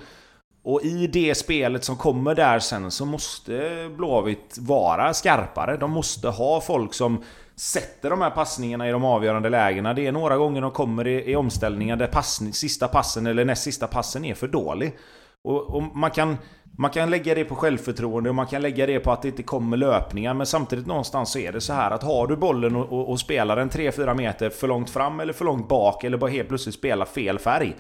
Och 0.64 0.82
i 0.84 1.08
det 1.08 1.36
spelet 1.36 1.84
som 1.84 1.96
kommer 1.96 2.36
där 2.36 2.60
sen 2.60 2.92
så 2.92 3.06
måste 3.06 3.72
Blåvitt 3.98 4.58
vara 4.60 5.14
skarpare. 5.14 5.78
De 5.78 5.92
måste 5.92 6.28
ha 6.28 6.62
folk 6.62 6.94
som 6.94 7.24
sätter 7.56 8.10
de 8.10 8.22
här 8.22 8.30
passningarna 8.30 8.90
i 8.90 8.92
de 8.92 9.04
avgörande 9.04 9.50
lägena. 9.50 9.94
Det 9.94 10.08
är 10.08 10.12
några 10.12 10.38
gånger 10.38 10.62
de 10.62 10.72
kommer 10.72 11.08
i, 11.08 11.32
i 11.32 11.36
omställningar 11.36 11.96
där 11.96 12.08
passning, 12.08 12.54
sista 12.54 12.88
passen 12.88 13.28
eller 13.28 13.46
näst 13.46 13.64
sista 13.64 13.88
passen 13.88 14.26
är 14.26 14.34
för 14.34 14.48
dålig. 14.48 14.98
Och, 15.44 15.76
och 15.76 15.84
man 15.84 16.12
kan 16.12 16.38
man 16.78 16.92
kan 16.92 17.10
lägga 17.10 17.36
det 17.36 17.46
på 17.46 17.56
självförtroende 17.56 18.30
och 18.30 18.36
man 18.36 18.48
kan 18.48 18.62
lägga 18.62 18.86
det 18.86 19.00
på 19.00 19.12
att 19.12 19.22
det 19.22 19.28
inte 19.28 19.44
kommer 19.44 19.78
löpningar. 19.78 20.34
Men 20.34 20.46
samtidigt 20.46 20.86
någonstans 20.86 21.32
så 21.32 21.40
är 21.40 21.52
det 21.52 21.62
så 21.62 21.74
här 21.74 21.92
att 21.92 22.04
har 22.04 22.28
du 22.28 22.36
bollen 22.36 22.76
och, 22.76 22.94
och, 22.94 23.10
och 23.10 23.20
spelar 23.20 23.56
den 23.56 23.70
3-4 23.70 24.16
meter 24.16 24.50
för 24.50 24.68
långt 24.68 24.90
fram 24.90 25.20
eller 25.20 25.34
för 25.34 25.46
långt 25.46 25.68
bak 25.68 26.04
eller 26.04 26.18
bara 26.18 26.30
helt 26.30 26.48
plötsligt 26.48 26.76
spelar 26.76 27.06
fel 27.06 27.40
färg. 27.40 27.76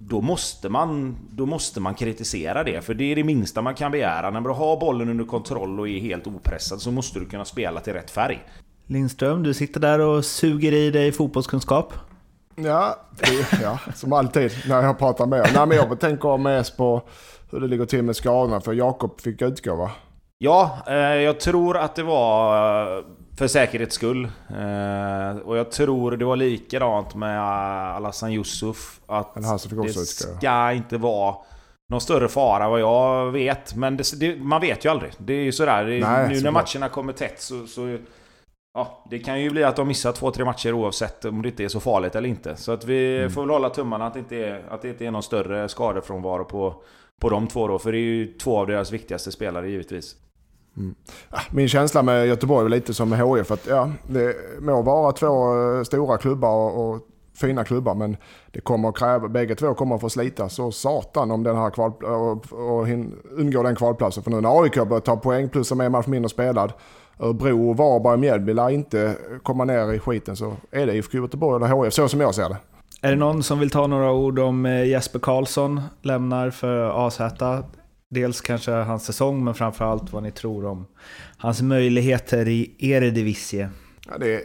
Då 0.00 0.20
måste, 0.20 0.68
man, 0.68 1.16
då 1.30 1.46
måste 1.46 1.80
man 1.80 1.94
kritisera 1.94 2.64
det, 2.64 2.84
för 2.84 2.94
det 2.94 3.04
är 3.04 3.16
det 3.16 3.24
minsta 3.24 3.62
man 3.62 3.74
kan 3.74 3.92
begära. 3.92 4.30
När 4.30 4.40
du 4.40 4.50
har 4.50 4.80
bollen 4.80 5.08
under 5.08 5.24
kontroll 5.24 5.80
och 5.80 5.88
är 5.88 6.00
helt 6.00 6.26
opressad 6.26 6.80
så 6.80 6.90
måste 6.90 7.18
du 7.18 7.26
kunna 7.26 7.44
spela 7.44 7.80
till 7.80 7.92
rätt 7.92 8.10
färg. 8.10 8.40
Lindström, 8.86 9.42
du 9.42 9.54
sitter 9.54 9.80
där 9.80 9.98
och 9.98 10.24
suger 10.24 10.72
i 10.72 10.90
dig 10.90 11.12
fotbollskunskap. 11.12 11.94
Ja, 12.54 12.96
ja 13.62 13.78
som 13.94 14.12
alltid 14.12 14.52
när 14.68 14.82
jag 14.82 14.98
pratar 14.98 15.26
med 15.26 15.38
er. 15.38 15.50
Nej, 15.54 15.66
men 15.66 15.76
jag 15.76 16.00
tänker 16.00 16.38
mest 16.38 16.76
på 16.76 17.02
hur 17.50 17.60
det 17.60 17.66
ligger 17.66 17.86
till 17.86 18.02
med 18.02 18.16
skadorna. 18.16 18.60
För 18.60 18.72
Jakob 18.72 19.20
fick 19.20 19.42
utgå 19.42 19.76
va? 19.76 19.90
Ja, 20.38 20.78
eh, 20.86 20.94
jag 20.96 21.40
tror 21.40 21.76
att 21.76 21.94
det 21.94 22.02
var 22.02 22.98
eh, 22.98 23.04
för 23.38 23.46
säkerhets 23.46 23.94
skull. 23.94 24.24
Eh, 24.48 25.36
och 25.44 25.56
jag 25.56 25.70
tror 25.70 26.16
det 26.16 26.24
var 26.24 26.36
likadant 26.36 27.14
med 27.14 27.42
Alassan 27.96 28.32
Yusuf. 28.32 29.00
Att 29.06 29.34
det 29.34 29.88
ska 29.88 30.72
inte 30.72 30.96
vara 30.96 31.34
någon 31.90 32.00
större 32.00 32.28
fara 32.28 32.68
vad 32.68 32.80
jag 32.80 33.30
vet. 33.30 33.74
Men 33.74 33.96
det, 33.96 34.20
det, 34.20 34.36
man 34.36 34.60
vet 34.60 34.84
ju 34.84 34.88
aldrig. 34.88 35.12
Det 35.18 35.32
är 35.32 35.42
ju 35.42 35.52
sådär. 35.52 35.84
Det, 35.84 36.00
Nej, 36.00 36.28
nu 36.28 36.40
när 36.40 36.50
matcherna 36.50 36.88
kommer 36.88 37.12
tätt 37.12 37.40
så, 37.40 37.66
så... 37.66 37.98
Ja, 38.74 39.04
det 39.10 39.18
kan 39.18 39.40
ju 39.40 39.50
bli 39.50 39.64
att 39.64 39.76
de 39.76 39.88
missar 39.88 40.12
två, 40.12 40.30
tre 40.30 40.44
matcher 40.44 40.72
oavsett 40.72 41.24
om 41.24 41.42
det 41.42 41.48
inte 41.48 41.64
är 41.64 41.68
så 41.68 41.80
farligt 41.80 42.14
eller 42.14 42.28
inte. 42.28 42.56
Så 42.56 42.72
att 42.72 42.84
vi 42.84 43.18
mm. 43.18 43.30
får 43.30 43.40
väl 43.40 43.50
hålla 43.50 43.70
tummarna 43.70 44.06
att 44.06 44.12
det 44.12 44.18
inte 44.18 44.36
är, 44.36 44.64
att 44.70 44.82
det 44.82 44.88
inte 44.88 45.06
är 45.06 45.10
någon 45.10 45.22
större 45.22 45.68
skadefrånvaro 45.68 46.44
på, 46.44 46.74
på 47.20 47.28
de 47.28 47.46
två 47.46 47.68
då. 47.68 47.78
För 47.78 47.92
det 47.92 47.98
är 47.98 48.00
ju 48.00 48.26
två 48.26 48.58
av 48.58 48.66
deras 48.66 48.92
viktigaste 48.92 49.32
spelare 49.32 49.70
givetvis. 49.70 50.16
Mm. 50.76 50.94
Min 51.50 51.68
känsla 51.68 52.02
med 52.02 52.26
Göteborg 52.26 52.64
är 52.66 52.68
lite 52.68 52.94
som 52.94 53.08
med 53.08 53.18
HIF. 53.18 53.50
Att, 53.50 53.66
ja, 53.66 53.90
det 54.08 54.36
må 54.60 54.82
vara 54.82 55.12
två 55.12 55.54
eh, 55.78 55.82
stora 55.82 56.18
klubbar 56.18 56.54
och, 56.54 56.90
och 56.90 57.08
fina 57.34 57.64
klubbar 57.64 57.94
men 57.94 58.16
det 58.50 58.60
kommer 58.60 58.88
att 58.88 58.96
kräva, 58.96 59.28
bägge 59.28 59.54
två 59.54 59.74
kommer 59.74 59.94
att 59.94 60.00
få 60.00 60.10
slita 60.10 60.48
så 60.48 60.72
satan 60.72 61.30
om 61.30 61.42
den 61.42 61.56
här 61.56 61.70
kval, 61.70 61.92
och, 61.92 62.52
och 62.52 62.88
undgå 63.30 63.62
den 63.62 63.76
kvalplatsen. 63.76 64.22
För 64.22 64.30
nu 64.30 64.40
när 64.40 64.62
AIK 64.62 64.74
börjar 64.74 65.00
ta 65.00 65.16
poäng 65.16 65.48
plus 65.48 65.68
som 65.68 65.80
en 65.80 65.92
match 65.92 66.06
mindre 66.06 66.28
spelad 66.28 66.72
Örebro, 67.18 67.72
Varberg 67.72 68.12
och 68.12 68.18
Mjällby 68.18 68.54
lär 68.54 68.70
inte 68.70 69.16
komma 69.42 69.64
ner 69.64 69.92
i 69.92 69.98
skiten 69.98 70.36
så 70.36 70.56
är 70.70 70.86
det 70.86 70.94
IFK 70.94 71.18
Göteborg 71.18 71.64
eller 71.64 71.84
HIF 71.84 71.94
så 71.94 72.08
som 72.08 72.20
jag 72.20 72.34
ser 72.34 72.48
det. 72.48 72.56
Är 73.02 73.10
det 73.10 73.16
någon 73.16 73.42
som 73.42 73.58
vill 73.58 73.70
ta 73.70 73.86
några 73.86 74.12
ord 74.12 74.38
om 74.38 74.66
eh, 74.66 74.84
Jesper 74.84 75.18
Karlsson 75.18 75.80
lämnar 76.02 76.50
för 76.50 77.06
AZ? 77.06 77.18
Dels 78.08 78.40
kanske 78.40 78.72
hans 78.72 79.04
säsong, 79.04 79.44
men 79.44 79.54
framförallt 79.54 80.12
vad 80.12 80.22
ni 80.22 80.30
tror 80.30 80.66
om 80.66 80.86
hans 81.36 81.62
möjligheter 81.62 82.48
i 82.48 82.74
Eredivisie. 82.78 83.70
Ja, 84.08 84.18
det, 84.18 84.34
är, 84.34 84.42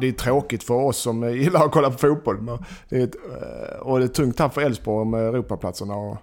det 0.00 0.08
är 0.08 0.12
tråkigt 0.12 0.62
för 0.64 0.74
oss 0.74 0.98
som 0.98 1.36
gillar 1.36 1.64
att 1.64 1.72
kolla 1.72 1.90
på 1.90 1.98
fotboll. 1.98 2.58
Det 2.88 2.96
är 2.96 3.04
ett, 3.04 3.14
eh, 3.14 3.78
och 3.80 3.98
det 3.98 4.04
är 4.04 4.08
tungt 4.08 4.36
tapp 4.36 4.54
för 4.54 4.60
Elfsborg 4.60 5.08
med 5.08 5.20
Europaplatserna. 5.20 5.94
Och 5.96 6.16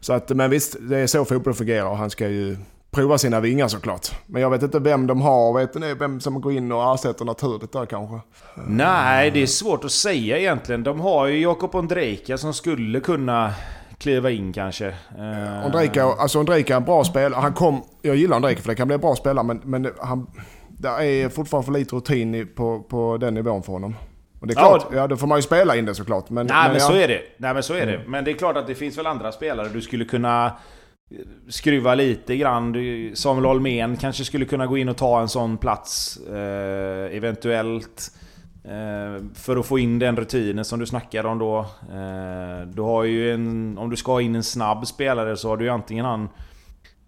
Så 0.00 0.12
att, 0.12 0.30
men 0.30 0.50
visst, 0.50 0.76
det 0.80 0.98
är 0.98 1.06
så 1.06 1.24
fotboll 1.24 1.54
fungerar 1.54 1.94
han 1.94 2.10
ska 2.10 2.28
ju 2.28 2.56
prova 2.94 3.18
sina 3.18 3.40
vingar 3.40 3.68
såklart. 3.68 4.08
Men 4.26 4.42
jag 4.42 4.50
vet 4.50 4.62
inte 4.62 4.78
vem 4.78 5.06
de 5.06 5.20
har, 5.22 5.58
vet 5.58 5.74
ni 5.74 5.94
vem 5.94 6.20
som 6.20 6.40
går 6.40 6.52
in 6.52 6.72
och 6.72 6.94
ersätter 6.94 7.24
naturligt 7.24 7.72
där 7.72 7.86
kanske? 7.86 8.20
Nej, 8.66 9.30
det 9.30 9.42
är 9.42 9.46
svårt 9.46 9.84
att 9.84 9.90
säga 9.92 10.38
egentligen. 10.38 10.82
De 10.82 11.00
har 11.00 11.26
ju 11.26 11.42
Jakob 11.42 11.74
Ondrejka 11.74 12.38
som 12.38 12.54
skulle 12.54 13.00
kunna 13.00 13.54
kliva 13.98 14.30
in 14.30 14.52
kanske. 14.52 14.86
Eh, 14.88 15.66
Ondrejka, 15.66 16.04
alltså 16.04 16.38
Ondrejka 16.38 16.72
är 16.72 16.76
en 16.76 16.84
bra 16.84 17.04
spelare. 17.04 17.40
Han 17.40 17.52
kom, 17.52 17.82
jag 18.02 18.16
gillar 18.16 18.36
Ondrejka 18.36 18.62
för 18.62 18.68
det 18.68 18.74
kan 18.74 18.88
bli 18.88 18.94
en 18.94 19.00
bra 19.00 19.14
spelare 19.16 19.44
men, 19.44 19.60
men 19.64 19.92
han, 20.00 20.26
det 20.68 20.88
är 20.88 21.28
fortfarande 21.28 21.66
för 21.66 21.72
lite 21.78 21.96
rutin 21.96 22.48
på, 22.56 22.80
på 22.82 23.16
den 23.16 23.34
nivån 23.34 23.62
för 23.62 23.72
honom. 23.72 23.96
Och 24.40 24.46
det 24.46 24.54
är 24.54 24.60
Ja, 24.60 24.78
klart, 24.78 24.92
ja, 24.94 25.06
då 25.06 25.16
får 25.16 25.26
man 25.26 25.38
ju 25.38 25.42
spela 25.42 25.76
in 25.76 25.84
det 25.84 25.94
såklart. 25.94 26.30
Men, 26.30 26.46
Nej 26.46 26.68
men 26.68 26.74
ja, 26.78 26.80
så 26.80 26.92
är 26.92 27.08
det. 27.08 27.20
Nej 27.38 27.54
men 27.54 27.62
så 27.62 27.74
är 27.74 27.86
det. 27.86 28.00
Men 28.06 28.24
det 28.24 28.30
är 28.30 28.34
klart 28.34 28.56
att 28.56 28.66
det 28.66 28.74
finns 28.74 28.98
väl 28.98 29.06
andra 29.06 29.32
spelare 29.32 29.68
du 29.72 29.80
skulle 29.80 30.04
kunna 30.04 30.52
skruva 31.48 31.94
lite 31.94 32.36
grann. 32.36 32.74
Samuel 33.14 33.44
Holmén 33.44 33.96
kanske 33.96 34.24
skulle 34.24 34.44
kunna 34.44 34.66
gå 34.66 34.78
in 34.78 34.88
och 34.88 34.96
ta 34.96 35.20
en 35.20 35.28
sån 35.28 35.56
plats. 35.56 36.16
Eh, 36.16 37.16
eventuellt. 37.16 38.10
Eh, 38.64 39.22
för 39.34 39.56
att 39.56 39.66
få 39.66 39.78
in 39.78 39.98
den 39.98 40.16
rutinen 40.16 40.64
som 40.64 40.78
du 40.78 40.86
snackar 40.86 41.26
om 41.26 41.38
då. 41.38 41.58
Eh, 41.92 42.66
du 42.66 42.82
har 42.82 43.04
ju 43.04 43.34
en... 43.34 43.78
Om 43.78 43.90
du 43.90 43.96
ska 43.96 44.12
ha 44.12 44.20
in 44.20 44.34
en 44.34 44.44
snabb 44.44 44.86
spelare 44.86 45.36
så 45.36 45.48
har 45.48 45.56
du 45.56 45.64
ju 45.64 45.70
antingen 45.70 46.04
han... 46.04 46.28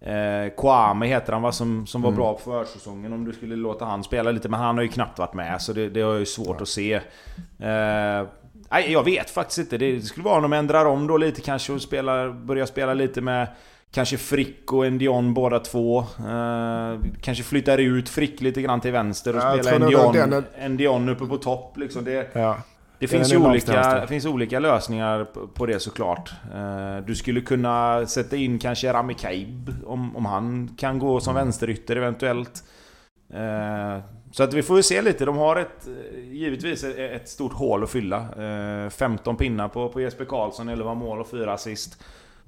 Eh, 0.01 0.53
Kwame 0.57 1.07
heter 1.07 1.33
han 1.33 1.41
va? 1.41 1.51
Som, 1.51 1.87
som 1.87 2.01
var 2.01 2.11
bra 2.11 2.33
på 2.33 2.39
försäsongen 2.39 3.13
om 3.13 3.25
du 3.25 3.33
skulle 3.33 3.55
låta 3.55 3.85
han 3.85 4.03
spela 4.03 4.31
lite. 4.31 4.49
Men 4.49 4.59
han 4.59 4.75
har 4.75 4.83
ju 4.83 4.89
knappt 4.89 5.19
varit 5.19 5.33
med 5.33 5.61
så 5.61 5.73
det, 5.73 5.89
det 5.89 6.01
har 6.01 6.13
ju 6.13 6.25
svårt 6.25 6.61
att 6.61 6.67
se. 6.67 6.93
Eh, 6.93 8.27
nej, 8.69 8.91
jag 8.91 9.03
vet 9.03 9.29
faktiskt 9.29 9.59
inte. 9.59 9.77
Det 9.77 10.01
skulle 10.01 10.23
vara 10.23 10.35
om 10.35 10.41
de 10.41 10.53
ändrar 10.53 10.85
om 10.85 11.07
då 11.07 11.17
lite 11.17 11.41
kanske 11.41 11.73
och 11.73 11.81
spelar, 11.81 12.29
börjar 12.29 12.65
spela 12.65 12.93
lite 12.93 13.21
med 13.21 13.47
Kanske 13.91 14.17
Frick 14.17 14.73
och 14.73 14.85
Endion 14.85 15.33
båda 15.33 15.59
två. 15.59 15.99
Eh, 15.99 16.99
kanske 17.21 17.43
flyttar 17.43 17.77
ut 17.77 18.09
Frick 18.09 18.41
lite 18.41 18.61
grann 18.61 18.81
till 18.81 18.91
vänster 18.91 19.35
och 19.35 19.41
Ja, 19.41 19.53
spelar 19.63 19.71
Endion, 19.85 20.29
den- 20.29 20.45
Endion 20.59 21.09
uppe 21.09 21.25
på 21.25 21.37
topp. 21.37 21.77
Liksom 21.77 22.03
det, 22.05 22.29
ja. 22.33 22.57
det 22.99 23.07
finns 23.07 23.33
ju 23.33 23.37
olika, 23.37 23.99
det 24.01 24.07
finns 24.07 24.25
olika 24.25 24.59
lösningar 24.59 25.25
på- 25.53 25.65
det 25.65 25.79
såklart. 25.79 26.31
Eh, 26.55 26.97
Du 27.05 27.15
skulle 27.15 27.41
kunna 27.41 28.05
sätta 28.05 28.35
in 28.35 28.59
kanske 28.59 28.93
Rami 28.93 29.13
Kaib 29.13 29.73
om, 29.85 30.15
om 30.17 30.25
han 30.25 30.69
kan 30.77 30.99
gå 30.99 31.19
som 31.19 31.35
vänsterytter 31.35 31.95
eventuellt. 31.95 32.63
Eh, 33.33 33.99
Så 34.31 34.43
att 34.43 34.53
vi 34.53 34.63
får 34.63 34.77
ju 34.77 34.83
se 34.83 35.01
lite. 35.01 35.25
De 35.25 35.37
har 35.37 35.55
ett, 35.55 35.87
eh, 35.87 36.19
givetvis 36.33 36.83
ett- 36.83 37.29
stort 37.29 37.53
hål 37.53 37.83
att 37.83 37.89
fylla. 37.89 38.17
Eh, 38.85 38.89
15 38.89 39.35
pinnar 39.37 39.67
på, 39.67 39.89
på 39.89 40.01
Jesper 40.01 40.25
Karlsson, 40.25 40.69
11 40.69 40.93
mål 40.93 41.19
och 41.19 41.29
4 41.29 41.53
assist. 41.53 42.03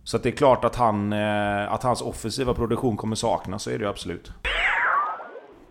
Så 0.10 0.18
att 0.18 0.24
det 0.24 0.30
är 0.30 0.36
klart 0.36 0.66
att, 0.66 0.76
han, 0.76 1.14
eh, 1.14 1.74
att 1.74 1.84
hans 1.84 2.01
offensiva 2.01 2.53
produktion 2.53 2.97
kommer 2.97 3.16
saknas, 3.16 3.64
så 3.64 3.70
är 3.70 3.78
det 3.78 3.84
ju 3.84 3.89
absolut. 3.89 4.32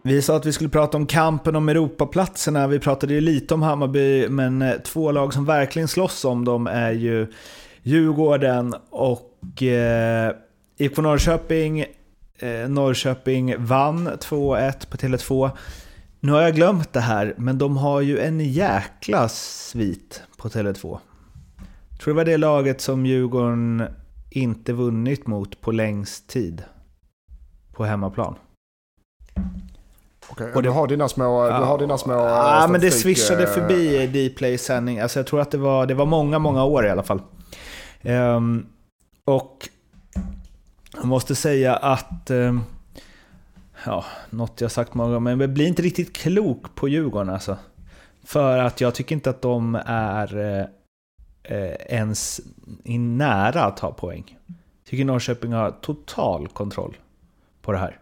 Vi 0.02 0.22
sa 0.22 0.36
att 0.36 0.46
vi 0.46 0.52
skulle 0.52 0.70
prata 0.70 0.96
om 0.96 1.06
kampen 1.06 1.56
om 1.56 1.68
Europaplatserna. 1.68 2.66
Vi 2.66 2.78
pratade 2.78 3.14
ju 3.14 3.20
lite 3.20 3.54
om 3.54 3.62
Hammarby, 3.62 4.28
men 4.28 4.62
eh, 4.62 4.72
två 4.72 5.12
lag 5.12 5.34
som 5.34 5.44
verkligen 5.44 5.88
slåss 5.88 6.24
om 6.24 6.44
dem 6.44 6.66
är 6.66 6.90
ju 6.90 7.32
Djurgården 7.82 8.74
och 8.90 9.62
eh, 9.62 10.32
IFK 10.76 11.02
Norrköping. 11.02 11.80
Eh, 12.38 12.68
Norrköping 12.68 13.54
vann 13.58 14.08
2-1 14.08 14.90
på 14.90 14.96
Tele2. 14.96 15.50
Nu 16.20 16.32
har 16.32 16.42
jag 16.42 16.54
glömt 16.54 16.92
det 16.92 17.00
här, 17.00 17.34
men 17.36 17.58
de 17.58 17.76
har 17.76 18.00
ju 18.00 18.18
en 18.18 18.40
jäkla 18.40 19.28
svit 19.28 20.22
på 20.36 20.48
Tele2. 20.48 20.98
Tror 22.00 22.14
det 22.14 22.16
var 22.16 22.24
det 22.24 22.36
laget 22.36 22.80
som 22.80 23.06
Djurgården 23.06 23.88
inte 24.30 24.72
vunnit 24.72 25.26
mot 25.26 25.60
på 25.60 25.72
längst 25.72 26.28
tid. 26.28 26.62
På 27.72 27.84
hemmaplan. 27.84 28.34
Okej, 30.30 30.52
Och 30.52 30.62
det- 30.62 30.68
du 30.68 30.72
har 30.72 30.86
dina 30.86 31.08
små... 31.08 31.46
Du 31.46 31.52
har 31.52 31.78
dina 31.78 31.98
små 31.98 32.12
Ja, 32.12 32.66
men 32.70 32.80
det 32.80 32.90
statistik, 32.90 33.18
swishade 33.18 33.42
eh, 33.42 33.48
förbi 33.50 33.96
i 34.02 34.28
Dplay 34.28 34.58
sändning. 34.58 35.00
Alltså 35.00 35.18
jag 35.18 35.26
tror 35.26 35.40
att 35.40 35.50
det 35.50 35.58
var, 35.58 35.86
det 35.86 35.94
var 35.94 36.06
många, 36.06 36.38
många 36.38 36.64
år 36.64 36.86
i 36.86 36.90
alla 36.90 37.02
fall. 37.02 37.22
Ehm, 38.02 38.66
och 39.24 39.68
jag 40.96 41.04
måste 41.04 41.34
säga 41.34 41.76
att... 41.76 42.30
ehm, 42.30 42.60
ja, 43.86 44.04
något 44.30 44.60
jag 44.60 44.70
sagt 44.70 44.94
många 44.94 45.08
gånger, 45.14 45.20
men 45.20 45.40
jag 45.40 45.50
blir 45.50 45.66
inte 45.66 45.82
riktigt 45.82 46.16
klok 46.16 46.74
på 46.74 46.88
Djurgården 46.88 47.30
alltså. 47.30 47.56
För 48.24 48.58
att 48.58 48.80
jag 48.80 48.94
tycker 48.94 49.14
inte 49.14 49.30
att 49.30 49.42
de 49.42 49.74
är 49.86 50.68
eh, 51.48 51.96
ens 51.96 52.40
i 52.84 52.98
nära 52.98 53.64
att 53.64 53.76
ta 53.76 53.92
poäng. 53.92 54.36
Tycker 54.88 55.04
Norrköping 55.04 55.52
har 55.52 55.70
total 55.70 56.48
kontroll 56.48 56.96
på 57.62 57.72
det 57.72 57.78
här. 57.78 57.98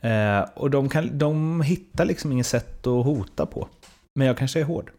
Eh, 0.00 0.48
och 0.54 0.70
de, 0.70 0.88
kan, 0.88 1.18
de 1.18 1.60
hittar 1.60 2.04
liksom 2.04 2.32
inget 2.32 2.46
sätt 2.46 2.86
att 2.86 3.04
hota 3.04 3.46
på. 3.46 3.68
Men 4.14 4.26
jag 4.26 4.38
kanske 4.38 4.60
är 4.60 4.64
hård. 4.64 4.90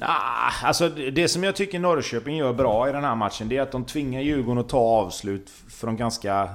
Nah, 0.00 0.64
alltså 0.64 0.88
det 0.88 1.10
det 1.10 1.28
som 1.28 1.44
jag 1.44 1.56
tycker 1.56 1.78
Norrköping 1.78 2.36
gör 2.36 2.52
bra 2.52 2.88
i 2.88 2.92
den 2.92 3.04
här 3.04 3.14
matchen, 3.14 3.48
det 3.48 3.56
är 3.56 3.62
att 3.62 3.72
de 3.72 3.84
tvingar 3.84 4.20
Djurgården 4.20 4.58
att 4.58 4.68
ta 4.68 4.78
avslut 4.78 5.50
från 5.68 5.96
ganska 5.96 6.48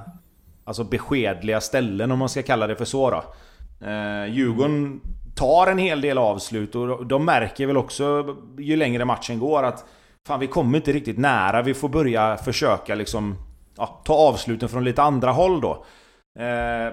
alltså 0.64 0.84
beskedliga 0.84 1.60
ställen, 1.60 2.10
om 2.10 2.18
man 2.18 2.28
ska 2.28 2.42
kalla 2.42 2.66
det 2.66 2.76
för 2.76 2.84
så 2.84 3.10
då. 3.10 3.24
Eh, 3.86 4.26
Djurgården 4.26 5.00
tar 5.34 5.66
en 5.66 5.78
hel 5.78 6.00
del 6.00 6.18
avslut 6.18 6.74
och 6.74 7.06
de 7.06 7.24
märker 7.24 7.66
väl 7.66 7.76
också 7.76 8.36
ju 8.58 8.76
längre 8.76 9.04
matchen 9.04 9.38
går 9.38 9.62
att 9.62 9.84
Fan 10.28 10.40
vi 10.40 10.46
kommer 10.46 10.78
inte 10.78 10.92
riktigt 10.92 11.18
nära, 11.18 11.62
vi 11.62 11.74
får 11.74 11.88
börja 11.88 12.36
försöka 12.36 12.94
liksom 12.94 13.36
ja, 13.76 14.00
ta 14.04 14.14
avsluten 14.14 14.68
från 14.68 14.84
lite 14.84 15.02
andra 15.02 15.30
håll 15.30 15.60
då. 15.60 15.70
Eh, 16.38 16.44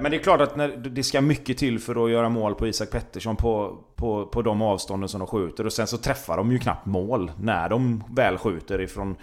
Men 0.02 0.04
det 0.04 0.16
är 0.18 0.24
klart 0.24 0.42
att 0.42 0.56
när, 0.56 0.68
det 0.68 1.04
ska 1.04 1.22
mycket 1.22 1.58
till 1.58 1.80
för 1.80 2.06
att 2.06 2.12
göra 2.12 2.30
mål 2.30 2.56
på 2.56 2.68
Isak 2.68 2.90
Pettersson 2.92 3.36
på, 3.36 3.78
på, 3.96 4.26
på 4.26 4.42
de 4.42 4.62
avstånden 4.62 5.10
som 5.10 5.20
de 5.20 5.28
skjuter. 5.28 5.66
Och 5.66 5.74
sen 5.74 5.88
så 5.88 5.98
träffar 5.98 6.38
de 6.38 6.52
ju 6.52 6.60
knappt 6.60 6.86
mål 6.86 7.32
när 7.42 7.70
de 7.70 8.04
väl 8.16 8.38
skjuter 8.38 8.82
ifrån 8.82 9.16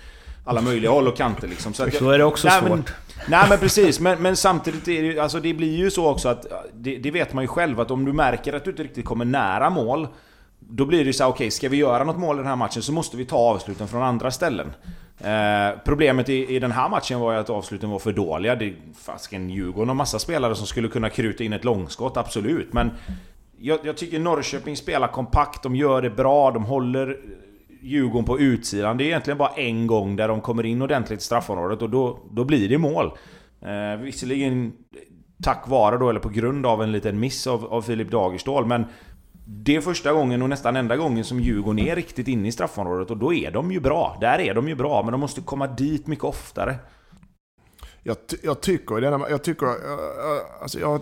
alla 0.45 0.61
möjliga 0.61 0.91
håll 0.91 1.09
och 1.09 1.17
kanter 1.17 1.49
liksom. 1.49 1.75
Så, 1.75 1.83
jag- 1.87 1.95
Så 1.95 2.11
är 2.11 2.19
det 2.19 2.25
också 2.25 2.49
Nej, 2.49 2.61
svårt. 2.61 2.69
Men, 2.71 2.85
nej 3.29 3.47
men 3.49 3.59
precis, 3.59 4.01
men, 4.01 4.23
men 4.23 4.37
samtidigt 4.37 4.89
är 4.89 5.03
det, 5.03 5.21
alltså 5.21 5.41
det 5.41 5.55
blir 5.55 5.77
ju 5.77 5.91
så 5.91 6.11
också 6.11 6.29
att 6.29 6.47
det, 6.75 6.97
det 6.97 7.11
vet 7.11 7.33
man 7.33 7.45
ju 7.45 7.49
själv 7.49 7.81
att 7.81 7.91
om 7.91 8.05
du 8.05 8.13
märker 8.13 8.53
att 8.53 8.65
du 8.65 8.71
inte 8.71 8.83
riktigt 8.83 9.05
kommer 9.05 9.25
nära 9.25 9.71
mål 9.71 10.09
då 10.69 10.87
blir 10.87 11.05
det 11.05 11.13
så 11.13 11.25
här, 11.25 11.31
okej, 11.31 11.51
ska 11.51 11.69
vi 11.69 11.77
göra 11.77 12.05
något 12.05 12.19
mål 12.19 12.37
i 12.37 12.39
den 12.39 12.47
här 12.47 12.57
matchen 12.57 12.83
så 12.83 12.93
måste 12.93 13.17
vi 13.17 13.25
ta 13.25 13.37
avsluten 13.37 13.89
från 13.89 14.03
andra 14.03 14.31
ställen. 14.31 14.73
Eh, 15.19 15.79
problemet 15.85 16.29
i, 16.29 16.57
i 16.57 16.59
den 16.59 16.73
här 16.73 16.89
matchen 16.89 17.21
var 17.21 17.33
ju 17.33 17.39
att 17.39 17.51
avsluten 17.51 17.91
var 17.91 17.99
för 17.99 18.13
dåliga. 18.13 18.57
Det 18.57 18.75
fasken 18.99 19.51
Djurgården 19.51 19.91
och 19.91 19.97
massa 19.97 20.19
spelare 20.19 20.55
som 20.55 20.67
skulle 20.67 20.89
kunna 20.89 21.11
kruta 21.11 21.45
in 21.45 21.53
ett 21.53 21.65
långskott, 21.65 22.17
absolut. 22.17 22.73
Men 22.73 22.91
jag, 23.59 23.79
jag 23.85 23.97
tycker 23.97 24.19
Norrköping 24.19 24.77
spelar 24.77 25.09
kompakt, 25.09 25.63
de 25.63 25.77
gör 25.77 26.03
det 26.03 26.11
bra, 26.11 26.51
de 26.51 26.65
håller 26.65 27.17
Djurgården 27.81 28.25
på 28.25 28.39
utsidan. 28.39 28.97
Det 28.97 29.05
är 29.05 29.07
egentligen 29.07 29.39
bara 29.39 29.53
en 29.57 29.87
gång 29.87 30.17
där 30.17 30.29
de 30.29 30.41
kommer 30.41 30.67
in 30.67 30.83
ordentligt 30.83 31.21
i 31.21 31.25
straffområdet 31.25 31.83
och 31.83 31.91
då, 31.91 32.19
då 32.31 32.45
blir 32.45 32.69
det 32.69 32.79
mål. 32.79 33.13
Eh, 33.61 34.01
visserligen 34.01 34.73
tack 35.43 35.69
vare 35.69 35.99
då, 35.99 36.11
eller 36.11 36.21
på 36.21 36.29
grund 36.29 36.67
av 36.67 36.83
en 36.83 36.93
liten 36.93 37.21
miss 37.21 37.47
av, 37.47 37.65
av 37.65 37.83
Filip 37.83 38.11
Dagerstål, 38.11 38.67
men 38.67 38.85
det 39.45 39.77
är 39.77 39.81
första 39.81 40.13
gången 40.13 40.43
och 40.43 40.49
nästan 40.49 40.77
enda 40.77 40.97
gången 40.97 41.25
som 41.25 41.41
Djurgården 41.41 41.79
är 41.79 41.97
riktigt 41.97 42.29
inne 42.29 42.49
i 42.49 42.53
straffområdet 42.53 43.11
och 43.11 43.17
då 43.17 43.35
är 43.35 43.51
de 43.51 43.73
ju 43.73 43.81
bra. 43.81 44.17
Där 44.21 44.39
är 44.39 44.55
de 44.55 44.69
ju 44.69 44.75
bra, 44.75 45.03
men 45.03 45.13
de 45.13 45.21
måste 45.21 45.41
komma 45.41 45.67
dit 45.67 46.07
mycket 46.07 46.25
oftare. 46.25 46.77
Jag, 48.03 48.27
ty- 48.27 48.37
jag 48.43 48.61
tycker 48.61 49.01
denna, 49.01 49.31
jag 49.31 49.43
tycker, 49.45 49.67
jag, 49.67 49.77
alltså 50.63 50.81
jag 50.81 51.01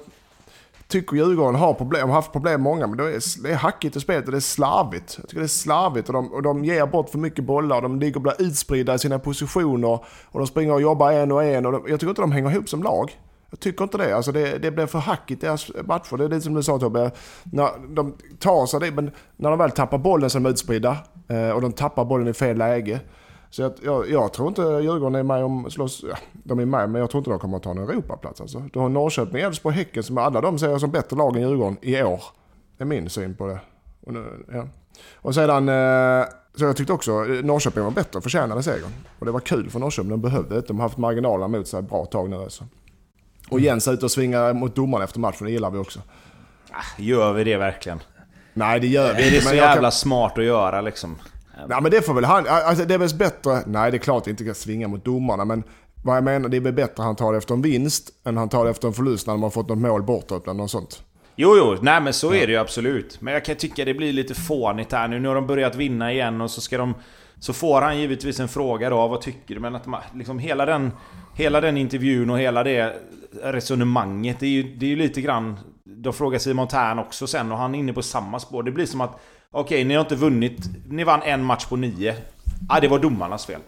tycker 0.88 1.16
Djurgården 1.16 1.54
har 1.54 1.74
problem, 1.74 2.08
har 2.08 2.14
haft 2.14 2.32
problem 2.32 2.60
många, 2.62 2.86
men 2.86 2.96
det 2.96 3.04
är, 3.04 3.42
det 3.42 3.50
är 3.50 3.56
hackigt 3.56 3.96
i 3.96 4.00
spelet 4.00 4.24
och 4.24 4.30
det 4.30 4.38
är 4.38 4.40
slarvigt. 4.40 5.16
Jag 5.18 5.28
tycker 5.28 5.40
det 5.40 5.46
är 5.46 5.48
slarvigt 5.48 6.08
och 6.08 6.14
de, 6.14 6.32
och 6.32 6.42
de 6.42 6.64
ger 6.64 6.86
bort 6.86 7.10
för 7.10 7.18
mycket 7.18 7.44
bollar 7.44 7.76
och 7.76 7.82
de 7.82 8.00
ligger 8.00 8.16
och 8.16 8.22
blir 8.22 8.42
utspridda 8.42 8.94
i 8.94 8.98
sina 8.98 9.18
positioner 9.18 9.98
och 10.24 10.38
de 10.40 10.46
springer 10.46 10.72
och 10.72 10.82
jobbar 10.82 11.12
en 11.12 11.32
och 11.32 11.44
en 11.44 11.66
och 11.66 11.72
de, 11.72 11.82
jag 11.88 12.00
tycker 12.00 12.10
inte 12.10 12.22
de 12.22 12.32
hänger 12.32 12.50
ihop 12.50 12.68
som 12.68 12.82
lag. 12.82 13.16
Jag 13.50 13.60
tycker 13.60 13.84
inte 13.84 13.98
det. 13.98 14.16
Alltså 14.16 14.32
det, 14.32 14.58
det 14.58 14.70
blir 14.70 14.86
för 14.86 14.98
hackigt 14.98 15.40
deras 15.40 15.70
matcher. 15.84 16.16
Det 16.16 16.24
är 16.24 16.28
det 16.28 16.40
som 16.40 16.54
du 16.54 16.62
sa 16.62 16.78
Tobbe. 16.78 17.10
När 17.44 17.94
de 17.94 18.16
tar 18.38 18.66
sig 18.66 18.80
det, 18.80 18.90
men 18.90 19.10
när 19.36 19.50
de 19.50 19.58
väl 19.58 19.70
tappar 19.70 19.98
bollen 19.98 20.30
så 20.30 20.38
är 20.38 20.42
de 20.42 20.50
utspridda. 20.50 20.96
Eh, 21.28 21.50
och 21.50 21.60
de 21.60 21.72
tappar 21.72 22.04
bollen 22.04 22.28
i 22.28 22.32
fel 22.32 22.58
läge. 22.58 23.00
Så 23.50 23.62
jag, 23.62 23.72
jag, 23.82 24.10
jag 24.10 24.32
tror 24.32 24.48
inte 24.48 24.62
Djurgården 24.62 25.14
är 25.14 25.22
med 25.22 25.44
om 25.44 25.70
slåss. 25.70 26.04
Ja, 26.08 26.16
de 26.32 26.58
är 26.58 26.64
med, 26.64 26.90
men 26.90 27.00
jag 27.00 27.10
tror 27.10 27.18
inte 27.18 27.30
de 27.30 27.38
kommer 27.38 27.56
att 27.56 27.62
ta 27.62 27.70
en 27.70 27.78
Europaplats. 27.78 28.40
Alltså. 28.40 28.62
Du 28.72 28.78
har 28.78 28.88
Norrköping, 28.88 29.40
Elfsborg, 29.40 29.76
Häcken 29.76 30.02
som 30.02 30.18
alla 30.18 30.40
de 30.40 30.58
ser 30.58 30.68
jag 30.68 30.80
som 30.80 30.90
bättre 30.90 31.16
lag 31.16 31.36
än 31.36 31.42
Djurgården 31.42 31.76
i 31.82 32.02
år. 32.02 32.22
Det 32.76 32.84
är 32.84 32.86
min 32.86 33.10
syn 33.10 33.34
på 33.34 33.46
det. 33.46 33.60
Och, 34.06 34.12
nu, 34.12 34.46
ja. 34.52 34.66
och 35.14 35.34
sedan, 35.34 35.68
eh, 35.68 36.24
så 36.54 36.64
jag 36.64 36.76
tyckte 36.76 36.92
också 36.92 37.12
eh, 37.12 37.44
Norrköping 37.44 37.84
var 37.84 37.90
bättre 37.90 38.16
och 38.16 38.22
förtjänade 38.22 38.62
segern. 38.62 38.90
Och 39.18 39.26
det 39.26 39.32
var 39.32 39.40
kul 39.40 39.70
för 39.70 39.78
Norrköping, 39.78 40.10
de 40.10 40.20
behövde 40.20 40.54
det. 40.54 40.68
De 40.68 40.76
har 40.76 40.82
haft 40.82 40.98
marginalerna 40.98 41.48
mot 41.48 41.68
sig 41.68 41.80
ett 41.80 41.88
bra 41.90 42.04
tag 42.04 42.30
nu. 42.30 42.36
Alltså. 42.36 42.64
Och 43.50 43.60
Jens 43.60 43.88
är 43.88 43.92
ute 43.92 44.04
och 44.04 44.10
svingar 44.10 44.52
mot 44.54 44.76
domaren 44.76 45.04
efter 45.04 45.20
matchen, 45.20 45.44
det 45.46 45.50
gillar 45.50 45.70
vi 45.70 45.78
också. 45.78 46.00
Gör 46.98 47.32
vi 47.32 47.44
det 47.44 47.56
verkligen? 47.56 48.00
Nej, 48.54 48.80
det 48.80 48.86
gör 48.86 49.14
vi 49.14 49.22
Är 49.26 49.30
det 49.30 49.36
inte, 49.36 49.48
så 49.48 49.54
jag 49.54 49.64
kan- 49.64 49.72
jävla 49.74 49.90
smart 49.90 50.38
att 50.38 50.44
göra 50.44 50.80
liksom? 50.80 51.16
Nej 51.68 51.82
men 51.82 51.90
det 51.90 52.02
får 52.02 52.14
väl 52.14 52.24
han, 52.24 52.46
alltså 52.48 52.84
det 52.84 52.94
är 52.94 52.98
väl 52.98 53.14
bättre, 53.14 53.62
nej 53.66 53.90
det 53.90 53.96
är 53.96 53.98
klart 53.98 54.26
vi 54.26 54.30
inte 54.30 54.44
kan 54.44 54.54
svinga 54.54 54.88
mot 54.88 55.04
domarna 55.04 55.44
men 55.44 55.62
vad 56.02 56.16
jag 56.16 56.24
menar, 56.24 56.48
det 56.48 56.56
är 56.56 56.60
väl 56.60 56.72
bättre 56.72 57.02
han 57.02 57.16
tar 57.16 57.32
det 57.32 57.38
efter 57.38 57.54
en 57.54 57.62
vinst 57.62 58.10
än 58.24 58.36
han 58.36 58.48
tar 58.48 58.64
det 58.64 58.70
efter 58.70 58.88
en 58.88 58.94
förlust 58.94 59.26
när 59.26 59.36
har 59.36 59.50
fått 59.50 59.68
något 59.68 59.78
mål 59.78 60.02
bortåt 60.02 60.44
eller 60.44 60.54
något 60.54 60.70
sånt. 60.70 61.02
Jo, 61.36 61.54
jo, 61.56 61.76
nej 61.82 62.00
men 62.00 62.12
så 62.12 62.32
är 62.34 62.46
det 62.46 62.52
ju 62.52 62.58
absolut. 62.58 63.20
Men 63.20 63.34
jag 63.34 63.44
kan 63.44 63.56
tycka 63.56 63.84
det 63.84 63.94
blir 63.94 64.12
lite 64.12 64.34
fånigt 64.34 64.92
här 64.92 65.08
nu. 65.08 65.20
Nu 65.20 65.28
har 65.28 65.34
de 65.34 65.46
börjat 65.46 65.74
vinna 65.74 66.12
igen 66.12 66.40
och 66.40 66.50
så 66.50 66.60
ska 66.60 66.78
de... 66.78 66.94
Så 67.40 67.52
får 67.52 67.80
han 67.82 67.98
givetvis 67.98 68.40
en 68.40 68.48
fråga 68.48 68.90
då, 68.90 69.08
vad 69.08 69.20
tycker 69.20 69.54
du? 69.54 69.60
Men 69.60 69.74
att 69.74 69.86
man, 69.86 70.00
liksom 70.14 70.38
hela 70.38 70.66
den... 70.66 70.92
Hela 71.34 71.60
den 71.60 71.76
intervjun 71.76 72.30
och 72.30 72.38
hela 72.38 72.64
det 72.64 72.94
resonemanget, 73.42 74.40
det 74.40 74.46
är 74.46 74.50
ju, 74.50 74.62
det 74.62 74.86
är 74.86 74.90
ju 74.90 74.96
lite 74.96 75.20
grann... 75.20 75.58
De 75.84 76.12
frågar 76.12 76.38
Simon 76.38 76.68
Tern 76.68 76.98
också 76.98 77.26
sen 77.26 77.52
och 77.52 77.58
han 77.58 77.74
är 77.74 77.78
inne 77.78 77.92
på 77.92 78.02
samma 78.02 78.40
spår. 78.40 78.62
Det 78.62 78.70
blir 78.70 78.86
som 78.86 79.00
att... 79.00 79.20
Okej, 79.50 79.76
okay, 79.76 79.84
ni 79.84 79.94
har 79.94 80.00
inte 80.00 80.16
vunnit... 80.16 80.58
Ni 80.88 81.04
vann 81.04 81.22
en 81.22 81.44
match 81.44 81.66
på 81.66 81.76
nio. 81.76 82.16
Ah, 82.68 82.80
det 82.80 82.88
var 82.88 82.98
domarnas 82.98 83.46
fel. 83.46 83.60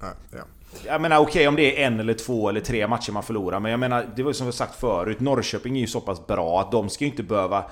Ja, 0.00 0.06
ja. 0.32 0.38
Jag 0.86 1.00
menar 1.00 1.18
okej 1.18 1.30
okay, 1.30 1.46
om 1.46 1.56
det 1.56 1.82
är 1.82 1.86
en 1.86 2.00
eller 2.00 2.14
två 2.14 2.48
eller 2.48 2.60
tre 2.60 2.88
matcher 2.88 3.12
man 3.12 3.22
förlorar. 3.22 3.60
Men 3.60 3.70
jag 3.70 3.80
menar, 3.80 4.06
det 4.16 4.22
var 4.22 4.30
ju 4.30 4.34
som 4.34 4.46
vi 4.46 4.52
sagt 4.52 4.74
förut. 4.74 5.20
Norrköping 5.20 5.76
är 5.76 5.80
ju 5.80 5.86
så 5.86 6.00
pass 6.00 6.26
bra 6.26 6.60
att 6.60 6.72
de 6.72 6.88
ska 6.88 7.04
ju 7.04 7.10
inte 7.10 7.22
behöva... 7.22 7.64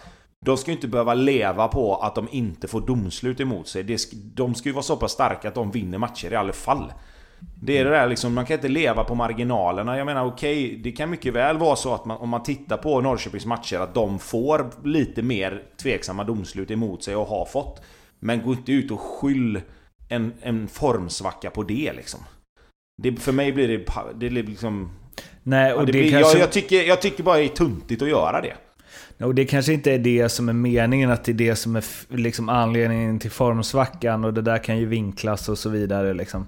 De 0.45 0.57
ska 0.57 0.71
ju 0.71 0.75
inte 0.75 0.89
behöva 0.89 1.15
leva 1.15 1.69
på 1.69 1.97
att 1.97 2.15
de 2.15 2.29
inte 2.31 2.69
får 2.69 2.81
domslut 2.81 3.41
emot 3.41 3.69
sig. 3.69 3.99
De 4.35 4.55
ska 4.55 4.69
ju 4.69 4.73
vara 4.73 4.83
så 4.83 4.97
pass 4.97 5.13
starka 5.13 5.49
att 5.49 5.55
de 5.55 5.71
vinner 5.71 5.99
matcher 5.99 6.33
i 6.33 6.37
alla 6.37 6.53
fall. 6.53 6.93
Det 7.63 7.79
är 7.79 7.85
det 7.85 7.91
där 7.91 8.09
liksom, 8.09 8.35
man 8.35 8.47
kan 8.47 8.55
inte 8.55 8.69
leva 8.69 9.05
på 9.05 9.15
marginalerna. 9.15 9.99
Jag 9.99 10.07
menar 10.07 10.25
okej, 10.25 10.67
okay, 10.67 10.77
det 10.83 10.93
kan 10.93 11.11
mycket 11.11 11.35
väl 11.35 11.59
vara 11.59 11.77
så 11.77 11.95
att 11.95 12.05
man, 12.05 12.17
om 12.17 12.29
man 12.29 12.43
tittar 12.43 12.77
på 12.77 13.01
Norrköpings 13.01 13.47
matcher 13.47 13.77
att 13.77 13.95
de 13.95 14.19
får 14.19 14.71
lite 14.85 15.23
mer 15.23 15.63
tveksamma 15.83 16.25
domslut 16.25 16.71
emot 16.71 17.03
sig 17.05 17.17
och 17.17 17.27
har 17.27 17.45
fått. 17.45 17.83
Men 18.21 18.43
gå 18.43 18.53
inte 18.53 18.73
ut 18.73 18.91
och 18.91 19.01
skyll 19.01 19.61
en, 20.09 20.33
en 20.43 20.69
formsvacka 20.69 21.51
på 21.51 21.63
det 21.63 21.93
liksom. 21.97 22.21
Det, 23.03 23.13
för 23.13 23.33
mig 23.33 23.53
blir 23.53 23.69
det, 23.69 23.85
det 24.15 24.31
blir 24.31 24.43
liksom... 24.43 24.91
Nej, 25.43 25.73
och 25.73 25.81
ja, 25.81 25.87
det, 25.87 25.93
det 25.93 25.99
blir, 25.99 26.11
kanske... 26.11 26.39
jag, 26.39 26.43
jag, 26.43 26.53
tycker, 26.53 26.83
jag 26.83 27.03
tycker 27.03 27.23
bara 27.23 27.37
det 27.37 27.45
är 27.45 27.49
tuntigt 27.49 28.03
att 28.03 28.09
göra 28.09 28.41
det. 28.41 28.55
Och 29.25 29.35
det 29.35 29.45
kanske 29.45 29.73
inte 29.73 29.93
är 29.93 29.99
det 29.99 30.29
som 30.29 30.49
är 30.49 30.53
meningen, 30.53 31.11
att 31.11 31.25
det 31.25 31.33
är 31.33 31.35
det 31.35 31.57
som 31.57 31.77
är 31.77 31.85
liksom 32.09 32.49
anledningen 32.49 33.19
till 33.19 33.31
formsvackan 33.31 34.25
och 34.25 34.35
det 34.35 34.43
där 34.43 34.59
kan 34.59 34.79
ju 34.79 34.87
vinklas 34.87 35.49
och 35.49 35.59
så 35.59 35.69
vidare. 35.69 36.15
Liksom. 36.15 36.47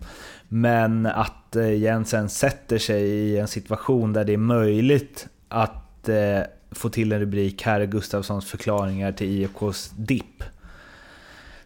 Men 0.49 1.07
att 1.07 1.57
eh, 1.57 1.75
Jensen 1.75 2.29
sätter 2.29 2.79
sig 2.79 3.03
i 3.03 3.39
en 3.39 3.49
situation 3.49 4.13
där 4.13 4.25
det 4.25 4.33
är 4.33 4.37
möjligt 4.37 5.29
att 5.49 6.09
eh, 6.09 6.41
få 6.71 6.89
till 6.89 7.13
en 7.13 7.21
rubrik 7.21 7.63
här 7.63 7.81
är 7.81 7.87
Gustafssons 7.87 8.47
förklaringar 8.47 9.13
till 9.13 9.27
IFKs 9.27 9.91
dipp. 9.97 10.43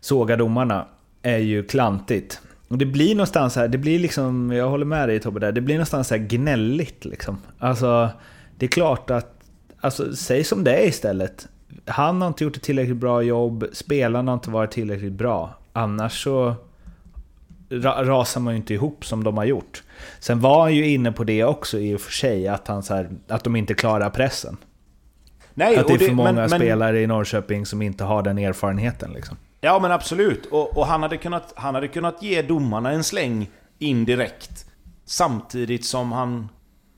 Såga 0.00 0.36
domarna 0.36 0.86
är 1.22 1.38
ju 1.38 1.62
klantigt. 1.62 2.40
Och 2.68 2.78
det 2.78 2.86
blir 2.86 3.14
någonstans 3.14 3.56
här, 3.56 3.68
det 3.68 3.78
blir 3.78 3.98
liksom, 3.98 4.52
jag 4.52 4.68
håller 4.68 4.86
med 4.86 5.08
dig 5.08 5.20
Tobbe 5.20 5.40
där, 5.40 5.52
det 5.52 5.60
blir 5.60 5.74
någonstans 5.74 6.10
här 6.10 6.18
gnälligt 6.18 7.04
liksom. 7.04 7.38
Alltså, 7.58 8.08
det 8.56 8.66
är 8.66 8.70
klart 8.70 9.10
att, 9.10 9.40
alltså 9.80 10.16
säg 10.16 10.44
som 10.44 10.64
det 10.64 10.74
är 10.74 10.88
istället. 10.88 11.48
Han 11.86 12.22
har 12.22 12.28
inte 12.28 12.44
gjort 12.44 12.56
ett 12.56 12.62
tillräckligt 12.62 12.96
bra 12.96 13.22
jobb, 13.22 13.64
spelarna 13.72 14.30
har 14.30 14.36
inte 14.36 14.50
varit 14.50 14.70
tillräckligt 14.70 15.12
bra. 15.12 15.54
Annars 15.72 16.24
så 16.24 16.54
ra 17.70 18.04
rasar 18.04 18.40
man 18.40 18.52
ju 18.52 18.56
inte 18.56 18.74
ihop 18.74 19.04
som 19.04 19.24
de 19.24 19.36
har 19.36 19.44
gjort. 19.44 19.82
Sen 20.18 20.40
var 20.40 20.60
han 20.60 20.74
ju 20.74 20.86
inne 20.86 21.12
på 21.12 21.24
det 21.24 21.44
också 21.44 21.78
i 21.78 21.94
och 21.94 22.00
för 22.00 22.12
sig, 22.12 22.48
att, 22.48 22.68
han 22.68 22.82
så 22.82 22.94
här, 22.94 23.10
att 23.28 23.44
de 23.44 23.56
inte 23.56 23.74
klarar 23.74 24.10
pressen. 24.10 24.56
Nej, 25.54 25.76
att 25.76 25.86
det 25.86 25.94
är 25.94 25.98
för 25.98 26.06
det, 26.06 26.14
många 26.14 26.32
men, 26.32 26.48
spelare 26.48 26.92
men... 26.92 27.02
i 27.02 27.06
Norrköping 27.06 27.66
som 27.66 27.82
inte 27.82 28.04
har 28.04 28.22
den 28.22 28.38
erfarenheten 28.38 29.12
liksom. 29.12 29.36
Ja 29.60 29.78
men 29.78 29.92
absolut. 29.92 30.46
Och, 30.46 30.78
och, 30.78 30.86
han, 30.86 31.02
hade 31.02 31.16
kunnat, 31.16 31.52
han 31.56 31.74
hade 31.74 31.88
kunnat 31.88 32.22
ge 32.22 32.42
domarna 32.42 32.90
en 32.90 33.04
släng 33.04 33.50
indirekt. 33.78 34.66
Samtidigt 35.04 35.84
som 35.84 36.12
han 36.12 36.48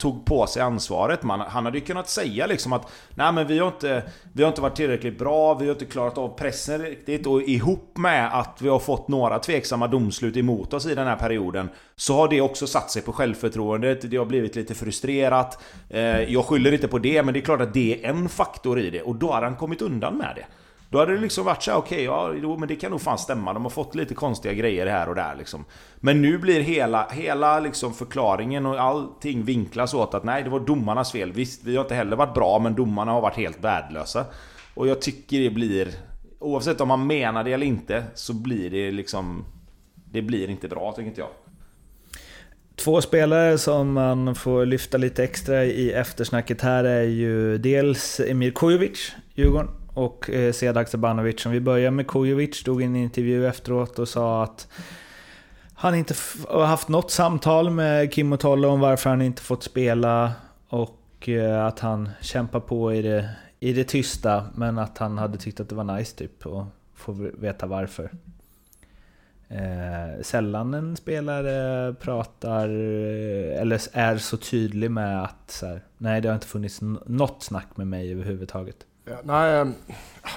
tog 0.03 0.25
på 0.25 0.47
sig 0.47 0.63
ansvaret. 0.63 1.23
Man, 1.23 1.41
han 1.41 1.65
hade 1.65 1.79
ju 1.79 1.85
kunnat 1.85 2.09
säga 2.09 2.47
liksom 2.47 2.73
att 2.73 2.93
Nej 3.15 3.33
men 3.33 3.47
vi 3.47 3.59
har, 3.59 3.67
inte, 3.67 4.03
vi 4.33 4.43
har 4.43 4.49
inte 4.49 4.61
varit 4.61 4.77
tillräckligt 4.77 5.19
bra, 5.19 5.55
vi 5.55 5.67
har 5.67 5.73
inte 5.73 5.85
klarat 5.85 6.19
av 6.19 6.29
pressen 6.29 6.83
riktigt. 6.83 7.27
Och 7.27 7.43
ihop 7.43 7.97
med 7.97 8.39
att 8.41 8.63
vi 8.63 8.69
har 8.69 8.79
fått 8.79 9.09
några 9.09 9.39
tveksamma 9.39 9.87
domslut 9.87 10.37
emot 10.37 10.75
oss 10.75 10.87
i 10.87 10.95
den 10.95 11.07
här 11.07 11.17
perioden 11.17 11.69
Så 11.97 12.15
har 12.15 12.29
det 12.29 12.41
också 12.41 12.67
satt 12.67 12.91
sig 12.91 13.03
på 13.03 13.13
självförtroendet, 13.13 14.11
det 14.11 14.17
har 14.17 14.25
blivit 14.25 14.57
lite 14.57 14.75
frustrerat. 14.75 15.63
Eh, 15.89 16.23
jag 16.23 16.45
skyller 16.45 16.73
inte 16.73 16.89
på 16.89 16.99
det, 16.99 17.23
men 17.23 17.35
det 17.35 17.41
är 17.41 17.45
klart 17.45 17.61
att 17.61 17.75
det 17.75 18.05
är 18.05 18.11
en 18.11 18.29
faktor 18.29 18.79
i 18.79 18.91
det. 18.91 19.03
Och 19.03 19.17
då 19.17 19.33
har 19.33 19.43
han 19.43 19.57
kommit 19.57 19.83
undan 19.83 20.17
med 20.17 20.33
det. 20.37 20.45
Då 20.93 20.99
hade 20.99 21.15
det 21.15 21.21
liksom 21.21 21.45
varit 21.45 21.63
så 21.63 21.75
okej, 21.75 22.09
okay, 22.09 22.41
ja, 22.43 22.57
men 22.57 22.69
det 22.69 22.77
kan 22.77 22.91
nog 22.91 23.01
fan 23.01 23.19
stämma. 23.19 23.53
De 23.53 23.63
har 23.63 23.71
fått 23.71 23.95
lite 23.95 24.15
konstiga 24.15 24.55
grejer 24.55 24.87
här 24.87 25.09
och 25.09 25.15
där 25.15 25.35
liksom. 25.39 25.65
Men 25.97 26.23
nu 26.23 26.39
blir 26.39 26.61
hela, 26.61 27.09
hela 27.09 27.61
liksom 27.61 27.95
förklaringen 27.95 28.67
och 28.67 28.81
allting 28.81 29.45
vinklas 29.45 29.95
åt 29.95 30.15
att 30.15 30.25
nej, 30.25 30.43
det 30.43 30.51
var 30.51 30.61
domarnas 30.61 31.13
fel. 31.13 31.33
Visst, 31.33 31.65
vi 31.65 31.77
har 31.77 31.85
inte 31.85 31.95
heller 31.95 32.17
varit 32.17 32.35
bra, 32.35 32.59
men 32.59 32.75
domarna 32.75 33.13
har 33.13 33.21
varit 33.21 33.37
helt 33.37 33.65
värdelösa. 33.65 34.25
Och 34.75 34.89
jag 34.89 35.01
tycker 35.01 35.41
det 35.41 35.51
blir... 35.51 35.89
Oavsett 36.39 36.81
om 36.81 36.89
man 36.89 37.07
menar 37.07 37.45
det 37.45 37.53
eller 37.53 37.67
inte, 37.67 38.05
så 38.15 38.35
blir 38.35 38.71
det 38.71 38.91
liksom... 38.91 39.45
Det 40.13 40.23
blir 40.23 40.51
inte 40.51 40.69
bra, 40.69 40.93
tycker 40.93 41.09
inte 41.09 41.21
jag. 41.21 41.31
Två 42.77 43.01
spelare 43.01 43.59
som 43.59 43.93
man 43.93 44.35
får 44.35 44.67
lyfta 44.67 44.99
lite 44.99 45.25
extra 45.25 45.65
i 45.65 45.93
eftersnacket 45.93 46.61
här 46.61 46.85
är 46.85 47.03
ju 47.03 47.59
dels 47.59 48.21
Emir 48.21 48.51
Kujovic, 48.51 49.13
Djurgården, 49.35 49.69
och 49.95 50.31
eh, 50.31 50.53
Sead 50.53 50.77
Haksabanovic. 50.77 51.47
Om 51.47 51.53
vi 51.53 51.61
börjar 51.61 51.91
med 51.91 52.07
Kujovic, 52.07 52.57
stod 52.57 52.83
i 52.83 52.85
en 52.85 52.97
intervju 52.97 53.47
efteråt 53.47 53.99
och 53.99 54.09
sa 54.09 54.43
att 54.43 54.69
han 55.75 55.95
inte 55.95 56.15
har 56.49 56.65
haft 56.65 56.89
något 56.89 57.11
samtal 57.11 57.71
med 57.71 58.13
Kim 58.13 58.33
och 58.33 58.41
Tolle 58.41 58.67
om 58.67 58.81
varför 58.81 59.11
han 59.11 59.23
inte 59.23 59.43
fått 59.43 59.63
spela 59.63 60.33
och 60.69 61.29
eh, 61.29 61.67
att 61.67 61.81
han 61.81 62.09
kämpar 62.21 62.61
på 62.61 62.95
i 62.95 63.03
det, 63.03 63.31
i 63.61 63.73
det 63.73 63.85
tysta 63.85 64.47
men 64.55 64.79
att 64.79 64.99
han 64.99 65.19
hade 65.19 65.39
tyckt 65.39 65.61
att 65.61 65.69
det 65.69 65.75
var 65.75 65.85
nice 65.85 66.17
typ 66.17 66.47
och 66.47 66.65
få 66.95 67.13
veta 67.39 67.67
varför. 67.67 68.11
Eh, 69.49 70.23
sällan 70.23 70.75
en 70.75 70.97
spelare 70.97 71.95
pratar 71.95 72.69
eh, 72.69 73.61
eller 73.61 73.81
är 73.93 74.19
så 74.19 74.37
tydlig 74.37 74.91
med 74.91 75.23
att 75.23 75.51
så 75.51 75.67
här, 75.67 75.83
nej 75.99 76.21
det 76.21 76.29
har 76.29 76.35
inte 76.35 76.47
funnits 76.47 76.81
något 77.07 77.43
snack 77.43 77.77
med 77.77 77.87
mig 77.87 78.13
överhuvudtaget. 78.13 78.87
Ja, 79.05 79.17
nej, 79.23 79.57
ehm, 79.57 79.75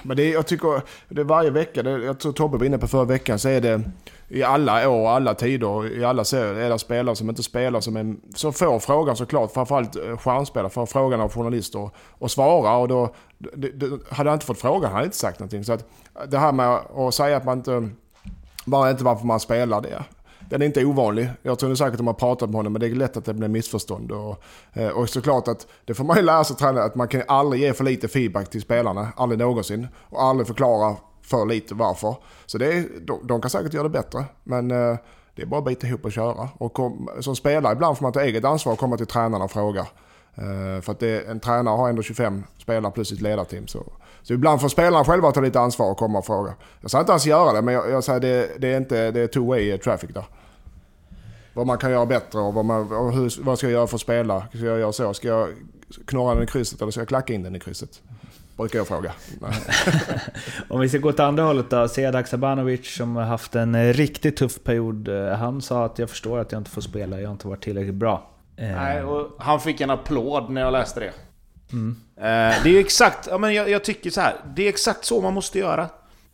men 0.03 0.18
det, 0.18 0.30
jag 0.30 0.47
tycker 0.47 0.82
det 1.09 1.22
är 1.22 1.26
varje 1.26 1.49
vecka, 1.49 1.84
det, 1.84 1.91
jag 1.91 2.20
tror 2.20 2.34
Tobbe 2.34 2.57
var 2.57 2.66
inne 2.66 2.78
på 2.78 2.88
förra 2.88 3.05
veckan, 3.05 3.39
så 3.39 3.49
är 3.49 3.61
det 3.61 3.82
i 4.28 4.43
alla 4.43 4.89
år, 4.89 5.09
alla 5.09 5.34
tider, 5.34 5.97
i 5.97 6.05
alla 6.05 6.24
serier 6.24 6.55
är 6.55 6.70
det 6.70 6.80
spelare 6.80 7.16
som 7.16 7.30
inte 7.30 7.43
spelar 7.43 7.82
som, 7.82 7.97
en, 7.97 8.22
som 8.36 8.53
får 8.53 8.80
frågan 8.80 9.16
såklart, 9.16 9.51
framförallt 9.51 9.95
eh, 9.95 10.18
stjärnspelare, 10.18 10.70
får 10.70 10.86
frågan 10.86 11.22
av 11.22 11.34
journalister 11.34 11.89
och 11.97 12.32
svarar. 12.32 12.78
Och 12.78 12.88
då, 12.88 13.13
det, 13.38 13.70
det, 13.70 13.99
hade 14.09 14.30
han 14.30 14.36
inte 14.36 14.45
fått 14.45 14.59
frågan 14.59 14.84
hade 14.84 14.95
han 14.95 15.03
inte 15.03 15.18
sagt 15.18 15.39
någonting. 15.39 15.63
Så 15.63 15.74
att 15.74 15.86
det 16.28 16.38
här 16.38 16.51
med 16.51 16.68
att 16.95 17.13
säga 17.13 17.38
att 17.38 17.45
man 17.45 17.57
inte, 17.57 17.89
bara 18.66 18.91
inte 18.91 19.03
varför 19.03 19.26
man 19.26 19.39
spelar 19.39 19.82
det. 19.82 20.03
Den 20.50 20.62
är 20.62 20.66
inte 20.66 20.86
ovanlig. 20.86 21.30
Jag 21.41 21.60
tror 21.60 21.76
säkert 21.76 21.91
att 21.91 21.98
de 21.98 22.08
har 22.08 22.14
pratat 22.14 22.50
med 22.50 22.56
honom 22.56 22.74
men 22.74 22.80
det 22.80 22.88
är 22.88 22.96
lätt 22.96 23.18
att 23.18 23.26
det 23.26 23.34
blir 23.34 23.48
missförstånd. 23.48 24.12
Och, 24.12 24.43
eh, 24.74 24.88
och 24.88 25.10
såklart 25.10 25.48
att 25.48 25.68
det 25.86 25.93
får 25.93 26.04
man 26.04 26.18
ju 26.18 26.24
lära 26.24 26.43
sig 26.43 26.56
träna 26.56 26.84
att 26.84 26.96
man 26.96 27.08
kan 27.08 27.22
aldrig 27.28 27.62
ge 27.62 27.74
för 27.74 27.84
lite 27.84 28.08
feedback 28.08 28.50
till 28.50 28.62
spelarna. 28.62 29.08
Aldrig 29.16 29.39
någonsin. 29.39 29.88
Och 30.10 30.24
aldrig 30.24 30.48
förklara 30.48 30.96
för 31.22 31.46
lite 31.46 31.76
varför. 31.76 32.16
Så 32.46 32.58
det 32.58 32.74
är, 32.74 32.86
de, 33.02 33.28
de 33.28 33.41
kan 33.41 33.50
säkert 33.50 33.74
göra 33.74 33.84
det 33.84 33.89
bättre. 33.89 34.24
Men 34.43 34.72
eh, 34.72 34.98
det 35.36 35.41
är 35.41 35.46
bara 35.46 35.58
att 35.58 35.66
bita 35.66 35.88
ihop 35.88 36.06
och 36.06 36.12
köra. 36.12 36.50
Och 36.58 36.74
kom, 36.74 37.10
som 37.20 37.36
spelare 37.36 37.74
ibland 37.74 37.98
får 37.98 38.04
man 38.04 38.14
ta 38.14 38.22
eget 38.22 38.46
ansvar 38.46 38.74
och 38.74 38.80
komma 38.80 38.98
till 38.98 39.08
tränarna 39.08 39.46
och 39.46 39.52
fråga. 39.52 39.88
Eh, 40.36 40.81
för 40.81 40.91
att 40.91 40.99
det, 40.99 41.27
en 41.27 41.39
tränare 41.39 41.75
har 41.75 41.89
ändå 41.89 42.01
25 42.01 42.43
spelare 42.57 42.91
plus 42.91 43.11
ett 43.11 43.21
ledarteam. 43.21 43.67
Så, 43.67 43.83
så 44.23 44.33
ibland 44.33 44.61
får 44.61 44.69
spelarna 44.69 45.05
själva 45.05 45.31
ta 45.31 45.41
lite 45.41 45.59
ansvar 45.59 45.91
och 45.91 45.97
komma 45.97 46.19
och 46.19 46.25
fråga. 46.25 46.53
Jag 46.81 46.91
säger 46.91 47.01
inte 47.01 47.11
ens 47.11 47.25
göra 47.25 47.53
det, 47.53 47.61
men 47.61 47.73
jag, 47.73 47.89
jag 47.89 48.03
säger 48.03 48.19
det, 48.19 48.49
det 48.57 48.73
är 48.73 48.77
inte 48.77 49.11
det 49.11 49.21
är 49.21 49.27
two 49.27 49.47
way 49.47 49.77
traffic 49.77 50.09
där 50.13 50.25
vad 51.55 51.67
man 51.67 51.77
kan 51.77 51.91
göra 51.91 52.05
bättre 52.05 52.39
och 52.39 52.53
vad, 52.53 52.65
man, 52.65 52.91
och 52.91 53.13
hur, 53.13 53.43
vad 53.43 53.57
ska 53.57 53.67
jag 53.67 53.73
göra 53.73 53.88
för 53.88 53.95
att 53.95 54.01
spela. 54.01 54.47
Ska 54.47 54.57
jag 54.57 54.79
göra 54.79 54.91
så? 54.91 55.13
Ska 55.13 55.27
jag 55.27 55.49
knorra 56.05 56.33
den 56.33 56.43
i 56.43 56.47
krysset 56.47 56.81
eller 56.81 56.91
ska 56.91 57.01
jag 57.01 57.07
klacka 57.07 57.33
in 57.33 57.43
den 57.43 57.55
i 57.55 57.59
krysset? 57.59 58.01
Brukar 58.57 58.79
jag 58.79 58.88
fråga. 58.88 59.13
Om 60.69 60.79
vi 60.79 60.89
ska 60.89 60.97
gå 60.97 61.09
åt 61.09 61.19
andra 61.19 61.43
hållet 61.43 61.69
då. 61.69 61.88
Sedak 61.88 62.27
Sabanovic 62.27 62.95
som 62.95 63.15
har 63.15 63.23
haft 63.23 63.55
en 63.55 63.93
riktigt 63.93 64.38
tuff 64.38 64.63
period. 64.63 65.07
Eh, 65.07 65.27
han 65.27 65.61
sa 65.61 65.86
att 65.86 65.99
jag 65.99 66.09
förstår 66.09 66.39
att 66.39 66.51
jag 66.51 66.59
inte 66.59 66.71
får 66.71 66.81
spela, 66.81 67.21
jag 67.21 67.27
har 67.27 67.33
inte 67.33 67.47
varit 67.47 67.63
tillräckligt 67.63 67.95
bra. 67.95 68.29
Nej, 68.58 69.03
och 69.03 69.36
han 69.39 69.60
fick 69.60 69.82
en 69.82 69.89
applåd 69.89 70.49
när 70.49 70.62
jag 70.62 70.72
läste 70.72 70.99
det. 70.99 71.14
Mm. 71.72 71.95
Eh, 72.18 72.64
det 72.64 72.70
är 72.70 72.80
exakt, 72.80 73.28
ja, 73.32 73.38
men 73.38 73.53
jag, 73.53 73.70
jag 73.70 73.84
tycker 73.84 74.10
så 74.10 74.22
här. 74.22 74.36
Det 74.56 74.64
är 74.64 74.70
exakt 74.70 75.06
så 75.06 75.22
man 75.22 75.34
måste 75.34 75.60
göra. 75.60 75.89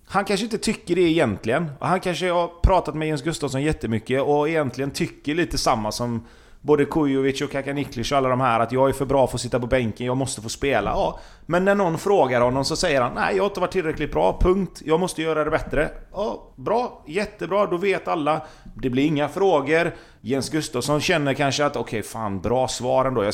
Han 0.06 0.26
kanske 0.26 0.44
inte 0.44 0.58
tycker 0.58 0.96
det 0.96 1.02
egentligen. 1.02 1.72
Han 1.80 2.00
kanske 2.00 2.32
har 2.32 2.52
pratat 2.64 2.96
med 2.96 3.08
Jens 3.08 3.22
Gustafsson 3.22 3.62
jättemycket 3.62 4.22
och 4.22 4.50
egentligen 4.50 4.92
tycker 4.92 5.36
lite 5.36 5.58
samma 5.58 5.92
som, 5.92 6.28
både 6.62 6.86
Kujovic 6.86 7.42
och 7.42 7.52
Kakaniklic 7.52 8.12
och 8.12 8.18
alla 8.18 8.30
de 8.30 8.42
här 8.42 8.60
att 8.60 8.72
jag 8.72 8.90
är 8.90 8.94
för 8.94 9.06
bra 9.06 9.28
för 9.28 9.38
att 9.38 9.42
sitta 9.42 9.60
på 9.60 9.68
bänken, 9.68 10.06
jag 10.06 10.18
måste 10.18 10.42
få 10.42 10.50
spela. 10.50 10.90
Ja, 10.90 11.20
men 11.46 11.66
när 11.66 11.76
någon 11.76 11.98
frågar 11.98 12.42
honom 12.42 12.66
så 12.66 12.76
säger 12.76 13.02
han 13.02 13.14
nej, 13.16 13.36
jag 13.36 13.44
har 13.44 13.50
inte 13.50 13.60
varit 13.60 13.72
tillräckligt 13.72 14.12
bra, 14.12 14.40
punkt. 14.42 14.82
Jag 14.86 15.00
måste 15.00 15.22
göra 15.22 15.44
det 15.44 15.52
bättre. 15.52 15.90
Ja, 16.12 16.54
bra, 16.56 17.04
jättebra, 17.08 17.66
då 17.66 17.78
vet 17.78 18.08
alla. 18.08 18.42
Det 18.76 18.90
blir 18.90 19.06
inga 19.06 19.30
frågor. 19.30 19.92
Jens 20.22 20.50
Gustafsson 20.50 21.02
känner 21.02 21.34
kanske 21.34 21.66
att 21.66 21.76
okej, 21.76 22.00
okay, 22.00 22.10
fan 22.10 22.42
bra 22.42 22.68
svar 22.68 23.06
ändå. 23.06 23.24
Jag, 23.24 23.34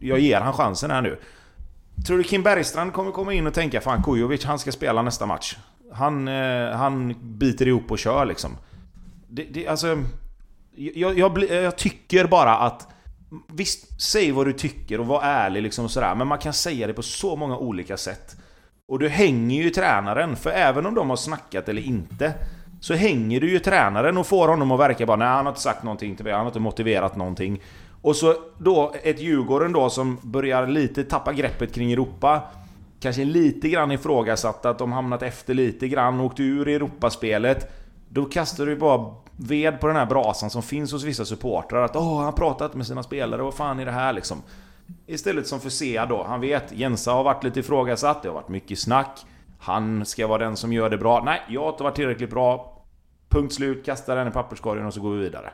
jag 0.00 0.18
ger 0.18 0.40
han 0.40 0.52
chansen 0.52 0.90
här 0.90 1.02
nu. 1.02 1.18
Tror 2.06 2.18
du 2.18 2.24
Kim 2.24 2.42
Bergstrand 2.42 2.92
kommer 2.92 3.12
komma 3.12 3.32
in 3.32 3.46
och 3.46 3.54
tänka 3.54 3.80
fan 3.80 4.02
Kujovic, 4.02 4.44
han 4.44 4.58
ska 4.58 4.72
spela 4.72 5.02
nästa 5.02 5.26
match? 5.26 5.56
Han, 5.92 6.28
eh, 6.28 6.70
han 6.70 7.14
biter 7.20 7.68
ihop 7.68 7.90
och 7.90 7.98
kör 7.98 8.24
liksom. 8.24 8.56
Det, 9.28 9.42
det, 9.42 9.68
alltså, 9.68 9.98
jag, 10.76 11.18
jag, 11.18 11.50
jag, 11.50 11.76
tycker 11.76 12.26
bara 12.26 12.56
att... 12.56 12.88
Visst, 13.52 14.02
säg 14.02 14.32
vad 14.32 14.46
du 14.46 14.52
tycker 14.52 15.00
och 15.00 15.06
var 15.06 15.22
ärlig 15.22 15.62
liksom 15.62 15.84
och 15.84 15.90
sådär, 15.90 16.14
men 16.14 16.26
man 16.26 16.38
kan 16.38 16.52
säga 16.52 16.86
det 16.86 16.92
på 16.92 17.02
så 17.02 17.36
många 17.36 17.56
olika 17.56 17.96
sätt. 17.96 18.36
Och 18.88 18.98
du 18.98 19.08
hänger 19.08 19.62
ju 19.62 19.70
tränaren, 19.70 20.36
för 20.36 20.50
även 20.50 20.86
om 20.86 20.94
de 20.94 21.10
har 21.10 21.16
snackat 21.16 21.68
eller 21.68 21.82
inte, 21.82 22.34
så 22.80 22.94
hänger 22.94 23.40
du 23.40 23.50
ju 23.50 23.58
tränaren 23.58 24.18
och 24.18 24.26
får 24.26 24.48
honom 24.48 24.70
att 24.70 24.80
verka 24.80 25.06
bara 25.06 25.16
nej, 25.16 25.28
han 25.28 25.46
har 25.46 25.52
inte 25.52 25.60
sagt 25.60 25.82
någonting 25.82 26.16
till 26.16 26.24
mig, 26.24 26.32
han 26.32 26.40
har 26.40 26.46
inte 26.46 26.60
motiverat 26.60 27.16
någonting. 27.16 27.62
Och 28.02 28.16
så 28.16 28.34
då 28.58 28.94
ett 29.02 29.20
Djurgården 29.20 29.72
då 29.72 29.90
som 29.90 30.18
börjar 30.22 30.66
lite 30.66 31.04
tappa 31.04 31.32
greppet 31.32 31.74
kring 31.74 31.92
Europa. 31.92 32.42
Kanske 33.00 33.24
lite 33.24 33.68
grann 33.68 33.92
ifrågasatt 33.92 34.66
att 34.66 34.78
de 34.78 34.92
hamnat 34.92 35.22
efter 35.22 35.54
lite 35.54 35.88
grann, 35.88 36.20
åkt 36.20 36.40
ur 36.40 36.68
Europaspelet. 36.68 37.72
Då 38.08 38.24
kastar 38.24 38.66
du 38.66 38.76
bara 38.76 39.14
ved 39.36 39.80
på 39.80 39.86
den 39.86 39.96
här 39.96 40.06
brasan 40.06 40.50
som 40.50 40.62
finns 40.62 40.92
hos 40.92 41.04
vissa 41.04 41.24
supportrar. 41.24 41.82
Att 41.82 41.96
åh, 41.96 42.16
han 42.16 42.24
har 42.24 42.32
pratat 42.32 42.74
med 42.74 42.86
sina 42.86 43.02
spelare, 43.02 43.42
vad 43.42 43.54
fan 43.54 43.80
är 43.80 43.84
det 43.84 43.92
här 43.92 44.12
liksom? 44.12 44.42
Istället 45.06 45.46
som 45.46 45.60
för 45.60 45.70
Sea 45.70 46.06
då, 46.06 46.24
han 46.24 46.40
vet, 46.40 46.72
Jensa 46.72 47.12
har 47.12 47.24
varit 47.24 47.44
lite 47.44 47.60
ifrågasatt, 47.60 48.22
det 48.22 48.28
har 48.28 48.34
varit 48.34 48.48
mycket 48.48 48.78
snack. 48.78 49.26
Han 49.58 50.06
ska 50.06 50.26
vara 50.26 50.44
den 50.44 50.56
som 50.56 50.72
gör 50.72 50.90
det 50.90 50.98
bra. 50.98 51.22
Nej, 51.24 51.42
jag 51.48 51.62
har 51.62 51.68
inte 51.68 51.82
varit 51.82 51.96
tillräckligt 51.96 52.30
bra. 52.30 52.82
Punkt 53.28 53.54
slut, 53.54 53.84
kasta 53.84 54.14
den 54.14 54.28
i 54.28 54.30
papperskorgen 54.30 54.86
och 54.86 54.94
så 54.94 55.00
går 55.00 55.10
vi 55.10 55.18
vidare. 55.18 55.50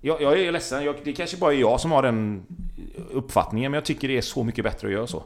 Jag, 0.00 0.22
jag 0.22 0.40
är 0.40 0.52
ledsen, 0.52 0.84
jag, 0.84 0.94
det 1.04 1.12
kanske 1.12 1.36
bara 1.36 1.52
är 1.52 1.58
jag 1.58 1.80
som 1.80 1.92
har 1.92 2.02
den 2.02 2.42
uppfattningen, 3.10 3.70
men 3.70 3.76
jag 3.76 3.84
tycker 3.84 4.08
det 4.08 4.16
är 4.16 4.22
så 4.22 4.44
mycket 4.44 4.64
bättre 4.64 4.88
att 4.88 4.92
göra 4.92 5.06
så. 5.06 5.22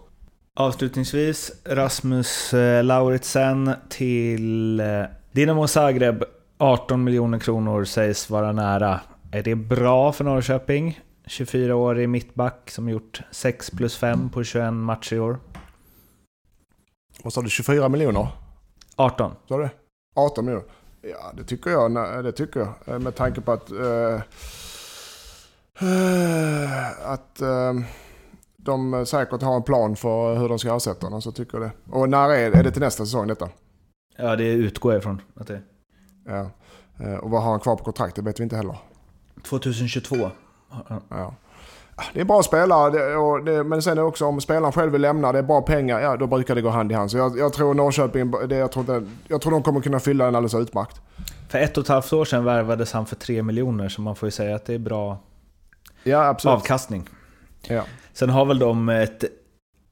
Avslutningsvis, 0.54 1.52
Rasmus 1.64 2.54
eh, 2.54 2.84
Lauritsen 2.84 3.70
till 3.88 4.80
eh, 4.80 4.86
Dinamo 5.32 5.66
Zagreb. 5.66 6.24
18 6.58 7.04
miljoner 7.04 7.38
kronor 7.38 7.84
sägs 7.84 8.30
vara 8.30 8.52
nära. 8.52 9.00
Är 9.30 9.42
det 9.42 9.54
bra 9.54 10.12
för 10.12 10.24
Norrköping? 10.24 11.00
24-årig 11.26 12.08
mittback 12.08 12.70
som 12.70 12.88
gjort 12.88 13.22
6 13.30 13.70
plus 13.70 13.96
5 13.96 14.30
på 14.30 14.44
21 14.44 14.72
matcher 14.72 15.14
i 15.14 15.18
år. 15.18 15.38
Vad 17.22 17.32
sa 17.32 17.42
du? 17.42 17.48
24 17.48 17.88
miljoner? 17.88 18.28
18. 18.96 19.32
Sa 19.48 19.58
du 19.58 19.68
18 20.16 20.44
miljoner? 20.44 20.66
Ja, 21.02 21.32
det 21.36 21.44
tycker 21.44 21.70
jag. 21.70 21.94
Det 22.24 22.32
tycker 22.32 22.60
jag. 22.60 22.94
Eh, 22.94 22.98
med 22.98 23.14
tanke 23.14 23.40
på 23.40 23.52
att... 23.52 23.72
Uh, 23.72 24.20
att 27.04 27.42
uh, 27.42 27.84
de 28.56 29.06
säkert 29.06 29.42
har 29.42 29.56
en 29.56 29.62
plan 29.62 29.96
för 29.96 30.34
hur 30.34 30.48
de 30.48 30.58
ska 30.58 30.76
ersätta 30.76 31.06
honom, 31.06 31.22
så 31.22 31.32
tycker 31.32 31.58
jag 31.58 31.70
det. 31.70 31.92
Och 31.96 32.08
när 32.08 32.30
är, 32.30 32.50
är 32.50 32.62
det 32.62 32.70
till 32.70 32.82
nästa 32.82 33.04
säsong 33.04 33.26
detta? 33.26 33.48
Ja, 34.16 34.36
det 34.36 34.48
utgår 34.48 34.92
jag 34.92 35.00
ifrån 35.00 35.22
att 35.34 35.46
det 35.46 35.62
Ja. 36.26 36.50
Och 37.20 37.30
vad 37.30 37.42
har 37.42 37.50
han 37.50 37.60
kvar 37.60 37.76
på 37.76 37.84
kontrakt? 37.84 38.16
Det 38.16 38.22
vet 38.22 38.40
vi 38.40 38.44
inte 38.44 38.56
heller. 38.56 38.76
2022. 39.42 40.30
Ja. 41.08 41.34
Det 42.14 42.20
är 42.20 42.24
bra 42.24 42.42
spelare, 42.42 42.90
det, 42.90 43.16
och 43.16 43.44
det, 43.44 43.64
men 43.64 43.82
sen 43.82 43.92
är 43.92 43.96
det 43.96 44.02
också 44.02 44.26
om 44.26 44.40
spelaren 44.40 44.72
själv 44.72 44.92
vill 44.92 45.00
lämna, 45.00 45.32
det 45.32 45.38
är 45.38 45.42
bra 45.42 45.62
pengar, 45.62 46.00
ja 46.00 46.16
då 46.16 46.26
brukar 46.26 46.54
det 46.54 46.62
gå 46.62 46.68
hand 46.68 46.92
i 46.92 46.94
hand. 46.94 47.10
Så 47.10 47.18
jag, 47.18 47.38
jag 47.38 47.52
tror 47.52 47.74
Norrköping, 47.74 48.30
det, 48.48 48.56
jag, 48.56 48.72
tror 48.72 48.80
inte, 48.80 49.10
jag 49.28 49.40
tror 49.40 49.52
de 49.52 49.62
kommer 49.62 49.80
kunna 49.80 50.00
fylla 50.00 50.24
den 50.24 50.34
alldeles 50.34 50.54
utmärkt. 50.54 51.00
För 51.48 51.58
ett 51.58 51.76
och 51.76 51.82
ett 51.82 51.88
halvt 51.88 52.12
år 52.12 52.24
sedan 52.24 52.44
värvades 52.44 52.92
han 52.92 53.06
för 53.06 53.16
3 53.16 53.42
miljoner, 53.42 53.88
så 53.88 54.00
man 54.00 54.16
får 54.16 54.26
ju 54.26 54.30
säga 54.30 54.56
att 54.56 54.64
det 54.64 54.74
är 54.74 54.78
bra 54.78 55.18
ja, 56.02 56.36
avkastning. 56.44 57.08
Ja. 57.68 57.82
Sen 58.12 58.30
har 58.30 58.44
väl 58.44 58.58
de 58.58 58.88
ett 58.88 59.24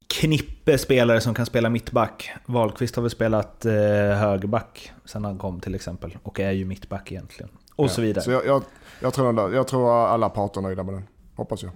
knippe 0.08 0.78
spelare 0.78 1.20
som 1.20 1.34
kan 1.34 1.46
spela 1.46 1.70
mittback. 1.70 2.30
Wahlqvist 2.46 2.96
har 2.96 3.02
väl 3.02 3.10
spelat 3.10 3.64
eh, 3.64 3.72
högerback 3.72 4.92
sen 5.04 5.24
han 5.24 5.38
kom 5.38 5.60
till 5.60 5.74
exempel. 5.74 6.16
Och 6.22 6.40
är 6.40 6.52
ju 6.52 6.64
mittback 6.64 7.12
egentligen. 7.12 7.50
Och 7.76 7.84
ja. 7.84 7.88
så 7.88 8.00
vidare. 8.00 8.24
Så 8.24 8.30
jag, 8.30 8.46
jag, 8.46 8.62
jag, 9.00 9.14
tror, 9.14 9.54
jag 9.54 9.68
tror 9.68 10.06
alla 10.06 10.28
parter 10.28 10.60
är 10.60 10.62
nöjda 10.62 10.82
med 10.82 10.94
den. 10.94 11.04
Hoppas 11.36 11.62
jag. 11.62 11.72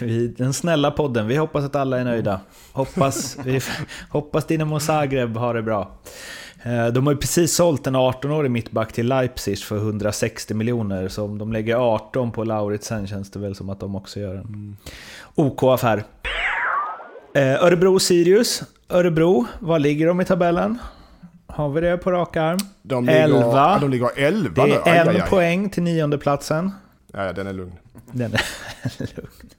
Den 0.36 0.52
snälla 0.52 0.90
podden, 0.90 1.26
vi 1.26 1.36
hoppas 1.36 1.64
att 1.64 1.76
alla 1.76 1.98
är 1.98 2.04
nöjda. 2.04 2.40
Hoppas, 2.72 3.38
vi, 3.44 3.60
hoppas 4.10 4.46
Dinamo 4.46 4.80
Zagreb 4.80 5.36
har 5.36 5.54
det 5.54 5.62
bra. 5.62 5.98
Eh, 6.62 6.86
de 6.86 7.06
har 7.06 7.12
ju 7.12 7.18
precis 7.18 7.54
sålt 7.54 7.86
en 7.86 7.96
18-årig 7.96 8.50
mittback 8.50 8.92
till 8.92 9.06
Leipzig 9.06 9.58
för 9.58 9.76
160 9.76 10.54
miljoner. 10.54 11.08
Så 11.08 11.24
om 11.24 11.38
de 11.38 11.52
lägger 11.52 11.76
18 11.76 12.32
på 12.32 12.44
Lauritsen 12.44 13.06
känns 13.06 13.30
det 13.30 13.38
väl 13.38 13.54
som 13.54 13.70
att 13.70 13.80
de 13.80 13.96
också 13.96 14.20
gör 14.20 14.34
en 14.34 14.40
mm. 14.40 14.76
OK-affär. 15.34 15.96
Eh, 15.98 16.04
Örebro-Sirius. 17.34 18.62
Örebro, 18.88 19.46
var 19.58 19.78
ligger 19.78 20.06
de 20.06 20.20
i 20.20 20.24
tabellen? 20.24 20.78
Har 21.46 21.68
vi 21.68 21.80
det 21.80 21.96
på 21.96 22.10
rak 22.12 22.36
arm? 22.36 22.58
De 22.82 23.04
ligger, 23.06 23.20
11. 23.24 23.38
Ja, 23.40 23.78
de 23.80 23.90
ligger 23.90 24.10
11 24.16 24.66
Det 24.66 24.72
är. 24.72 24.88
Aj, 24.88 24.98
en 24.98 25.08
aj, 25.08 25.20
aj. 25.20 25.30
poäng 25.30 25.70
till 25.70 25.82
nionde 25.82 26.18
platsen. 26.18 26.70
Ja, 27.12 27.32
den 27.32 27.46
är 27.46 27.52
lugn. 27.52 27.72
Den 28.12 28.32
är 28.34 28.40
lugn. 29.16 29.50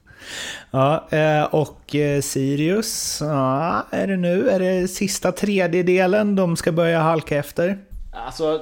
Ja, 0.70 1.08
eh, 1.10 1.42
och 1.44 1.94
eh, 1.94 2.20
Sirius, 2.20 3.18
ja, 3.20 3.86
är 3.90 4.06
det 4.06 4.16
nu? 4.16 4.50
Är 4.50 4.58
det 4.58 4.88
sista 4.88 5.32
tredjedelen 5.32 6.36
de 6.36 6.56
ska 6.56 6.72
börja 6.72 7.00
halka 7.00 7.36
efter? 7.36 7.78
Alltså, 8.26 8.60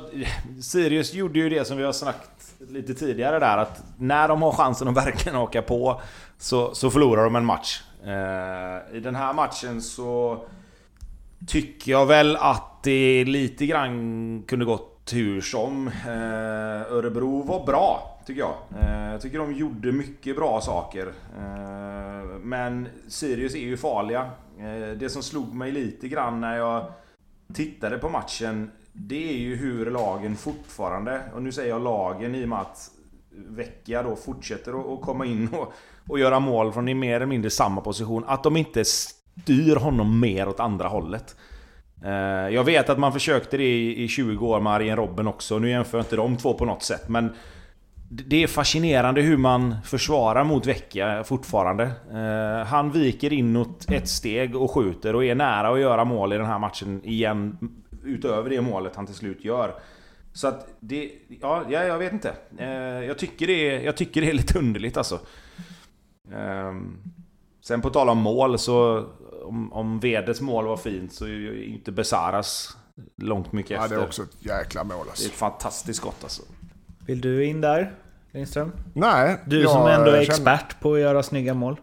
Sirius 0.63 1.15
gjorde 1.15 1.39
ju 1.39 1.49
det 1.49 1.67
som 1.67 1.77
vi 1.77 1.85
har 1.85 1.93
snackat 1.93 2.31
lite 2.69 2.95
tidigare 2.95 3.39
där, 3.39 3.59
att 3.59 3.83
när 3.99 4.29
de 4.29 4.43
har 4.43 4.53
chansen 4.53 4.89
att 4.89 4.97
verkligen 4.97 5.39
åka 5.39 5.63
på 5.63 6.01
så, 6.39 6.75
så 6.75 6.91
förlorar 6.91 7.25
de 7.25 7.37
en 7.37 7.45
match. 7.45 7.83
Eh, 8.05 8.97
I 8.97 9.01
den 9.01 9.15
här 9.15 9.33
matchen 9.33 9.83
så 9.83 10.45
tycker 11.47 11.93
jag 11.93 12.07
väl 12.07 12.37
att 12.37 12.83
det 12.83 13.25
lite 13.25 13.67
grann 13.67 14.43
kunde 14.47 14.65
gått 14.65 15.11
hur 15.13 15.41
som. 15.41 15.89
Eh, 15.89 16.93
Örebro 16.93 17.43
var 17.43 17.67
bra, 17.67 18.21
tycker 18.27 18.41
jag. 18.41 18.55
Eh, 18.83 19.13
jag 19.13 19.21
tycker 19.21 19.39
de 19.39 19.53
gjorde 19.53 19.93
mycket 19.93 20.37
bra 20.37 20.61
saker. 20.61 21.13
Men 22.43 22.89
Sirius 23.09 23.55
är 23.55 23.59
ju 23.59 23.77
farliga. 23.77 24.31
Det 24.97 25.13
som 25.13 25.23
slog 25.23 25.55
mig 25.55 25.73
lite 25.73 26.09
grann 26.09 26.41
när 26.41 26.57
jag 26.57 26.93
tittade 27.55 27.99
på 27.99 28.09
matchen, 28.09 28.71
det 28.93 29.31
är 29.31 29.39
ju 29.39 29.57
hur 29.57 29.91
lagen 29.91 30.37
fortfarande, 30.37 31.23
och 31.35 31.43
nu 31.43 31.53
säger 31.53 31.69
jag 31.69 31.83
lagen 31.83 32.35
i 32.35 32.45
och 32.45 32.49
med 32.49 32.61
att 32.61 32.91
Vecchia 33.31 34.03
då 34.03 34.17
fortsätter 34.17 34.95
att 34.95 35.01
komma 35.01 35.27
in 35.27 35.49
och, 35.53 35.73
och 36.11 36.19
göra 36.19 36.41
mål 36.41 36.73
från 36.73 36.89
i 36.89 36.95
mer 36.95 37.17
eller 37.17 37.27
mindre 37.27 37.51
samma 37.51 37.81
position. 37.81 38.25
Att 38.27 38.43
de 38.43 38.57
inte 38.57 38.85
styr 38.85 39.77
honom 39.77 40.21
mer 40.21 40.49
åt 40.49 40.61
andra 40.61 40.89
hållet. 40.89 41.37
Eh, 42.05 42.55
jag 42.55 42.65
vet 42.65 42.91
att 42.91 42.99
man 42.99 43.13
försökte 43.13 43.57
det 43.57 43.93
i 43.93 44.09
20 44.09 44.47
år 44.47 44.61
med 44.61 44.73
Arjen 44.73 44.97
Robben 44.97 45.27
också. 45.27 45.59
Nu 45.59 45.71
jämför 45.71 45.99
jag 45.99 46.05
inte 46.05 46.17
de 46.17 46.37
två 46.37 46.55
på 46.55 46.65
något 46.65 46.83
sätt. 46.83 47.09
Men 47.09 47.33
det 48.13 48.43
är 48.43 48.47
fascinerande 48.47 49.21
hur 49.21 49.37
man 49.37 49.77
försvarar 49.85 50.45
mot 50.45 50.67
Vecchia 50.67 51.25
fortfarande. 51.25 51.91
Eh, 52.13 52.67
han 52.67 52.91
viker 52.93 53.33
inåt 53.33 53.91
ett 53.91 54.09
steg 54.09 54.57
och 54.57 54.71
skjuter 54.71 55.15
och 55.15 55.25
är 55.25 55.35
nära 55.35 55.69
att 55.69 55.81
göra 55.81 56.05
mål 56.05 56.33
i 56.33 56.37
den 56.37 56.47
här 56.47 56.59
matchen 56.59 57.01
igen. 57.05 57.59
Utöver 58.05 58.51
det 58.51 58.61
målet 58.61 58.97
han 58.97 59.07
till 59.07 59.15
slut 59.15 59.45
gör. 59.45 59.75
Så 60.33 60.49
att 60.49 60.69
det... 60.81 61.11
Ja, 61.41 61.65
jag 61.71 61.99
vet 61.99 62.13
inte. 62.13 62.33
Eh, 62.59 62.69
jag 63.05 63.19
tycker 63.19 63.47
det 63.47 63.71
är, 63.71 63.81
jag 63.81 63.97
tycker 63.97 64.21
det 64.21 64.29
är 64.29 64.33
lite 64.33 64.59
underligt 64.59 64.97
alltså. 64.97 65.19
Ehm, 66.35 66.99
sen 67.63 67.81
på 67.81 67.91
tal 67.91 68.09
om 68.09 68.19
mål 68.19 68.59
så... 68.59 69.07
Om, 69.45 69.73
om 69.73 70.01
Vedes 70.01 70.41
mål 70.41 70.67
var 70.67 70.77
fint 70.77 71.13
så 71.13 71.25
är 71.25 71.29
ju 71.29 71.65
inte 71.65 71.93
Besaras 71.93 72.77
långt 73.17 73.53
mycket 73.53 73.71
ja, 73.71 73.83
efter. 73.83 73.97
det 73.97 74.03
är 74.03 74.07
också 74.07 74.23
ett 74.23 74.47
jäkla 74.47 74.85
mål 74.85 75.07
alltså. 75.09 75.23
Det 75.23 75.27
är 75.27 75.31
ett 75.31 75.39
fantastiskt 75.39 76.01
skott 76.01 76.17
alltså. 76.23 76.43
Vill 77.07 77.21
du 77.21 77.45
in 77.45 77.61
där, 77.61 77.93
Lindström? 78.31 78.73
Nej. 78.93 79.37
Du 79.45 79.65
som 79.65 79.87
ändå 79.87 80.11
är 80.11 80.21
expert 80.21 80.81
på 80.81 80.95
att 80.95 81.01
göra 81.01 81.23
snygga 81.23 81.55
mål. 81.55 81.77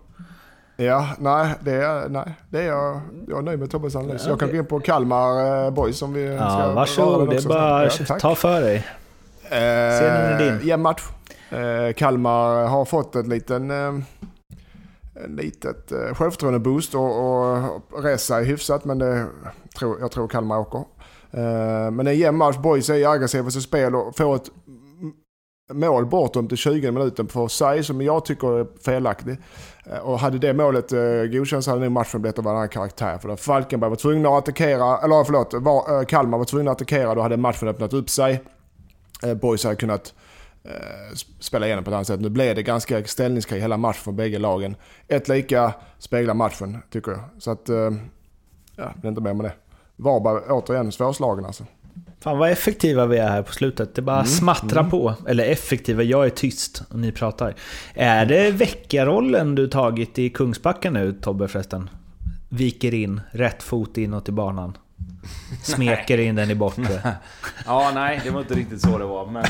Ja, 0.76 1.08
nej, 1.20 1.54
det 1.60 1.74
är, 1.74 2.10
nej, 2.10 2.34
det 2.50 2.60
är 2.60 2.68
jag. 2.68 3.02
Jag 3.28 3.38
är 3.38 3.42
nöjd 3.42 3.60
med 3.60 3.72
Tobbes 3.72 3.96
analys. 3.96 4.22
Ja, 4.24 4.30
jag 4.30 4.40
kan 4.40 4.50
gå 4.50 4.56
in 4.56 4.66
på 4.66 4.80
Kalmar 4.80 5.66
eh, 5.66 5.72
Boys 5.72 6.02
om 6.02 6.14
vi 6.14 6.26
ja, 6.26 6.50
ska 6.50 6.74
Varsågod, 6.74 7.30
det 7.30 7.36
är 7.36 7.48
bara 7.48 7.84
ja, 7.84 8.20
ta 8.20 8.36
för 8.36 8.62
dig. 8.62 8.76
Eh, 9.44 9.50
Scenen 9.50 10.34
är 10.34 10.40
din. 10.40 10.68
Jämn 10.68 10.84
match. 10.84 11.04
Eh, 11.50 11.94
Kalmar 11.94 12.68
har 12.68 12.86
fått 12.86 13.16
ett 13.16 13.28
liten... 13.28 13.72
Eh, 13.72 13.94
en 15.26 15.36
litet 15.36 15.92
eh, 15.92 16.14
självförtroende-boost 16.14 16.96
och, 16.96 17.18
och 17.92 18.04
Resa 18.04 18.40
är 18.40 18.44
hyfsat 18.44 18.86
men 18.86 19.00
det, 19.00 19.26
tror, 19.78 20.00
jag 20.00 20.12
tror 20.12 20.28
Kalmar 20.28 20.60
åker. 20.60 20.84
Eh, 21.32 21.92
men 21.92 22.08
en 22.08 22.18
jämn 22.18 22.38
match. 22.38 22.58
Boys 22.58 22.90
är 22.90 23.08
aggressiva 23.08 23.48
i 23.48 23.52
sitt 23.52 23.64
spel 23.64 23.96
och 23.96 24.18
får 24.18 24.36
ett 24.36 24.50
mål 25.74 26.06
bortom 26.06 26.48
till 26.48 26.58
20 26.58 26.92
minuten 26.92 27.28
på 27.28 27.48
sig 27.48 27.84
som 27.84 28.02
jag 28.02 28.26
tycker 28.26 28.60
är 28.60 28.68
felaktig. 28.86 29.38
Eh, 29.86 30.00
och 30.00 30.20
hade 30.20 30.38
det 30.38 30.54
målet 30.54 30.92
eh, 30.92 31.24
godkänts 31.32 31.68
hade 31.68 31.82
nog 31.82 31.92
matchen 31.92 32.22
blivit 32.22 32.40
av 32.40 32.46
en 32.46 32.52
annan 32.52 32.70
karaktär. 32.70 33.18
För 33.18 33.30
då 33.30 33.36
Falkenberg 33.36 33.90
var 33.90 33.98
tvungna 33.98 34.30
att 34.30 34.38
attackera, 34.38 34.98
eller 34.98 35.24
förlåt, 35.24 35.54
var, 35.54 36.00
eh, 36.00 36.06
Kalmar 36.06 36.38
var 36.38 36.46
tvungna 36.46 36.72
att 36.72 36.78
attackera, 36.78 37.16
då 37.16 37.22
hade 37.22 37.38
matchen 37.38 37.68
öppnat 37.68 37.94
upp 37.94 38.10
sig. 38.10 38.44
Eh, 39.24 39.34
Boys 39.34 39.64
hade 39.64 39.76
kunnat 39.76 40.14
spela 41.40 41.66
igenom 41.66 41.84
på 41.84 41.90
ett 41.90 41.96
annat 41.96 42.08
sätt. 42.08 42.20
Nu 42.20 42.30
blev 42.30 42.56
det 42.56 42.64
ganska 42.64 43.04
ställningskrig 43.04 43.62
hela 43.62 43.78
matchen 43.78 44.02
från 44.04 44.16
bägge 44.16 44.40
lagen. 44.40 44.76
Ett 45.08 45.28
lika 45.28 45.74
speglar 46.00 46.34
matchen, 46.34 46.78
tycker 46.90 47.12
jag. 47.12 47.22
Så 47.40 47.52
att, 47.52 47.70
eh, 47.70 47.92
ja, 48.76 48.94
det 49.02 49.08
är 49.08 49.10
inte 49.10 49.22
mer 49.22 49.34
med 49.34 49.46
det. 49.46 49.54
Varberg 49.96 50.42
återigen 50.50 50.92
svårslagen 50.92 51.46
alltså. 51.46 51.66
Fan 52.20 52.38
vad 52.38 52.52
effektiva 52.52 53.06
vi 53.06 53.18
är 53.18 53.30
här 53.30 53.44
på 53.44 53.54
slutet. 53.54 53.96
Det 53.96 54.02
bara 54.02 54.26
smattrar 54.26 54.84
på. 54.84 55.14
Eller 55.28 55.44
effektiva, 55.44 56.04
jag 56.04 56.26
är 56.26 56.30
tyst 56.30 56.84
och 56.90 57.00
ni 57.00 57.12
pratar. 57.12 57.56
Är 57.94 58.26
det 58.26 58.52
veckarollen 58.52 59.56
du 59.56 59.68
tagit 59.68 60.20
i 60.20 60.30
Kungsbacka 60.30 60.92
nu 60.92 61.14
Tobbe 61.14 61.48
förresten? 61.48 61.90
Viker 62.50 62.94
in, 62.94 63.22
rätt 63.32 63.64
fot 63.64 63.98
inåt 63.98 64.30
i 64.30 64.32
banan. 64.32 64.78
Smeker 65.64 66.18
in 66.18 66.36
den 66.36 66.52
i 66.52 66.56
bortre. 66.56 67.02
Ja, 67.66 67.92
nej, 67.94 68.22
det 68.24 68.30
var 68.30 68.42
inte 68.42 68.54
riktigt 68.54 68.82
så 68.82 68.98
det 68.98 69.06
var. 69.06 69.26
Men 69.26 69.44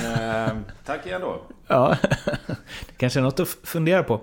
eh, 0.47 0.53
tack 0.86 1.05
igen 1.05 1.21
då. 1.21 1.41
Ja, 1.67 1.95
det 2.47 2.97
kanske 2.97 3.19
är 3.19 3.23
något 3.23 3.39
att 3.39 3.47
fundera 3.63 4.03
på. 4.03 4.13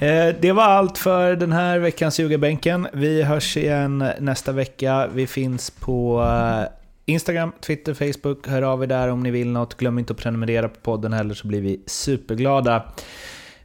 Eh, 0.00 0.34
Det 0.40 0.52
var 0.52 0.64
allt 0.64 0.98
för 0.98 1.36
den 1.36 1.52
här 1.52 1.78
veckans 1.78 2.20
Ljugarbänken. 2.20 2.88
Vi 2.92 3.22
hörs 3.22 3.56
igen 3.56 4.10
nästa 4.18 4.52
vecka. 4.52 5.08
Vi 5.14 5.26
finns 5.26 5.70
på 5.70 6.22
eh, 6.22 6.68
Instagram, 7.06 7.52
Twitter, 7.60 7.94
Facebook. 7.94 8.48
Hör 8.48 8.62
av 8.62 8.82
er 8.82 8.86
där 8.86 9.08
om 9.08 9.22
ni 9.22 9.30
vill 9.30 9.48
något. 9.50 9.74
Glöm 9.76 9.98
inte 9.98 10.12
att 10.12 10.18
prenumerera 10.18 10.68
på 10.68 10.80
podden 10.80 11.12
heller 11.12 11.34
så 11.34 11.46
blir 11.46 11.60
vi 11.60 11.82
superglada. 11.86 12.82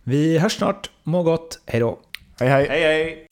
Vi 0.04 0.38
hörs 0.38 0.54
snart. 0.58 0.90
Må 1.04 1.24
gott. 1.24 1.60
Hej 1.66 1.80
då. 1.80 2.00
Hej 2.40 2.50
hej! 2.50 2.68
Hej 2.70 2.82
hej! 2.84 3.28